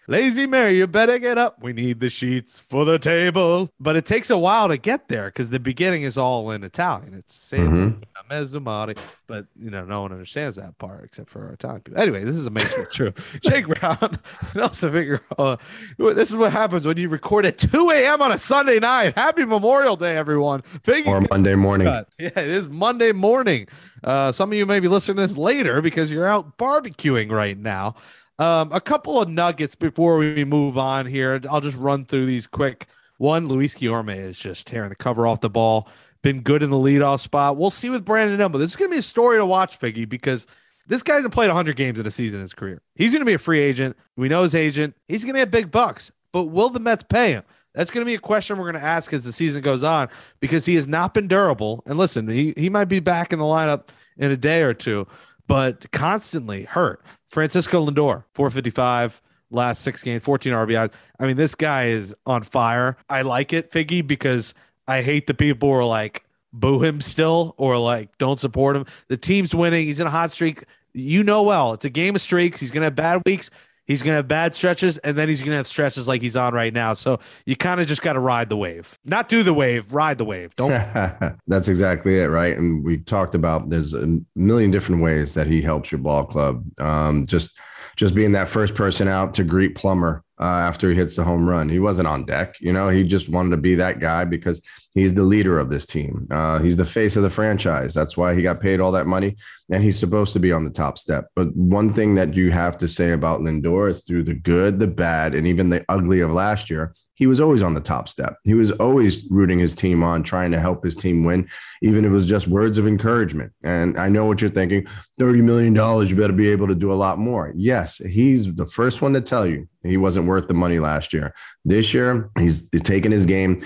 Lazy 0.08 0.46
Mary, 0.46 0.78
you 0.78 0.86
better 0.86 1.18
get 1.18 1.38
up. 1.38 1.62
We 1.64 1.72
need 1.72 2.02
the 2.02 2.10
sheets 2.10 2.60
for 2.60 2.84
the 2.84 3.00
table. 3.00 3.70
But 3.80 3.96
it 3.96 4.06
takes 4.06 4.30
a 4.30 4.38
while 4.38 4.68
to 4.68 4.78
get 4.78 5.08
there 5.08 5.28
because 5.28 5.50
the 5.50 5.60
beginning 5.60 6.04
is 6.04 6.18
all 6.18 6.52
in 6.52 6.64
Italian. 6.64 7.14
It's 7.14 7.52
mm-hmm. 7.52 7.72
saying 7.72 8.04
mezzumari, 8.30 8.98
but 9.28 9.46
you 9.60 9.70
know, 9.70 9.86
no 9.86 10.02
one 10.02 10.12
understands 10.12 10.56
that 10.58 10.78
part 10.78 11.04
except 11.04 11.30
for 11.30 11.48
our 11.48 11.56
time 11.56 11.82
people. 11.82 12.02
Anyway, 12.02 12.24
this 12.24 12.36
is 12.36 12.46
amazing. 12.46 12.86
True. 12.92 13.14
Jake 13.42 13.68
Brown, 13.68 14.20
Nelson 14.56 14.92
Figueroa. 14.92 15.60
This 15.98 16.32
is 16.32 16.38
what 16.38 16.52
happens 16.52 16.86
when 16.86 16.98
you 16.98 17.10
record 17.10 17.46
at 17.46 17.58
2 17.58 17.90
a.m. 17.92 18.22
on 18.22 18.32
a 18.32 18.40
Sunday 18.40 18.80
night. 18.80 19.16
Happy 19.16 19.46
Memorial 19.46 19.96
Day, 19.96 20.18
everyone. 20.18 20.62
Figgy's 20.84 21.08
or 21.08 21.22
Monday 21.30 21.56
morning. 21.56 21.88
cut. 21.88 22.10
Yeah, 22.18 22.28
it 22.36 22.50
is 22.50 22.68
Monday 22.70 23.12
morning. 23.12 23.68
Uh, 24.04 24.32
some 24.32 24.52
of 24.52 24.58
you 24.58 24.66
may 24.66 24.80
be 24.80 24.88
listening 24.88 25.18
to 25.18 25.28
this 25.28 25.38
later 25.38 25.82
because 25.82 26.12
you're 26.12 26.28
out 26.28 26.58
barbecuing 26.58 27.32
right 27.32 27.58
now. 27.58 27.96
Um, 28.40 28.72
a 28.72 28.82
couple 28.82 29.22
of 29.22 29.30
nuggets 29.30 29.76
before 29.76 30.18
we 30.18 30.44
move 30.44 30.78
on 30.78 31.06
here. 31.06 31.40
I'll 31.50 31.62
just 31.62 31.78
run 31.78 32.04
through 32.04 32.26
these 32.26 32.48
quick. 32.48 32.88
One, 33.18 33.48
Luis 33.48 33.76
Guillorme 33.76 34.18
is 34.18 34.38
just 34.38 34.66
tearing 34.68 34.90
the 34.90 34.96
cover 34.96 35.28
off 35.28 35.40
the 35.42 35.50
ball. 35.50 35.88
Been 36.24 36.42
good 36.42 36.64
in 36.64 36.72
the 36.72 36.78
leadoff 36.78 37.20
spot. 37.20 37.58
We'll 37.58 37.70
see 37.70 37.90
with 37.90 38.04
Brandon 38.04 38.38
Nimmo. 38.38 38.58
This 38.58 38.72
is 38.72 38.76
going 38.76 38.90
to 38.90 38.96
be 38.96 39.00
a 39.00 39.04
story 39.04 39.38
to 39.38 39.46
watch, 39.46 39.80
Figgy, 39.80 40.10
because 40.10 40.48
this 40.88 41.04
guy 41.04 41.16
hasn't 41.16 41.34
played 41.34 41.48
100 41.48 41.76
games 41.76 42.00
in 42.00 42.06
a 42.06 42.12
season 42.12 42.40
in 42.40 42.44
his 42.44 42.54
career. 42.54 42.82
He's 42.96 43.12
going 43.12 43.22
to 43.22 43.26
be 43.26 43.34
a 43.34 43.40
free 43.40 43.60
agent. 43.60 43.96
We 44.18 44.30
know 44.30 44.44
his 44.44 44.56
agent. 44.56 44.96
He's 45.08 45.24
going 45.24 45.36
to 45.36 45.42
get 45.42 45.52
big 45.52 45.70
bucks, 45.70 46.12
but 46.32 46.46
will 46.46 46.70
the 46.70 46.80
Mets 46.80 47.04
pay 47.08 47.34
him? 47.34 47.44
That's 47.76 47.92
going 47.92 48.06
to 48.06 48.10
be 48.10 48.16
a 48.16 48.20
question 48.20 48.58
we're 48.58 48.72
going 48.72 48.82
to 48.82 48.88
ask 48.88 49.12
as 49.14 49.24
the 49.24 49.34
season 49.34 49.62
goes 49.62 49.84
on 49.84 50.10
because 50.40 50.66
he 50.66 50.76
has 50.76 50.88
not 50.88 51.14
been 51.14 51.28
durable. 51.28 51.84
And 51.86 51.98
listen, 51.98 52.28
he, 52.28 52.54
he 52.56 52.70
might 52.70 52.86
be 52.86 53.00
back 53.00 53.34
in 53.34 53.40
the 53.40 53.46
lineup 53.46 53.86
in 54.18 54.32
a 54.32 54.38
day 54.38 54.62
or 54.62 54.74
two, 54.74 55.08
but 55.48 55.92
constantly 55.92 56.64
hurt. 56.64 57.04
Francisco 57.30 57.86
Lindor, 57.86 58.26
455 58.36 59.22
last 59.50 59.82
six 59.82 60.04
games, 60.04 60.24
14 60.24 60.54
RBIs. 60.54 60.94
I 61.20 61.26
mean, 61.26 61.38
this 61.38 61.56
guy 61.56 61.88
is 61.88 62.16
on 62.26 62.44
fire. 62.44 62.98
I 63.10 63.22
like 63.22 63.54
it, 63.54 63.72
Figgy, 63.72 64.06
because 64.06 64.54
I 64.88 65.02
hate 65.02 65.28
the 65.28 65.34
people 65.34 65.70
who 65.70 65.76
are 65.76 65.86
like, 65.86 66.24
boo 66.54 66.82
him 66.84 67.02
still 67.02 67.56
or 67.58 67.78
like 67.78 68.18
don't 68.18 68.40
support 68.40 68.76
him. 68.76 68.86
The 69.10 69.18
team's 69.18 69.54
winning. 69.54 69.88
He's 69.88 70.00
in 70.00 70.08
a 70.08 70.12
hot 70.12 70.32
streak. 70.32 70.64
You 70.94 71.24
know 71.24 71.44
well, 71.44 71.74
it's 71.74 71.86
a 71.86 71.90
game 71.90 72.16
of 72.16 72.22
streaks. 72.22 72.60
He's 72.60 72.72
gonna 72.72 72.86
have 72.86 72.96
bad 72.96 73.24
weeks. 73.26 73.50
He's 73.86 74.02
gonna 74.02 74.16
have 74.16 74.30
bad 74.30 74.56
stretches, 74.56 74.98
and 75.00 75.18
then 75.18 75.28
he's 75.28 75.42
gonna 75.42 75.58
have 75.58 75.68
stretches 75.68 76.08
like 76.08 76.22
he's 76.22 76.38
on 76.38 76.54
right 76.54 76.72
now. 76.72 76.94
So 76.94 77.20
you 77.46 77.58
kind 77.58 77.82
of 77.82 77.88
just 77.88 78.02
got 78.02 78.14
to 78.14 78.20
ride 78.20 78.48
the 78.48 78.56
wave, 78.56 78.98
not 79.04 79.28
do 79.28 79.44
the 79.44 79.54
wave, 79.54 79.94
ride 79.94 80.18
the 80.18 80.26
wave. 80.26 80.56
Don't. 80.56 80.70
That's 81.48 81.68
exactly 81.68 82.20
it, 82.20 82.28
right? 82.28 82.56
And 82.56 82.84
we 82.84 82.98
talked 82.98 83.36
about 83.36 83.70
there's 83.70 83.94
a 83.94 84.20
million 84.36 84.72
different 84.72 85.02
ways 85.02 85.34
that 85.34 85.48
he 85.48 85.62
helps 85.62 85.92
your 85.92 86.00
ball 86.00 86.26
club. 86.26 86.64
Um, 86.80 87.26
just 87.26 87.60
just 87.98 88.16
being 88.16 88.32
that 88.34 88.48
first 88.48 88.74
person 88.76 89.08
out 89.08 89.34
to 89.34 89.44
greet 89.44 89.76
Plummer 89.76 90.24
uh, 90.44 90.46
after 90.46 90.90
he 90.90 90.96
hits 90.98 91.16
the 91.16 91.24
home 91.24 91.48
run. 91.48 91.70
He 91.70 91.80
wasn't 91.80 92.10
on 92.10 92.26
deck, 92.26 92.58
you 92.60 92.74
know. 92.74 92.90
He 92.90 93.04
just 93.06 93.30
wanted 93.30 93.52
to 93.52 93.58
be 93.58 93.76
that 93.76 94.02
guy 94.02 94.26
because 94.26 94.62
he's 94.94 95.14
the 95.14 95.24
leader 95.24 95.60
of 95.60 95.70
this 95.70 95.86
team. 95.86 96.28
Uh, 96.32 96.60
he's 96.60 96.78
the 96.78 96.86
face 96.86 97.16
of 97.16 97.24
the 97.24 97.30
franchise. 97.30 97.94
That's 97.94 98.16
why 98.16 98.36
he 98.36 98.42
got 98.42 98.62
paid 98.62 98.80
all 98.80 98.92
that 98.92 99.08
money, 99.08 99.36
and 99.72 99.84
he's 99.84 100.00
supposed 100.00 100.34
to 100.34 100.40
be 100.40 100.52
on 100.52 100.64
the 100.64 100.70
top 100.70 100.98
step. 100.98 101.28
But 101.36 101.56
one 101.56 101.92
thing 101.92 102.16
that 102.16 102.36
you 102.36 102.52
have 102.52 102.78
to 102.80 102.88
say 102.88 103.12
about 103.12 103.42
Lindor 103.42 103.90
is 103.90 104.04
through 104.04 104.24
the 104.24 104.34
good, 104.34 104.80
the 104.80 104.88
bad, 104.88 105.34
and 105.36 105.48
even 105.48 105.70
the 105.70 105.84
ugly 105.90 106.20
of 106.20 106.32
last 106.32 106.70
year, 106.70 106.94
he 107.16 107.28
was 107.28 107.40
always 107.40 107.62
on 107.62 107.76
the 107.76 107.80
top 107.80 108.10
step. 108.10 108.38
He 108.44 108.56
was 108.56 108.72
always 108.72 109.30
rooting 109.30 109.60
his 109.60 109.76
team 109.76 110.04
on, 110.04 110.24
trying 110.24 110.52
to 110.52 110.60
help 110.60 110.84
his 110.84 110.96
team 110.96 111.24
win, 111.24 111.48
even 111.82 112.06
if 112.06 112.10
it 112.10 112.14
was 112.14 112.28
just 112.28 112.48
words 112.48 112.78
of 112.78 112.88
encouragement. 112.88 113.54
And 113.64 114.00
I 114.00 114.10
know 114.10 114.26
what 114.26 114.42
you're 114.42 114.50
thinking 114.50 114.88
$30 115.20 115.44
million, 115.44 115.76
you 116.08 116.16
better 116.16 116.34
be 116.34 116.50
able 116.50 116.68
to 116.68 116.76
do 116.76 116.92
a 116.92 116.96
lot 116.96 117.20
more. 117.20 117.54
Yes, 117.56 117.98
he's 117.98 118.54
the 118.56 118.66
first 118.66 119.02
one 119.02 119.14
to 119.14 119.22
tell 119.22 119.46
you 119.46 119.68
he 119.84 119.98
wasn't 119.98 120.26
worth 120.26 120.48
the 120.48 120.56
money 120.56 120.80
last 120.80 121.14
year. 121.14 121.36
This 121.64 121.94
year, 121.94 122.32
he's 122.38 122.68
taking 122.70 123.12
his 123.12 123.28
game 123.28 123.64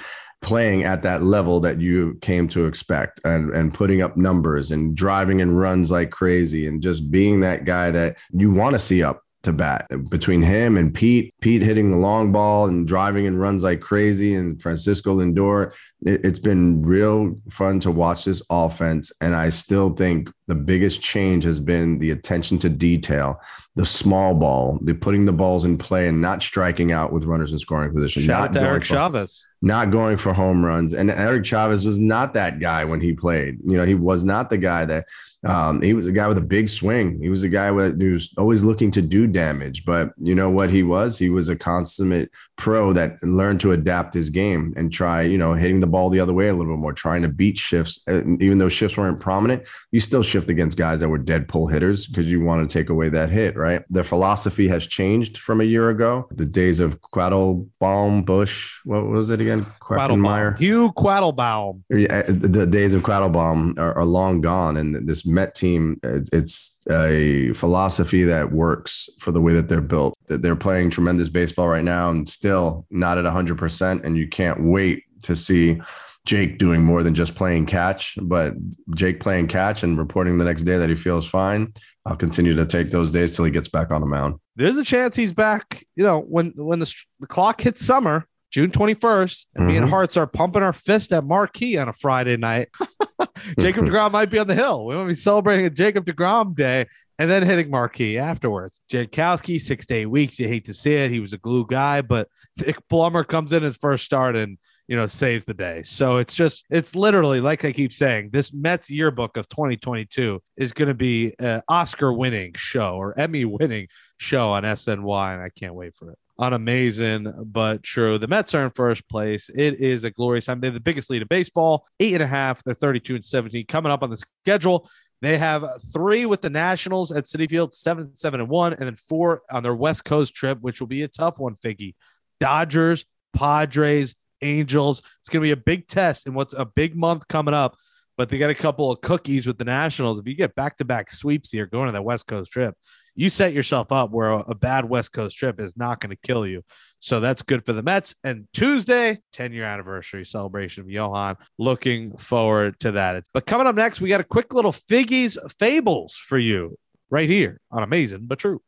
playing 0.48 0.86
at 0.86 1.04
that 1.04 1.24
level 1.24 1.60
that 1.60 1.82
you 1.82 2.18
came 2.22 2.48
to 2.48 2.68
expect 2.68 3.20
and, 3.26 3.54
and 3.54 3.74
putting 3.74 4.02
up 4.02 4.16
numbers 4.16 4.72
and 4.72 4.96
driving 4.96 5.42
and 5.42 5.60
runs 5.60 5.92
like 5.92 6.10
crazy 6.10 6.66
and 6.68 6.82
just 6.82 7.12
being 7.12 7.42
that 7.42 7.66
guy 7.66 7.92
that 7.92 8.16
you 8.32 8.50
want 8.50 8.74
to 8.74 8.80
see 8.80 9.04
up 9.04 9.24
to 9.44 9.52
bat 9.52 9.88
between 10.10 10.42
him 10.42 10.78
and 10.78 10.94
Pete, 10.94 11.34
Pete 11.42 11.62
hitting 11.62 11.92
the 11.92 11.98
long 11.98 12.32
ball 12.32 12.66
and 12.66 12.88
driving 12.88 13.28
and 13.28 13.42
runs 13.42 13.62
like 13.62 13.82
crazy, 13.82 14.36
and 14.36 14.62
Francisco 14.62 15.18
Lindor. 15.18 15.74
It, 16.02 16.24
has 16.24 16.40
been 16.40 16.82
real 16.82 17.36
fun 17.50 17.80
to 17.82 17.92
watch 17.92 18.24
this 18.24 18.42
offense. 18.50 19.12
And 19.20 19.36
I 19.36 19.50
still 19.50 19.90
think 19.90 20.30
the 20.48 20.56
biggest 20.56 21.02
change 21.02 21.44
has 21.44 21.60
been 21.60 21.98
the 21.98 22.12
attention 22.12 22.58
to 22.60 22.70
detail, 22.70 23.42
the 23.78 23.86
small 23.86 24.34
ball, 24.34 24.80
the 24.82 24.96
putting 24.96 25.26
the 25.26 25.32
balls 25.32 25.64
in 25.64 25.78
play 25.78 26.08
and 26.08 26.20
not 26.20 26.42
striking 26.42 26.92
out 26.92 27.14
with 27.14 27.26
runners 27.26 27.54
in 27.54 27.60
scoring 27.60 27.94
position. 27.94 28.24
Shout 28.24 28.40
not 28.40 28.50
out 28.50 28.54
to 28.54 28.68
Eric 28.68 28.84
for, 28.84 28.96
Chavez. 28.96 29.48
Not 29.62 29.92
going 29.92 30.18
for 30.18 30.34
home 30.34 30.66
runs. 30.66 30.94
And 30.96 31.12
Eric 31.12 31.46
Chavez 31.46 31.86
was 31.86 32.00
not 32.00 32.34
that 32.34 32.60
guy 32.60 32.86
when 32.86 33.02
he 33.02 33.14
played. 33.14 33.60
You 33.64 33.78
know, 33.78 33.86
he 33.86 33.94
was 33.94 34.24
not 34.24 34.50
the 34.50 34.58
guy 34.58 34.86
that 34.86 35.06
um, 35.48 35.82
he 35.82 35.94
was 35.94 36.08
a 36.08 36.12
guy 36.12 36.28
with 36.28 36.38
a 36.38 36.42
big 36.42 36.70
swing. 36.70 37.20
He 37.22 37.30
was 37.30 37.44
a 37.44 37.50
guy 37.50 37.72
with, 37.72 38.00
who 38.00 38.14
was 38.14 38.34
always 38.38 38.64
looking 38.64 38.92
to 38.92 39.02
do 39.02 39.28
damage. 39.28 39.86
But 39.86 40.12
you 40.18 40.36
know 40.36 40.50
what 40.50 40.70
he 40.70 40.84
was? 40.84 41.18
He 41.18 41.30
was 41.30 41.50
a 41.50 41.56
consummate 41.56 42.32
pro 42.58 42.92
that 42.94 43.22
learned 43.22 43.60
to 43.62 43.72
adapt 43.72 44.14
his 44.14 44.30
game 44.30 44.74
and 44.76 44.92
try, 44.92 45.22
you 45.22 45.38
know, 45.38 45.54
hitting 45.54 45.80
the 45.80 45.88
ball 45.88 46.10
the 46.10 46.20
other 46.20 46.34
way 46.34 46.48
a 46.48 46.54
little 46.54 46.76
bit 46.76 46.82
more, 46.82 46.94
trying 46.94 47.22
to 47.22 47.30
beat 47.30 47.58
shifts. 47.58 48.02
And 48.08 48.42
even 48.42 48.58
though 48.58 48.70
shifts 48.70 48.98
weren't 48.98 49.20
prominent, 49.20 49.64
you 49.92 50.00
still 50.00 50.24
shift 50.24 50.50
against 50.50 50.78
guys 50.78 51.00
that 51.00 51.10
were 51.10 51.18
dead 51.18 51.48
pull 51.48 51.68
hitters 51.68 52.08
because 52.08 52.30
you 52.30 52.44
want 52.44 52.68
to 52.68 52.74
take 52.74 52.90
away 52.90 53.10
that 53.10 53.30
hit, 53.30 53.56
right? 53.56 53.84
Their 53.90 54.04
philosophy 54.04 54.68
has 54.68 54.88
changed 54.88 55.38
from 55.38 55.62
a 55.62 55.66
year 55.66 55.90
ago. 55.90 56.28
The 56.32 56.46
days 56.46 56.80
of 56.80 57.00
Quattlebaum, 57.02 58.26
Bush, 58.26 58.80
what 58.86 59.06
was 59.06 59.30
it 59.30 59.40
again? 59.40 59.66
Quattlebaum. 59.80 60.58
Hugh 60.58 60.92
Quattlebaum. 60.94 61.84
Yeah, 61.90 62.24
the 62.24 62.66
days 62.66 62.94
of 62.94 63.04
Quattlebaum 63.04 63.78
are, 63.78 63.94
are 63.94 64.06
long 64.06 64.42
gone. 64.42 64.78
And 64.78 65.08
this 65.08 65.26
Met 65.38 65.54
team, 65.54 66.00
it's 66.04 66.84
a 66.90 67.54
philosophy 67.54 68.24
that 68.24 68.52
works 68.52 69.08
for 69.20 69.32
the 69.32 69.40
way 69.40 69.54
that 69.54 69.70
they're 69.70 69.82
built. 69.82 70.16
That 70.26 70.42
they're 70.42 70.56
playing 70.56 70.90
tremendous 70.90 71.30
baseball 71.30 71.68
right 71.68 71.84
now 71.84 72.10
and 72.10 72.28
still 72.28 72.88
not 72.90 73.20
at 73.20 73.26
100%. 73.26 74.04
And 74.04 74.18
you 74.18 74.28
can't 74.28 74.64
wait 74.64 75.04
to 75.22 75.36
see 75.36 75.80
Jake 76.26 76.58
doing 76.58 76.84
more 76.84 77.04
than 77.04 77.14
just 77.14 77.36
playing 77.36 77.68
catch, 77.68 78.18
but 78.20 78.54
Jake 78.96 79.20
playing 79.20 79.48
catch 79.48 79.84
and 79.84 79.98
reporting 79.98 80.40
the 80.40 80.46
next 80.46 80.64
day 80.64 80.78
that 80.78 80.90
he 80.90 80.96
feels 80.96 81.30
fine. 81.30 81.72
I'll 82.06 82.18
continue 82.18 82.56
to 82.56 82.66
take 82.66 82.90
those 82.90 83.12
days 83.12 83.36
till 83.36 83.46
he 83.46 83.52
gets 83.52 83.70
back 83.70 83.92
on 83.92 84.02
the 84.02 84.08
mound. 84.08 84.40
There's 84.56 84.76
a 84.76 84.84
chance 84.84 85.16
he's 85.16 85.34
back. 85.34 85.86
You 85.96 86.04
know, 86.04 86.22
when 86.22 86.54
when 86.56 86.80
the, 86.80 86.94
the 87.20 87.28
clock 87.28 87.62
hits 87.62 87.86
summer, 87.86 88.28
June 88.52 88.72
21st, 88.72 89.46
and 89.56 89.62
mm-hmm. 89.62 89.68
me 89.68 89.78
and. 89.78 89.90
Hartz 89.90 90.18
are 90.18 90.28
pumping 90.28 90.64
our 90.64 90.74
fist 90.74 91.12
at 91.14 91.24
Marquee 91.24 91.78
on 91.78 91.88
a 91.88 91.94
Friday 91.94 92.38
night. 92.38 92.70
Jacob 93.60 93.86
DeGrom 93.86 94.12
might 94.12 94.30
be 94.30 94.40
on 94.40 94.48
the 94.48 94.56
hill. 94.56 94.86
We 94.86 94.96
might 94.96 95.08
be 95.08 95.16
celebrating 95.16 95.66
a 95.66 95.70
Jacob 95.70 96.06
DeGrom 96.06 96.56
day 96.56 96.86
and 97.20 97.30
then 97.30 97.44
hitting 97.44 97.70
Marquee 97.70 98.18
afterwards. 98.18 98.80
Jankowski, 98.92 99.60
six 99.60 99.86
to 99.88 99.96
eight 99.96 100.06
weeks. 100.06 100.40
You 100.40 100.48
hate 100.48 100.66
to 100.66 100.74
see 100.74 100.94
it. 100.94 101.12
He 101.12 101.20
was 101.20 101.34
a 101.34 101.38
glue 101.38 101.66
guy, 101.66 102.02
but 102.02 102.28
Nick 102.58 102.78
Plummer 102.90 103.24
comes 103.24 103.54
in 103.54 103.64
his 103.64 103.78
first 103.78 104.06
start 104.06 104.36
and 104.36 104.58
you 104.88 104.96
know, 104.96 105.06
saves 105.06 105.44
the 105.44 105.54
day. 105.54 105.84
So 105.84 106.18
it's 106.18 106.34
just, 106.34 106.66
it's 106.70 106.96
literally 106.96 107.42
like 107.42 107.66
I 107.66 107.74
keep 107.74 107.92
saying, 107.92 108.30
this 108.32 108.54
Mets 108.54 108.90
yearbook 108.90 109.36
of 109.36 109.50
2022 109.50 110.42
is 110.56 110.72
going 110.72 110.88
to 110.88 110.94
be 110.94 111.34
an 111.40 111.62
Oscar 111.68 112.14
winning 112.14 112.54
show 112.56 112.96
or 112.96 113.18
Emmy 113.20 113.44
winning 113.44 113.88
show 114.18 114.50
on 114.52 114.64
SNY. 114.64 115.34
And 115.34 115.44
I 115.44 115.50
can't 115.50 115.76
wait 115.76 115.94
for 115.94 116.12
it. 116.12 116.18
On 116.40 116.54
amazing, 116.54 117.34
but 117.46 117.82
true. 117.82 118.20
The 118.20 118.28
Mets 118.28 118.54
are 118.54 118.64
in 118.64 118.70
first 118.70 119.10
place. 119.10 119.50
It 119.50 119.80
is 119.80 120.04
a 120.04 120.12
glorious 120.12 120.46
time. 120.46 120.60
They're 120.60 120.70
the 120.70 120.80
biggest 120.80 121.10
lead 121.10 121.24
of 121.24 121.30
baseball, 121.30 121.88
eight 122.00 122.14
and 122.14 122.22
a 122.22 122.28
half. 122.28 122.64
They're 122.64 122.76
32 122.76 123.16
and 123.16 123.26
17 123.26 123.66
coming 123.66 123.92
up 123.92 124.04
on 124.04 124.12
the 124.12 124.18
schedule. 124.18 124.88
They 125.22 125.40
have 125.40 125.66
three 125.92 126.28
with 126.28 126.42
the 126.42 126.50
Nationals 126.52 127.12
at 127.12 127.26
Citi 127.26 127.50
Field, 127.50 127.74
seven, 127.74 128.16
seven, 128.16 128.40
and 128.40 128.50
one, 128.50 128.74
and 128.74 128.84
then 128.84 128.96
four 128.96 129.42
on 129.50 129.64
their 129.64 129.74
West 129.74 130.06
Coast 130.06 130.36
trip, 130.36 130.60
which 130.62 130.80
will 130.80 130.88
be 130.88 131.02
a 131.02 131.08
tough 131.08 131.40
one, 131.40 131.56
Figgy. 131.56 131.96
Dodgers, 132.40 133.04
Padres, 133.34 134.16
Angels. 134.44 135.00
It's 135.22 135.30
going 135.30 135.42
to 135.42 135.48
be 135.48 135.52
a 135.52 135.58
big 135.58 135.88
test 135.88 136.28
and 136.28 136.36
what's 136.36 136.54
a 136.54 136.66
big 136.66 136.96
month 136.96 137.28
coming 137.28 137.56
up. 137.56 137.76
But 138.16 138.30
they 138.30 138.38
got 138.38 138.52
a 138.52 138.56
couple 138.56 138.92
of 138.92 139.02
cookies 139.02 139.48
with 139.48 139.58
the 139.58 139.66
Nationals. 139.66 140.20
If 140.20 140.28
you 140.28 140.36
get 140.36 140.56
back 140.56 140.78
to 140.78 140.86
back 140.86 141.10
sweeps 141.10 141.52
here 141.52 141.66
going 141.66 141.88
to 141.88 141.92
that 141.94 142.04
West 142.04 142.28
Coast 142.28 142.52
trip, 142.52 142.76
you 143.18 143.32
set 143.32 143.52
yourself 143.52 143.92
up 143.92 144.12
where 144.12 144.30
a, 144.30 144.56
bad 144.56 144.86
West 144.86 145.12
Coast 145.12 145.36
trip 145.36 145.60
is 145.60 145.76
not 145.76 146.00
going 146.00 146.12
to 146.12 146.16
kill 146.16 146.46
you. 146.46 146.64
So 147.00 147.20
that's 147.20 147.42
good 147.42 147.66
for 147.66 147.74
the 147.74 147.82
Mets. 147.82 148.16
And 148.24 148.48
Tuesday, 148.54 149.20
10 149.34 149.54
year 149.54 149.64
anniversary 149.64 150.24
celebration 150.24 150.84
of 150.84 150.90
Johan. 150.90 151.36
Looking 151.58 152.16
forward 152.16 152.80
to 152.82 152.92
that. 152.92 153.24
But 153.34 153.48
coming 153.48 153.66
up 153.66 153.76
next, 153.76 154.00
we 154.00 154.08
got 154.08 154.22
a 154.22 154.24
quick 154.24 154.54
little 154.54 154.72
Figgies 154.72 155.36
Fables 155.60 156.16
for 156.16 156.38
you 156.38 156.78
right 157.10 157.28
here 157.28 157.60
on 157.72 157.82
Amazing 157.82 158.28
but 158.28 158.38
True. 158.38 158.62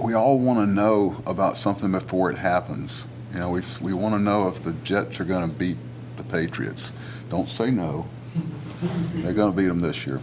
We 0.00 0.12
all 0.12 0.40
want 0.40 0.58
to 0.58 0.66
know 0.66 1.22
about 1.24 1.56
something 1.56 1.92
before 1.92 2.32
it 2.32 2.38
happens. 2.38 3.04
You 3.32 3.40
know, 3.40 3.50
we, 3.50 3.62
we 3.80 3.92
want 3.92 4.14
to 4.16 4.18
know 4.18 4.48
if 4.48 4.64
the 4.64 4.72
Jets 4.84 5.20
are 5.20 5.24
going 5.24 5.48
to 5.48 5.54
beat 5.56 5.76
the 6.16 6.24
Patriots. 6.24 6.90
Don't 7.30 7.48
say 7.48 7.70
no. 7.70 8.08
They're 9.14 9.32
going 9.32 9.52
to 9.52 9.56
beat 9.56 9.68
them 9.68 9.80
this 9.80 10.04
year. 10.04 10.20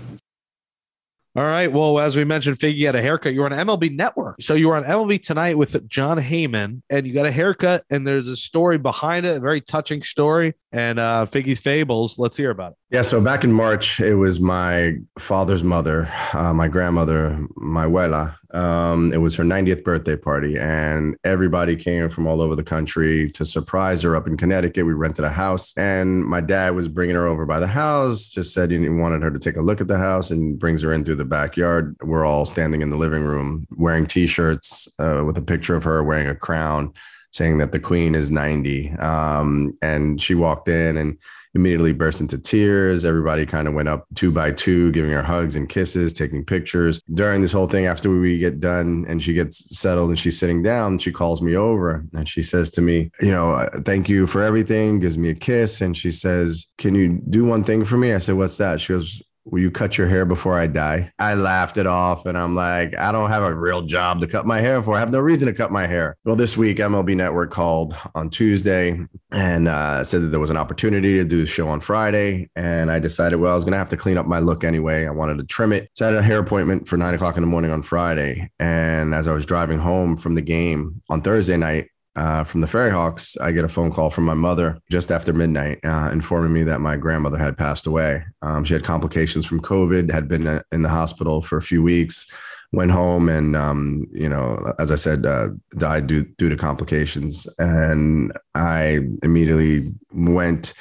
All 1.36 1.44
right. 1.44 1.70
Well, 1.70 2.00
as 2.00 2.16
we 2.16 2.24
mentioned, 2.24 2.58
Figgy 2.58 2.86
had 2.86 2.96
a 2.96 3.02
haircut. 3.02 3.34
You 3.34 3.42
were 3.42 3.52
on 3.52 3.52
MLB 3.52 3.94
Network. 3.94 4.42
So 4.42 4.54
you 4.54 4.70
were 4.70 4.78
on 4.78 4.86
MLB 4.86 5.22
tonight 5.22 5.58
with 5.58 5.86
Jon 5.90 6.18
Heyman, 6.18 6.82
and 6.90 7.06
you 7.06 7.14
got 7.14 7.26
a 7.26 7.32
haircut, 7.32 7.84
and 7.90 8.08
there's 8.08 8.30
a 8.30 8.38
story 8.38 8.78
behind 8.78 9.26
it, 9.26 9.36
a 9.36 9.40
very 9.42 9.60
touching 9.60 10.02
story. 10.02 10.54
And 10.72 10.98
uh, 10.98 11.26
Figgy's 11.30 11.60
Fables, 11.60 12.18
let's 12.18 12.38
hear 12.38 12.52
about 12.52 12.72
it. 12.72 12.78
Yeah. 12.90 13.02
So 13.02 13.20
back 13.20 13.44
in 13.44 13.52
March, 13.52 14.00
it 14.00 14.16
was 14.16 14.40
my 14.40 14.96
father's 15.20 15.64
mother, 15.64 16.10
uh, 16.34 16.54
my 16.54 16.70
grandmother, 16.70 17.46
my 17.58 17.86
abuela. 17.86 18.36
Um, 18.56 19.12
it 19.12 19.18
was 19.18 19.36
her 19.36 19.44
90th 19.44 19.84
birthday 19.84 20.16
party, 20.16 20.58
and 20.58 21.18
everybody 21.26 21.76
came 21.76 22.10
from 22.10 22.26
all 22.26 22.40
over 22.40 22.56
the 22.56 22.64
country 22.64 23.30
to 23.32 23.44
surprise 23.44 24.02
her 24.04 24.16
up 24.16 24.28
in 24.28 24.38
Connecticut. 24.38 24.86
We 24.86 24.94
rented 24.94 25.26
a 25.26 25.30
house, 25.30 25.78
and 25.78 26.24
my 26.24 26.40
dad 26.40 26.74
was 26.74 26.88
bringing 26.88 27.18
her 27.18 27.28
over 27.28 27.46
by 27.46 27.60
the 27.60 27.68
house, 27.68 28.30
just 28.30 28.54
said 28.54 28.72
he 28.72 28.88
wanted 28.88 29.24
her 29.24 29.32
to 29.32 29.40
take 29.40 29.58
a 29.58 29.62
look 29.62 29.82
at 29.82 29.90
the 29.90 29.98
house 29.98 30.32
and 30.32 30.58
brings 30.58 30.82
her 30.84 30.94
in 30.94 31.04
through 31.04 31.18
the 31.18 31.26
backyard. 31.26 31.98
We're 32.02 32.26
all 32.26 32.46
standing 32.46 32.82
in 32.82 32.90
the 32.90 32.98
living 32.98 33.24
room 33.24 33.68
wearing 33.78 34.06
t 34.06 34.26
shirts 34.26 34.88
uh, 35.00 35.24
with 35.26 35.38
a 35.38 35.42
picture 35.42 35.76
of 35.76 35.84
her 35.84 36.02
wearing 36.02 36.28
a 36.28 36.36
crown 36.36 36.94
saying 37.36 37.58
that 37.58 37.74
the 37.74 37.80
queen 37.80 38.16
is 38.16 38.32
90. 38.32 38.92
Um, 38.92 39.78
and 39.82 40.22
she 40.22 40.36
walked 40.36 40.70
in 40.70 40.96
and 40.96 41.18
immediately 41.54 41.92
burst 41.92 42.22
into 42.22 42.38
tears. 42.38 43.04
Everybody 43.04 43.46
kind 43.46 43.68
of 43.68 43.74
went 43.74 43.90
up 43.90 44.06
two 44.16 44.32
by 44.32 44.52
two, 44.52 44.92
giving 44.94 45.12
her 45.12 45.22
hugs 45.22 45.58
and 45.58 45.68
kisses, 45.68 46.14
taking 46.14 46.46
pictures. 46.46 47.02
During 47.14 47.42
this 47.42 47.52
whole 47.52 47.68
thing, 47.68 47.88
after 47.88 48.10
we 48.10 48.40
get 48.40 48.62
done 48.62 49.06
and 49.10 49.22
she 49.22 49.34
gets 49.34 49.78
settled 49.78 50.10
and 50.10 50.20
she's 50.20 50.40
sitting 50.40 50.64
down, 50.64 50.98
she 50.98 51.12
calls 51.12 51.42
me 51.42 51.56
over 51.56 52.06
and 52.14 52.28
she 52.28 52.42
says 52.42 52.72
to 52.72 52.82
me, 52.82 53.12
You 53.22 53.32
know, 53.32 53.70
thank 53.86 54.08
you 54.08 54.28
for 54.28 54.42
everything, 54.42 55.00
gives 55.00 55.18
me 55.18 55.30
a 55.30 55.36
kiss. 55.36 55.82
And 55.82 55.96
she 55.96 56.12
says, 56.12 56.68
Can 56.78 56.96
you 56.96 57.22
do 57.30 57.44
one 57.44 57.66
thing 57.66 57.84
for 57.84 57.98
me? 57.98 58.14
I 58.14 58.20
said, 58.20 58.36
What's 58.36 58.58
that? 58.58 58.80
She 58.80 58.94
goes, 58.94 59.22
Will 59.46 59.60
you 59.60 59.70
cut 59.70 59.96
your 59.96 60.08
hair 60.08 60.26
before 60.26 60.58
I 60.58 60.66
die? 60.66 61.12
I 61.20 61.36
laughed 61.36 61.78
it 61.78 61.86
off 61.86 62.26
and 62.26 62.36
I'm 62.36 62.56
like, 62.56 62.98
I 62.98 63.12
don't 63.12 63.30
have 63.30 63.44
a 63.44 63.54
real 63.54 63.84
job 63.84 64.20
to 64.22 64.28
cut 64.28 64.48
my 64.48 64.60
hair 64.60 64.82
for. 64.82 64.96
I 64.96 65.00
have 65.00 65.12
no 65.12 65.20
reason 65.20 65.48
to 65.48 65.54
cut 65.54 65.72
my 65.72 65.86
hair. 65.86 66.18
Well, 66.26 66.36
this 66.36 66.58
week, 66.58 66.78
MLB 66.78 67.16
Network 67.16 67.52
called 67.52 67.96
on 68.16 68.32
Tuesday 68.32 69.00
and 69.32 69.68
uh, 69.68 70.04
said 70.04 70.24
that 70.24 70.28
there 70.28 70.40
was 70.40 70.50
an 70.50 70.58
opportunity 70.58 71.14
to 71.18 71.24
do 71.24 71.42
the 71.42 71.46
show 71.46 71.68
on 71.68 71.80
Friday. 71.80 72.50
And 72.56 72.90
I 72.90 72.98
decided, 72.98 73.36
well, 73.36 73.52
I 73.52 73.56
was 73.56 73.64
going 73.64 73.74
to 73.74 73.78
have 73.78 73.90
to 73.90 73.98
clean 73.98 74.18
up 74.18 74.26
my 74.26 74.40
look 74.40 74.64
anyway. 74.64 75.06
I 75.06 75.12
wanted 75.12 75.38
to 75.38 75.44
trim 75.44 75.72
it. 75.74 75.90
So 75.94 76.08
I 76.08 76.12
had 76.12 76.18
a 76.18 76.24
hair 76.24 76.40
appointment 76.40 76.88
for 76.88 76.98
nine 76.98 77.14
o'clock 77.14 77.38
in 77.38 77.44
the 77.44 77.48
morning 77.48 77.70
on 77.70 77.84
Friday. 77.84 78.50
And 78.60 79.14
as 79.14 79.28
I 79.28 79.34
was 79.34 79.46
driving 79.46 79.78
home 79.78 80.18
from 80.18 80.34
the 80.34 80.42
game 80.42 81.04
on 81.08 81.22
Thursday 81.22 81.58
night, 81.58 81.90
uh, 82.16 82.44
from 82.44 82.62
the 82.62 82.68
FerryHawks, 82.68 83.40
I 83.42 83.52
get 83.52 83.66
a 83.66 83.70
phone 83.70 83.92
call 83.92 84.10
from 84.10 84.24
my 84.24 84.34
mother 84.34 84.80
just 84.90 85.12
after 85.12 85.34
midnight, 85.34 85.80
uh, 85.84 86.10
informing 86.14 86.54
me 86.54 86.64
that 86.64 86.80
my 86.80 86.96
grandmother 86.96 87.38
had 87.38 87.58
passed 87.58 87.88
away. 87.88 88.26
Um, 88.42 88.64
she 88.64 88.74
had 88.74 88.84
complications 88.84 89.46
from 89.46 89.62
COVID, 89.62 90.12
had 90.12 90.28
been 90.28 90.48
uh, 90.48 90.62
in 90.72 90.82
the 90.82 90.90
hospital 90.90 91.42
for 91.42 91.58
a 91.58 91.62
few 91.62 91.84
weeks, 91.84 92.26
went 92.72 92.92
home, 92.92 93.28
and 93.28 93.56
um, 93.56 94.08
you 94.12 94.30
know, 94.30 94.74
as 94.80 94.92
I 94.92 94.96
said, 94.96 95.26
uh, 95.26 95.50
died 95.78 96.08
due 96.08 96.24
due 96.38 96.50
to 96.50 96.56
complications. 96.56 97.48
And 97.60 98.32
I 98.54 99.02
immediately 99.22 99.92
went 100.14 100.74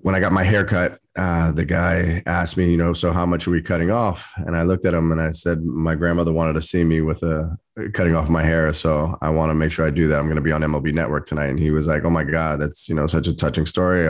when 0.00 0.14
I 0.14 0.20
got 0.20 0.32
my 0.32 0.44
haircut, 0.44 1.00
uh, 1.16 1.50
the 1.50 1.64
guy 1.64 2.22
asked 2.26 2.56
me, 2.56 2.70
you 2.70 2.76
know, 2.76 2.92
so 2.92 3.12
how 3.12 3.26
much 3.26 3.48
are 3.48 3.50
we 3.50 3.60
cutting 3.60 3.90
off? 3.90 4.32
And 4.36 4.56
I 4.56 4.62
looked 4.62 4.86
at 4.86 4.94
him 4.94 5.10
and 5.10 5.20
I 5.20 5.32
said, 5.32 5.64
my 5.64 5.96
grandmother 5.96 6.32
wanted 6.32 6.52
to 6.52 6.62
see 6.62 6.84
me 6.84 7.00
with 7.00 7.22
a 7.24 7.58
cutting 7.94 8.14
off 8.14 8.28
my 8.28 8.42
hair, 8.42 8.72
so 8.72 9.16
I 9.20 9.30
want 9.30 9.50
to 9.50 9.54
make 9.54 9.72
sure 9.72 9.86
I 9.86 9.90
do 9.90 10.08
that. 10.08 10.18
I'm 10.18 10.26
going 10.26 10.36
to 10.36 10.42
be 10.42 10.52
on 10.52 10.62
MLB 10.62 10.92
Network 10.92 11.26
tonight. 11.26 11.48
And 11.48 11.58
he 11.58 11.70
was 11.70 11.86
like, 11.86 12.04
oh 12.04 12.10
my 12.10 12.24
god, 12.24 12.60
that's 12.60 12.88
you 12.88 12.94
know 12.94 13.06
such 13.06 13.26
a 13.26 13.34
touching 13.34 13.66
story. 13.66 14.08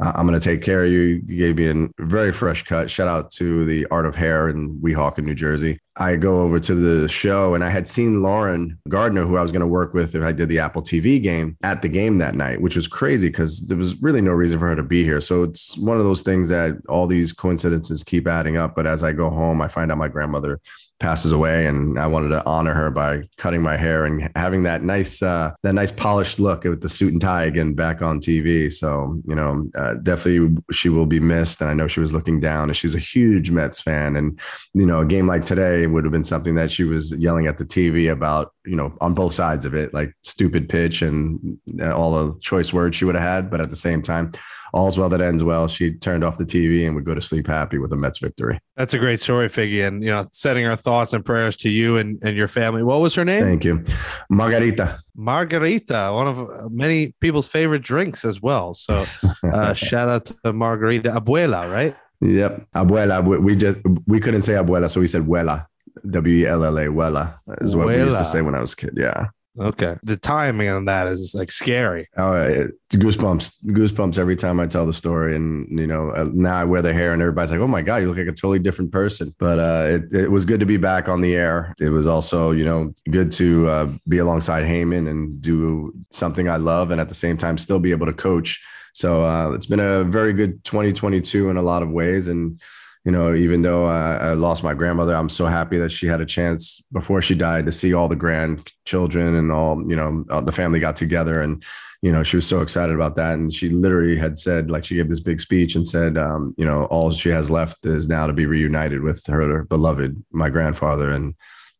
Uh, 0.00 0.12
I'm 0.14 0.26
going 0.26 0.38
to 0.38 0.44
take 0.44 0.62
care 0.62 0.84
of 0.84 0.90
you. 0.90 1.22
You 1.26 1.36
gave 1.36 1.56
me 1.56 1.88
a 1.98 2.04
very 2.04 2.32
fresh 2.32 2.62
cut. 2.62 2.90
Shout 2.90 3.08
out 3.08 3.30
to 3.32 3.64
the 3.64 3.86
Art 3.86 4.06
of 4.06 4.14
Hair 4.14 4.48
in 4.48 4.78
Weehawken, 4.80 5.24
New 5.24 5.34
Jersey. 5.34 5.80
I 5.96 6.14
go 6.14 6.42
over 6.42 6.60
to 6.60 6.74
the 6.76 7.08
show 7.08 7.54
and 7.54 7.64
I 7.64 7.70
had 7.70 7.88
seen 7.88 8.22
Lauren 8.22 8.78
Gardner, 8.88 9.24
who 9.24 9.36
I 9.36 9.42
was 9.42 9.50
going 9.50 9.62
to 9.62 9.66
work 9.66 9.94
with 9.94 10.14
if 10.14 10.22
I 10.22 10.30
did 10.30 10.48
the 10.48 10.60
Apple 10.60 10.82
TV 10.82 11.20
game 11.20 11.56
at 11.64 11.82
the 11.82 11.88
game 11.88 12.18
that 12.18 12.36
night, 12.36 12.60
which 12.60 12.76
was 12.76 12.86
crazy 12.86 13.28
because 13.28 13.66
there 13.66 13.76
was 13.76 14.00
really 14.00 14.20
no 14.20 14.30
reason 14.30 14.60
for 14.60 14.68
her 14.68 14.76
to 14.76 14.82
be 14.84 15.02
here. 15.02 15.20
So 15.20 15.42
it's 15.42 15.76
one 15.76 15.96
of 15.96 16.04
those 16.04 16.22
things 16.22 16.48
that 16.50 16.76
all 16.88 17.08
these 17.08 17.32
coincidences 17.32 18.04
keep 18.04 18.28
adding 18.28 18.56
up. 18.56 18.76
But 18.76 18.86
as 18.86 19.02
I 19.02 19.10
go 19.10 19.28
home, 19.28 19.60
I 19.60 19.66
find 19.66 19.90
out 19.90 19.98
my 19.98 20.08
grandmother 20.08 20.60
passes 21.00 21.32
away 21.32 21.66
and 21.66 21.98
I 21.98 22.06
wanted 22.06 22.28
to 22.30 22.44
honor 22.44 22.74
her 22.74 22.90
by 22.90 23.22
cutting 23.36 23.62
my 23.62 23.76
hair 23.76 24.04
and 24.04 24.30
having 24.34 24.64
that 24.64 24.82
nice 24.82 25.22
uh, 25.22 25.52
that 25.62 25.74
nice 25.74 25.92
polished 25.92 26.38
look 26.40 26.64
with 26.64 26.80
the 26.80 26.88
suit 26.88 27.12
and 27.12 27.20
tie 27.20 27.44
again 27.44 27.74
back 27.74 28.02
on 28.02 28.20
TV. 28.20 28.72
So, 28.72 29.20
you 29.26 29.34
know, 29.34 29.68
uh, 29.76 29.94
definitely 29.94 30.56
she 30.72 30.88
will 30.88 31.06
be 31.06 31.20
missed 31.20 31.60
and 31.60 31.70
I 31.70 31.74
know 31.74 31.88
she 31.88 32.00
was 32.00 32.12
looking 32.12 32.40
down 32.40 32.68
and 32.68 32.76
she's 32.76 32.94
a 32.94 32.98
huge 32.98 33.50
Mets 33.50 33.80
fan 33.80 34.16
and 34.16 34.38
you 34.74 34.86
know, 34.86 35.00
a 35.00 35.06
game 35.06 35.26
like 35.26 35.44
today 35.44 35.86
would 35.86 36.04
have 36.04 36.12
been 36.12 36.24
something 36.24 36.56
that 36.56 36.70
she 36.70 36.84
was 36.84 37.12
yelling 37.12 37.46
at 37.46 37.58
the 37.58 37.64
TV 37.64 38.10
about, 38.10 38.52
you 38.64 38.76
know, 38.76 38.96
on 39.00 39.14
both 39.14 39.34
sides 39.34 39.64
of 39.64 39.74
it, 39.74 39.94
like 39.94 40.12
stupid 40.22 40.68
pitch 40.68 41.02
and 41.02 41.58
all 41.92 42.12
the 42.12 42.38
choice 42.40 42.72
words 42.72 42.96
she 42.96 43.04
would 43.04 43.14
have 43.14 43.24
had, 43.24 43.50
but 43.50 43.60
at 43.60 43.70
the 43.70 43.76
same 43.76 44.02
time 44.02 44.32
all's 44.72 44.98
well 44.98 45.08
that 45.08 45.20
ends 45.20 45.42
well. 45.42 45.68
She 45.68 45.92
turned 45.92 46.24
off 46.24 46.38
the 46.38 46.44
TV 46.44 46.86
and 46.86 46.94
would 46.94 47.04
go 47.04 47.14
to 47.14 47.22
sleep 47.22 47.46
happy 47.46 47.78
with 47.78 47.92
a 47.92 47.96
Mets 47.96 48.18
victory. 48.18 48.58
That's 48.76 48.94
a 48.94 48.98
great 48.98 49.20
story, 49.20 49.48
Figgy. 49.48 49.86
And, 49.86 50.02
you 50.02 50.10
know, 50.10 50.26
sending 50.32 50.66
our 50.66 50.76
thoughts 50.76 51.12
and 51.12 51.24
prayers 51.24 51.56
to 51.58 51.68
you 51.68 51.96
and, 51.96 52.22
and 52.22 52.36
your 52.36 52.48
family. 52.48 52.82
What 52.82 53.00
was 53.00 53.14
her 53.14 53.24
name? 53.24 53.42
Thank 53.42 53.64
you. 53.64 53.84
Margarita. 54.30 55.00
Margarita, 55.16 56.10
one 56.12 56.28
of 56.28 56.72
many 56.72 57.14
people's 57.20 57.48
favorite 57.48 57.82
drinks 57.82 58.24
as 58.24 58.40
well. 58.40 58.74
So 58.74 59.04
uh, 59.42 59.74
shout 59.74 60.08
out 60.08 60.30
to 60.44 60.52
Margarita. 60.52 61.10
Abuela, 61.10 61.70
right? 61.70 61.96
Yep. 62.20 62.66
Abuela. 62.74 63.40
We 63.40 63.56
just, 63.56 63.80
we 64.06 64.20
couldn't 64.20 64.42
say 64.42 64.54
abuela. 64.54 64.90
So 64.90 65.00
we 65.00 65.08
said 65.08 65.22
Wella. 65.22 65.66
W 66.08 66.44
E 66.44 66.46
L 66.46 66.64
L 66.64 66.78
A, 66.78 66.86
Wella 66.86 67.38
is 67.60 67.74
what 67.74 67.88
we 67.88 67.96
used 67.96 68.18
to 68.18 68.24
say 68.24 68.40
when 68.40 68.54
I 68.54 68.60
was 68.60 68.72
a 68.72 68.76
kid. 68.76 68.94
Yeah. 68.96 69.28
Okay. 69.58 69.96
The 70.02 70.16
timing 70.16 70.68
on 70.68 70.84
that 70.86 71.06
is 71.08 71.34
like 71.36 71.50
scary. 71.50 72.08
Oh, 72.16 72.32
it, 72.34 72.70
goosebumps, 72.90 73.64
goosebumps 73.66 74.18
every 74.18 74.36
time 74.36 74.60
I 74.60 74.66
tell 74.66 74.86
the 74.86 74.92
story. 74.92 75.34
And, 75.36 75.66
you 75.78 75.86
know, 75.86 76.10
uh, 76.10 76.28
now 76.32 76.58
I 76.58 76.64
wear 76.64 76.82
the 76.82 76.92
hair 76.92 77.12
and 77.12 77.20
everybody's 77.20 77.50
like, 77.50 77.60
oh 77.60 77.66
my 77.66 77.82
God, 77.82 77.96
you 77.96 78.08
look 78.08 78.18
like 78.18 78.26
a 78.26 78.32
totally 78.32 78.58
different 78.58 78.92
person. 78.92 79.34
But 79.38 79.58
uh, 79.58 79.86
it, 79.88 80.12
it 80.12 80.30
was 80.30 80.44
good 80.44 80.60
to 80.60 80.66
be 80.66 80.76
back 80.76 81.08
on 81.08 81.20
the 81.20 81.34
air. 81.34 81.74
It 81.80 81.90
was 81.90 82.06
also, 82.06 82.52
you 82.52 82.64
know, 82.64 82.94
good 83.10 83.30
to 83.32 83.68
uh, 83.68 83.92
be 84.06 84.18
alongside 84.18 84.64
Heyman 84.64 85.08
and 85.08 85.40
do 85.40 85.92
something 86.10 86.48
I 86.48 86.56
love 86.56 86.90
and 86.90 87.00
at 87.00 87.08
the 87.08 87.14
same 87.14 87.36
time 87.36 87.58
still 87.58 87.80
be 87.80 87.90
able 87.90 88.06
to 88.06 88.12
coach. 88.12 88.64
So 88.94 89.24
uh, 89.24 89.52
it's 89.52 89.66
been 89.66 89.80
a 89.80 90.04
very 90.04 90.32
good 90.32 90.64
2022 90.64 91.50
in 91.50 91.56
a 91.56 91.62
lot 91.62 91.82
of 91.82 91.90
ways. 91.90 92.26
And, 92.28 92.60
you 93.08 93.12
know, 93.12 93.34
even 93.34 93.62
though 93.62 93.86
I, 93.86 94.16
I, 94.16 94.32
lost 94.34 94.62
my 94.62 94.74
grandmother, 94.74 95.14
I'm 95.14 95.30
so 95.30 95.46
happy 95.46 95.78
that 95.78 95.90
she 95.90 96.06
had 96.06 96.20
a 96.20 96.26
chance 96.26 96.84
before 96.92 97.22
she 97.22 97.34
died 97.34 97.64
to 97.64 97.72
see 97.72 97.94
all 97.94 98.06
the 98.06 98.14
grandchildren 98.14 99.34
and 99.34 99.50
all, 99.50 99.82
you 99.88 99.96
know, 99.96 100.26
all 100.28 100.42
the 100.42 100.52
family 100.52 100.78
got 100.78 100.94
together. 100.94 101.40
And, 101.40 101.64
you 102.02 102.12
know, 102.12 102.22
she 102.22 102.36
was 102.36 102.46
so 102.46 102.60
excited 102.60 102.94
about 102.94 103.16
that. 103.16 103.38
And 103.38 103.50
she 103.50 103.70
literally 103.70 104.18
had 104.18 104.36
said, 104.36 104.70
like, 104.70 104.84
she 104.84 104.96
gave 104.96 105.08
this 105.08 105.20
big 105.20 105.40
speech 105.40 105.74
and 105.74 105.88
said, 105.88 106.18
um, 106.18 106.54
you 106.58 106.66
know, 106.66 106.84
all 106.84 107.10
she 107.10 107.30
has 107.30 107.50
left 107.50 107.86
is 107.86 108.08
now 108.08 108.26
to 108.26 108.34
be 108.34 108.44
reunited 108.44 109.00
with 109.00 109.24
her 109.24 109.64
beloved, 109.64 110.22
my 110.30 110.50
grandfather. 110.50 111.10
And 111.10 111.34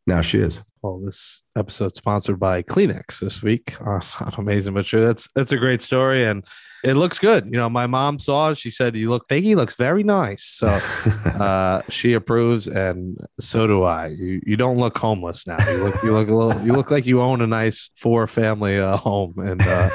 now 0.06 0.22
she 0.22 0.38
is. 0.38 0.62
Well, 0.82 1.00
this 1.04 1.42
episode 1.56 1.96
sponsored 1.96 2.38
by 2.38 2.62
Kleenex 2.62 3.18
this 3.20 3.42
week. 3.42 3.74
Uh, 3.88 4.00
amazing, 4.36 4.74
but 4.74 4.84
sure, 4.84 5.00
that's 5.04 5.28
that's 5.34 5.50
a 5.52 5.56
great 5.56 5.80
story, 5.82 6.24
and 6.24 6.44
it 6.84 6.94
looks 6.94 7.18
good. 7.18 7.46
You 7.46 7.58
know, 7.58 7.68
my 7.70 7.86
mom 7.86 8.18
saw 8.18 8.50
it. 8.50 8.58
She 8.58 8.70
said, 8.70 8.94
"You 8.96 9.10
look, 9.10 9.26
Figgy 9.28 9.56
looks 9.56 9.74
very 9.76 10.02
nice." 10.02 10.44
So 10.44 10.66
uh, 11.24 11.82
she 11.88 12.12
approves, 12.12 12.68
and 12.68 13.16
so 13.40 13.66
do 13.66 13.82
I. 13.84 14.08
You 14.08 14.40
you 14.46 14.56
don't 14.56 14.78
look 14.78 14.98
homeless 14.98 15.46
now. 15.46 15.56
You 15.70 15.84
look 15.84 16.02
you 16.02 16.12
look 16.12 16.28
a 16.28 16.34
little. 16.34 16.62
You 16.64 16.72
look 16.72 16.90
like 16.90 17.06
you 17.06 17.20
own 17.20 17.40
a 17.40 17.46
nice 17.46 17.90
four 17.96 18.26
family 18.26 18.78
uh, 18.78 18.96
home 18.98 19.34
in, 19.38 19.60
uh, 19.62 19.90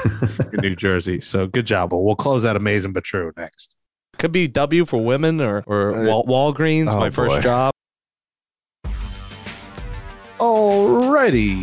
in 0.52 0.60
New 0.60 0.76
Jersey. 0.76 1.20
So 1.20 1.46
good 1.46 1.66
job. 1.66 1.90
But 1.90 1.98
we'll 1.98 2.16
close 2.16 2.42
that 2.42 2.56
amazing 2.56 2.92
but 2.92 3.04
true 3.04 3.32
next. 3.36 3.76
Could 4.18 4.32
be 4.32 4.48
W 4.48 4.84
for 4.84 5.04
women 5.04 5.40
or 5.40 5.62
or 5.66 5.94
Uh, 5.94 6.06
Wal- 6.06 6.24
Walgreens. 6.54 6.92
oh, 6.92 6.98
my 6.98 7.10
first 7.10 7.42
job. 7.42 7.73
Alrighty, 10.38 11.62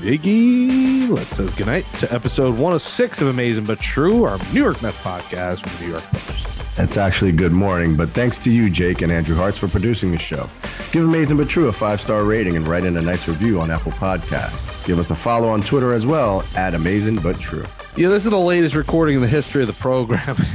Figgy. 0.00 1.08
Let's 1.10 1.36
say 1.36 1.46
goodnight 1.56 1.84
to 1.98 2.10
episode 2.12 2.52
106 2.52 3.20
of 3.20 3.28
Amazing 3.28 3.64
But 3.66 3.78
True, 3.78 4.24
our 4.24 4.38
New 4.54 4.62
York 4.62 4.80
Mets 4.82 4.96
podcast 5.02 5.60
from 5.60 5.72
the 5.78 5.84
New 5.84 5.90
York 5.92 6.02
Post. 6.04 6.48
It's 6.78 6.96
actually 6.96 7.32
good 7.32 7.52
morning, 7.52 7.94
but 7.94 8.10
thanks 8.10 8.42
to 8.44 8.50
you, 8.50 8.70
Jake 8.70 9.02
and 9.02 9.12
Andrew 9.12 9.36
Hartz, 9.36 9.58
for 9.58 9.68
producing 9.68 10.10
the 10.12 10.18
show. 10.18 10.48
Give 10.92 11.04
Amazing 11.04 11.36
But 11.36 11.48
True 11.48 11.68
a 11.68 11.72
five 11.72 12.00
star 12.00 12.24
rating 12.24 12.56
and 12.56 12.66
write 12.66 12.84
in 12.84 12.96
a 12.96 13.02
nice 13.02 13.28
review 13.28 13.60
on 13.60 13.70
Apple 13.70 13.92
Podcasts. 13.92 14.84
Give 14.86 14.98
us 14.98 15.10
a 15.10 15.14
follow 15.14 15.48
on 15.48 15.62
Twitter 15.62 15.92
as 15.92 16.06
well 16.06 16.42
at 16.56 16.74
Amazing 16.74 17.16
But 17.16 17.38
True. 17.38 17.66
Yeah, 17.96 18.08
this 18.08 18.24
is 18.24 18.30
the 18.30 18.38
latest 18.38 18.74
recording 18.74 19.16
in 19.16 19.20
the 19.20 19.28
history 19.28 19.60
of 19.62 19.68
the 19.68 19.74
program. 19.74 20.36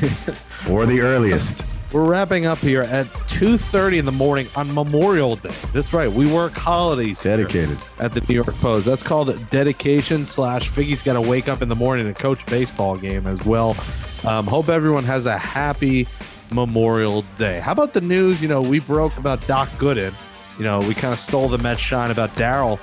Or 0.69 0.85
the 0.85 0.99
earliest. 0.99 1.63
We're 1.91 2.05
wrapping 2.05 2.45
up 2.45 2.59
here 2.59 2.81
at 2.83 3.07
2:30 3.27 3.97
in 3.97 4.05
the 4.05 4.11
morning 4.11 4.47
on 4.55 4.71
Memorial 4.75 5.35
Day. 5.37 5.49
That's 5.73 5.91
right. 5.91 6.11
We 6.11 6.31
work 6.31 6.53
holidays 6.53 7.21
Dedicated. 7.23 7.79
at 7.99 8.13
the 8.13 8.21
New 8.29 8.35
York 8.35 8.53
Post. 8.57 8.85
That's 8.85 9.01
called 9.01 9.33
dedication 9.49 10.27
slash 10.27 10.69
Figgy's 10.69 11.01
got 11.01 11.13
to 11.13 11.21
wake 11.21 11.47
up 11.47 11.63
in 11.63 11.69
the 11.69 11.75
morning 11.75 12.05
and 12.05 12.15
coach 12.15 12.45
baseball 12.45 12.95
game 12.95 13.25
as 13.25 13.43
well. 13.43 13.75
Um, 14.23 14.45
hope 14.45 14.69
everyone 14.69 15.03
has 15.05 15.25
a 15.25 15.37
happy 15.37 16.07
Memorial 16.51 17.23
Day. 17.39 17.59
How 17.59 17.71
about 17.71 17.93
the 17.93 18.01
news? 18.01 18.39
You 18.39 18.49
know, 18.49 18.61
we 18.61 18.79
broke 18.79 19.17
about 19.17 19.45
Doc 19.47 19.67
Gooden. 19.79 20.13
You 20.59 20.65
know, 20.65 20.79
we 20.79 20.93
kind 20.93 21.13
of 21.13 21.19
stole 21.19 21.47
the 21.47 21.57
Mets 21.57 21.81
shine 21.81 22.11
about 22.11 22.29
Daryl. 22.35 22.79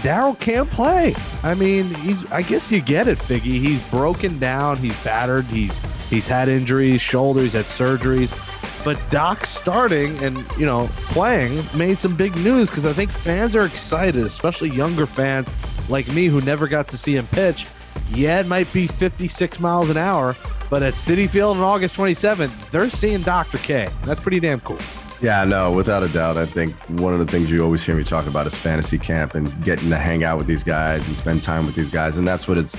Daryl 0.00 0.38
can't 0.38 0.70
play. 0.70 1.14
I 1.42 1.54
mean, 1.54 1.92
he's. 1.96 2.24
I 2.32 2.42
guess 2.42 2.72
you 2.72 2.80
get 2.80 3.08
it, 3.08 3.18
Figgy. 3.18 3.60
He's 3.60 3.82
broken 3.88 4.38
down. 4.38 4.78
He's 4.78 5.00
battered. 5.04 5.46
He's 5.46 5.78
he's 6.10 6.26
had 6.26 6.48
injuries, 6.48 7.00
shoulders, 7.00 7.52
had 7.52 7.66
surgeries. 7.66 8.32
But 8.84 9.00
Doc 9.10 9.46
starting 9.46 10.20
and 10.24 10.44
you 10.58 10.66
know 10.66 10.88
playing 11.10 11.62
made 11.76 11.98
some 11.98 12.16
big 12.16 12.34
news 12.38 12.68
because 12.68 12.84
I 12.84 12.92
think 12.92 13.10
fans 13.10 13.54
are 13.54 13.64
excited, 13.64 14.26
especially 14.26 14.70
younger 14.70 15.06
fans 15.06 15.48
like 15.88 16.08
me 16.08 16.26
who 16.26 16.40
never 16.40 16.66
got 16.66 16.88
to 16.88 16.98
see 16.98 17.16
him 17.16 17.28
pitch. 17.28 17.66
Yeah, 18.12 18.40
it 18.40 18.46
might 18.46 18.70
be 18.72 18.86
56 18.86 19.60
miles 19.60 19.88
an 19.88 19.96
hour, 19.96 20.36
but 20.68 20.82
at 20.82 20.94
Citi 20.94 21.28
Field 21.28 21.56
on 21.56 21.62
August 21.62 21.96
27th, 21.96 22.70
they're 22.70 22.90
seeing 22.90 23.22
Dr. 23.22 23.58
K. 23.58 23.88
That's 24.04 24.20
pretty 24.20 24.40
damn 24.40 24.60
cool. 24.60 24.78
Yeah, 25.22 25.44
no, 25.44 25.70
without 25.70 26.02
a 26.02 26.08
doubt. 26.08 26.36
I 26.36 26.46
think 26.46 26.74
one 27.00 27.12
of 27.12 27.20
the 27.20 27.26
things 27.26 27.48
you 27.48 27.62
always 27.62 27.84
hear 27.84 27.94
me 27.94 28.02
talk 28.02 28.26
about 28.26 28.48
is 28.48 28.56
fantasy 28.56 28.98
camp 28.98 29.36
and 29.36 29.48
getting 29.62 29.88
to 29.90 29.96
hang 29.96 30.24
out 30.24 30.36
with 30.36 30.48
these 30.48 30.64
guys 30.64 31.06
and 31.06 31.16
spend 31.16 31.44
time 31.44 31.64
with 31.64 31.76
these 31.76 31.90
guys. 31.90 32.18
And 32.18 32.26
that's 32.26 32.48
what 32.48 32.58
it's 32.58 32.74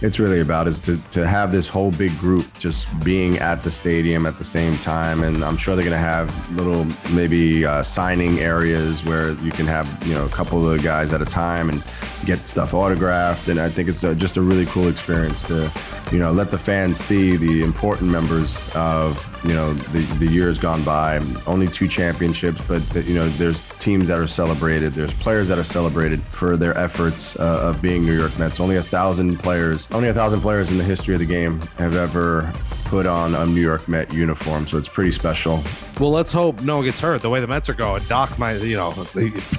it's 0.00 0.20
really 0.20 0.40
about 0.40 0.68
is 0.68 0.80
to 0.82 0.96
to 1.10 1.26
have 1.26 1.50
this 1.50 1.68
whole 1.68 1.90
big 1.90 2.16
group 2.18 2.46
just 2.58 2.86
being 3.04 3.38
at 3.38 3.62
the 3.62 3.70
stadium 3.70 4.26
at 4.26 4.38
the 4.38 4.44
same 4.44 4.76
time, 4.78 5.22
and 5.24 5.44
I'm 5.44 5.56
sure 5.56 5.74
they're 5.74 5.84
gonna 5.84 5.96
have 5.96 6.28
little 6.56 6.84
maybe 7.12 7.66
uh, 7.66 7.82
signing 7.82 8.38
areas 8.38 9.04
where 9.04 9.32
you 9.40 9.50
can 9.50 9.66
have 9.66 9.88
you 10.06 10.14
know 10.14 10.24
a 10.24 10.28
couple 10.28 10.68
of 10.68 10.82
guys 10.82 11.12
at 11.12 11.20
a 11.20 11.24
time 11.24 11.68
and 11.68 11.82
get 12.24 12.38
stuff 12.40 12.74
autographed, 12.74 13.48
and 13.48 13.58
I 13.58 13.68
think 13.68 13.88
it's 13.88 14.04
a, 14.04 14.14
just 14.14 14.36
a 14.36 14.42
really 14.42 14.66
cool 14.66 14.88
experience 14.88 15.46
to 15.48 15.70
you 16.12 16.18
know 16.18 16.32
let 16.32 16.50
the 16.50 16.58
fans 16.58 16.98
see 16.98 17.36
the 17.36 17.62
important 17.62 18.10
members 18.10 18.70
of 18.74 19.24
you 19.44 19.54
know 19.54 19.72
the, 19.74 20.00
the 20.16 20.26
years 20.26 20.58
gone 20.58 20.82
by. 20.84 21.18
Only 21.46 21.66
two 21.66 21.88
championships, 21.88 22.60
but 22.66 22.82
you 23.06 23.14
know 23.14 23.28
there's 23.30 23.62
teams 23.80 24.08
that 24.08 24.18
are 24.18 24.28
celebrated. 24.28 24.94
There's 24.94 25.14
players 25.14 25.48
that 25.48 25.58
are 25.58 25.64
celebrated 25.64 26.22
for 26.30 26.56
their 26.56 26.76
efforts 26.78 27.38
uh, 27.38 27.68
of 27.68 27.82
being 27.82 28.04
New 28.04 28.16
York 28.16 28.38
Mets. 28.38 28.60
Only 28.60 28.76
a 28.76 28.82
thousand 28.82 29.38
players, 29.38 29.87
only 29.92 30.08
a 30.08 30.14
thousand 30.14 30.40
players 30.40 30.70
in 30.70 30.78
the 30.78 30.84
history 30.84 31.14
of 31.14 31.20
the 31.20 31.26
game 31.26 31.60
have 31.78 31.96
ever 31.96 32.52
put 32.84 33.06
on 33.06 33.34
a 33.34 33.46
New 33.46 33.60
York 33.60 33.88
Met 33.88 34.12
uniform. 34.12 34.66
So 34.66 34.78
it's 34.78 34.88
pretty 34.88 35.12
special. 35.12 35.62
Well, 36.00 36.10
let's 36.10 36.32
hope 36.32 36.62
no 36.62 36.76
one 36.76 36.84
gets 36.84 37.00
hurt. 37.00 37.20
The 37.20 37.30
way 37.30 37.40
the 37.40 37.46
Mets 37.46 37.68
are 37.68 37.74
going, 37.74 38.02
Doc 38.04 38.38
might, 38.38 38.60
you 38.62 38.76
know, 38.76 38.92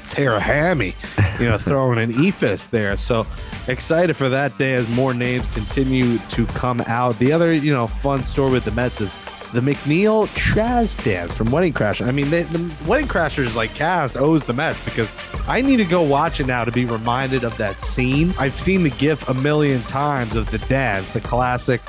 tear 0.04 0.36
a 0.36 0.40
hammy, 0.40 0.96
you 1.40 1.48
know, 1.48 1.58
throwing 1.58 2.00
an 2.00 2.14
eephus 2.14 2.70
there. 2.70 2.98
So 2.98 3.24
excited 3.68 4.16
for 4.16 4.30
that 4.30 4.58
day 4.58 4.74
as 4.74 4.90
more 4.90 5.14
names 5.14 5.48
continue 5.54 6.18
to 6.18 6.46
come 6.48 6.82
out. 6.82 7.20
The 7.20 7.32
other, 7.32 7.54
you 7.54 7.74
know, 7.74 7.88
fun 7.88 8.20
story 8.22 8.52
with 8.52 8.66
the 8.66 8.72
Mets 8.72 9.02
is 9.02 9.12
the 9.52 9.62
McNeil 9.62 10.28
Chaz 10.36 11.02
dance 11.04 11.36
from 11.36 11.50
Wedding 11.50 11.74
Crashers. 11.74 12.08
I 12.08 12.12
mean, 12.12 12.30
they, 12.30 12.44
the 12.44 12.72
Wedding 12.86 13.08
Crashers 13.08 13.56
like 13.56 13.74
cast 13.74 14.16
owes 14.16 14.46
the 14.46 14.54
Mets 14.54 14.84
because 14.86 15.12
I 15.48 15.62
need 15.62 15.78
to 15.78 15.86
go 15.86 16.04
watch 16.04 16.40
it 16.40 16.46
now 16.46 16.64
to 16.64 16.72
be 16.72 16.86
reminded 16.86 17.44
of 17.44 17.58
that 17.58 17.82
scene. 17.82 18.34
I've 18.38 18.54
seen 18.54 18.84
the 18.84 18.92
GIF 18.92 19.28
a 19.28 19.34
million 19.34 19.82
times 19.84 20.36
of 20.36 20.52
the 20.52 20.60
dance, 20.60 21.10
the 21.12 21.22
classic 21.22 21.82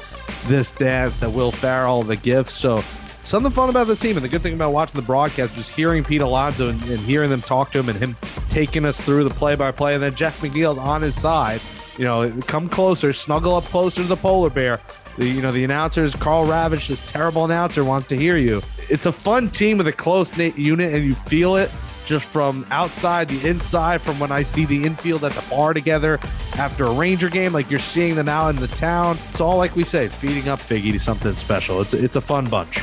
this 0.47 0.71
dance, 0.71 1.19
that 1.19 1.31
Will 1.31 1.53
Ferrell, 1.53 2.03
the 2.03 2.17
GIF. 2.17 2.49
So 2.49 2.83
something 3.25 3.53
fun 3.53 3.69
about 3.69 3.87
this 3.87 4.01
team. 4.01 4.17
And 4.17 4.25
the 4.25 4.29
good 4.29 4.41
thing 4.41 4.55
about 4.55 4.73
watching 4.73 4.99
the 4.99 5.07
broadcast, 5.07 5.55
just 5.55 5.71
hearing 5.71 6.03
Pete 6.03 6.23
Alonso 6.23 6.71
and, 6.71 6.83
and 6.85 6.99
hearing 7.01 7.29
them 7.29 7.43
talk 7.43 7.73
to 7.73 7.79
him 7.79 7.91
and 7.91 7.99
him 7.99 8.17
taking 8.49 8.87
us 8.87 8.99
through 8.99 9.25
the 9.25 9.31
play 9.31 9.55
by 9.55 9.71
play, 9.71 9.95
and 9.95 10.03
then 10.03 10.15
Jeff 10.15 10.41
McNeil's 10.41 10.79
on 10.79 11.03
his 11.03 11.21
side. 11.21 11.61
You 11.99 12.05
know, 12.05 12.33
come 12.47 12.69
closer, 12.69 13.13
snuggle 13.13 13.57
up 13.57 13.65
closer 13.65 14.03
to 14.03 14.09
the 14.09 14.17
polar 14.17 14.51
bear. 14.51 14.81
The, 15.19 15.27
you 15.27 15.43
know, 15.43 15.53
the 15.53 15.65
announcers, 15.65 16.15
Karl 16.15 16.47
Ravech, 16.47 16.89
this 16.89 17.05
terrible 17.11 17.45
announcer, 17.45 17.85
wants 17.85 18.07
to 18.09 18.17
hear 18.17 18.37
you. 18.37 18.63
It's 18.89 19.07
a 19.07 19.13
fun 19.13 19.51
team 19.51 19.79
with 19.79 19.87
a 19.87 19.93
close 19.93 20.35
knit 20.37 20.57
unit, 20.57 20.95
and 20.95 21.05
you 21.05 21.15
feel 21.15 21.57
it 21.57 21.71
just 22.07 22.27
from 22.27 22.67
outside 22.71 23.29
the 23.29 23.49
inside 23.49 24.01
from 24.01 24.19
when 24.19 24.33
I 24.33 24.43
see 24.43 24.65
the 24.65 24.85
infield 24.85 25.25
at 25.25 25.33
the 25.33 25.49
bar 25.49 25.75
together 25.75 26.19
after 26.57 26.85
a 26.85 26.93
Ranger 26.93 27.29
game. 27.29 27.53
Like 27.53 27.71
you're 27.71 27.79
seeing 27.79 28.15
them 28.15 28.29
out 28.29 28.55
in 28.55 28.61
the 28.61 28.69
town. 28.69 29.19
It's 29.31 29.41
all 29.41 29.59
like 29.59 29.77
we 29.77 29.85
say, 29.85 30.09
feeding 30.09 30.49
up 30.49 30.59
Figgy 30.59 30.93
to 30.93 30.99
something 30.99 31.35
special. 31.35 31.81
It's 31.81 31.95
it's 31.95 32.17
a 32.17 32.21
fun 32.21 32.47
bunch. 32.47 32.79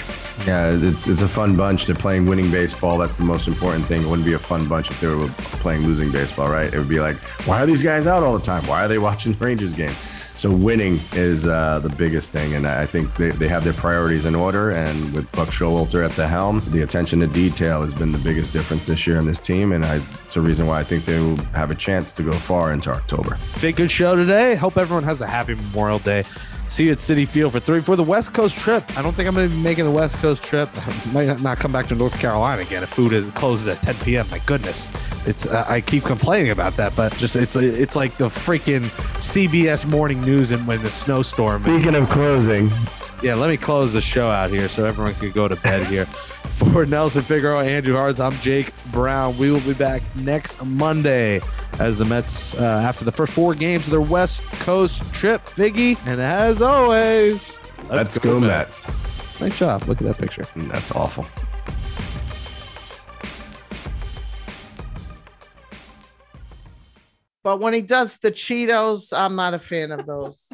Yeah, 0.46 0.78
it's, 0.80 1.08
it's 1.08 1.22
a 1.22 1.28
fun 1.28 1.56
bunch. 1.56 1.86
They're 1.86 1.96
playing 1.96 2.26
winning 2.26 2.52
baseball. 2.52 2.98
That's 2.98 3.18
the 3.18 3.24
most 3.24 3.48
important 3.48 3.86
thing. 3.86 4.02
It 4.04 4.08
wouldn't 4.08 4.26
be 4.26 4.34
a 4.34 4.40
fun 4.40 4.68
bunch 4.68 4.90
if 4.92 5.02
they 5.02 5.08
were 5.08 5.28
playing 5.60 5.84
losing 5.84 6.12
baseball, 6.12 6.48
right? 6.48 6.72
It 6.74 6.78
would 6.78 6.90
be 6.90 7.00
like, 7.00 7.16
why 7.48 7.62
are 7.62 7.66
these 7.66 7.84
guys 7.84 8.08
out 8.08 8.24
all 8.24 8.38
the 8.38 8.46
time? 8.46 8.66
Why 8.68 8.86
are 8.86 8.88
they 8.88 8.98
watching 9.10 9.34
the 9.34 9.44
Rangers 9.44 9.74
game? 9.74 9.94
So 10.38 10.52
winning 10.52 11.00
is 11.14 11.48
uh, 11.48 11.80
the 11.80 11.90
biggest 11.90 12.32
thing, 12.32 12.54
and 12.54 12.68
I 12.68 12.86
think 12.86 13.16
they, 13.16 13.30
they 13.30 13.48
have 13.48 13.64
their 13.64 13.74
priorities 13.74 14.26
in 14.26 14.36
order. 14.36 14.70
And 14.70 15.12
with 15.12 15.32
Buck 15.32 15.48
Showalter 15.50 16.06
at 16.06 16.12
the 16.12 16.28
helm, 16.28 16.62
the 16.68 16.84
attention 16.84 17.20
to 17.22 17.28
detail 17.28 17.82
has 17.82 17.96
been 17.96 18.12
the 18.12 18.20
biggest 18.20 18.54
difference 18.54 18.86
this 18.86 19.08
year 19.08 19.18
in 19.18 19.26
this 19.26 19.40
team, 19.40 19.72
and 19.72 19.84
I, 19.84 19.96
it's 20.26 20.38
a 20.38 20.42
reason 20.42 20.68
why 20.68 20.80
I 20.80 20.84
think 20.84 21.06
they 21.06 21.20
will 21.20 21.38
have 21.56 21.72
a 21.72 21.76
chance 21.76 22.14
to 22.14 22.24
go 22.24 22.32
far 22.32 22.72
into 22.72 22.92
October. 22.92 23.40
Big 23.60 23.78
good 23.78 23.90
show 23.90 24.16
today. 24.16 24.54
Hope 24.54 24.78
everyone 24.78 25.04
has 25.06 25.22
a 25.22 25.28
happy 25.28 25.56
Memorial 25.56 25.98
Day. 25.98 26.24
See 26.68 26.86
you 26.86 26.92
at 26.92 26.98
Citi 26.98 27.28
Field 27.28 27.54
for 27.54 27.60
three 27.60 27.80
for 27.82 27.96
the 27.96 28.04
West 28.04 28.34
Coast 28.34 28.56
trip. 28.58 28.84
I 28.98 29.02
don't 29.02 29.16
think 29.16 29.28
I'm 29.28 29.36
going 29.36 29.50
to 29.50 29.56
be 29.56 29.62
making 29.62 29.86
the 29.86 29.92
West 29.92 30.18
Coast 30.18 30.44
trip. 30.44 30.70
I 30.76 31.12
might 31.12 31.40
not 31.40 31.58
come 31.60 31.72
back 31.72 31.88
to 31.88 31.96
North 31.96 32.20
Carolina 32.20 32.62
again 32.62 32.84
if 32.84 32.90
food 32.90 33.14
is 33.14 33.28
closes 33.32 33.68
at 33.68 33.82
10 33.84 33.96
p.m. 34.06 34.30
My 34.30 34.40
goodness, 34.40 34.90
it's 35.26 35.46
uh, 35.46 35.66
I 35.68 35.82
keep 35.82 36.04
complaining 36.04 36.52
about 36.52 36.76
that, 36.76 36.96
but 36.96 37.16
just 37.16 37.36
it's 37.36 37.56
it's 37.56 37.96
like 37.96 38.14
the 38.18 38.28
freaking 38.28 38.84
CBS 39.20 39.86
morning 39.86 40.22
news 40.22 40.52
and 40.52 40.68
when 40.68 40.82
the 40.82 40.92
snowstorm. 40.92 41.64
Speaking 41.64 41.96
of 41.96 42.10
closing, 42.10 42.70
yeah, 43.24 43.36
let 43.36 43.50
me 43.50 43.58
close 43.58 43.94
the 43.94 44.02
show 44.02 44.30
out 44.30 44.50
here 44.50 44.68
so 44.68 44.86
everyone 44.86 45.16
can 45.16 45.32
go 45.32 45.48
to 45.48 45.56
bed 45.58 45.86
here. 45.88 46.08
For 46.58 46.88
Nelson 46.88 47.22
Figueroa, 47.22 47.66
Andrew 47.66 47.96
Hartz, 47.96 48.20
I'm 48.20 48.34
Jake 48.34 48.72
Brown. 48.92 49.38
We 49.38 49.52
will 49.52 49.60
be 49.60 49.76
back 49.76 50.02
next 50.16 50.64
Monday 50.66 51.40
as 51.80 52.00
the 52.00 52.06
Mets, 52.06 52.56
uh, 52.56 52.64
after 52.64 53.06
the 53.06 53.12
first 53.12 53.32
four 53.34 53.54
games 53.54 53.86
of 53.86 53.92
their 53.92 54.02
West 54.02 54.42
Coast 54.62 55.04
trip, 55.14 55.46
Figgy. 55.46 56.00
And 56.08 56.20
as 56.20 56.60
always, 56.64 57.60
let's, 57.78 57.92
let's 57.92 58.18
go, 58.18 58.40
go 58.40 58.48
Mets. 58.48 58.88
Mets. 58.88 59.40
Nice 59.40 59.60
job. 59.60 59.84
Look 59.84 60.02
at 60.02 60.08
that 60.08 60.18
picture. 60.18 60.46
That's 60.56 60.92
awful. 60.94 61.28
But 67.44 67.60
when 67.60 67.74
he 67.74 67.82
does 67.82 68.18
the 68.18 68.32
Cheetos, 68.32 69.16
I'm 69.16 69.36
not 69.36 69.54
a 69.54 69.60
fan 69.60 69.92
of 69.92 70.08
those. 70.08 70.52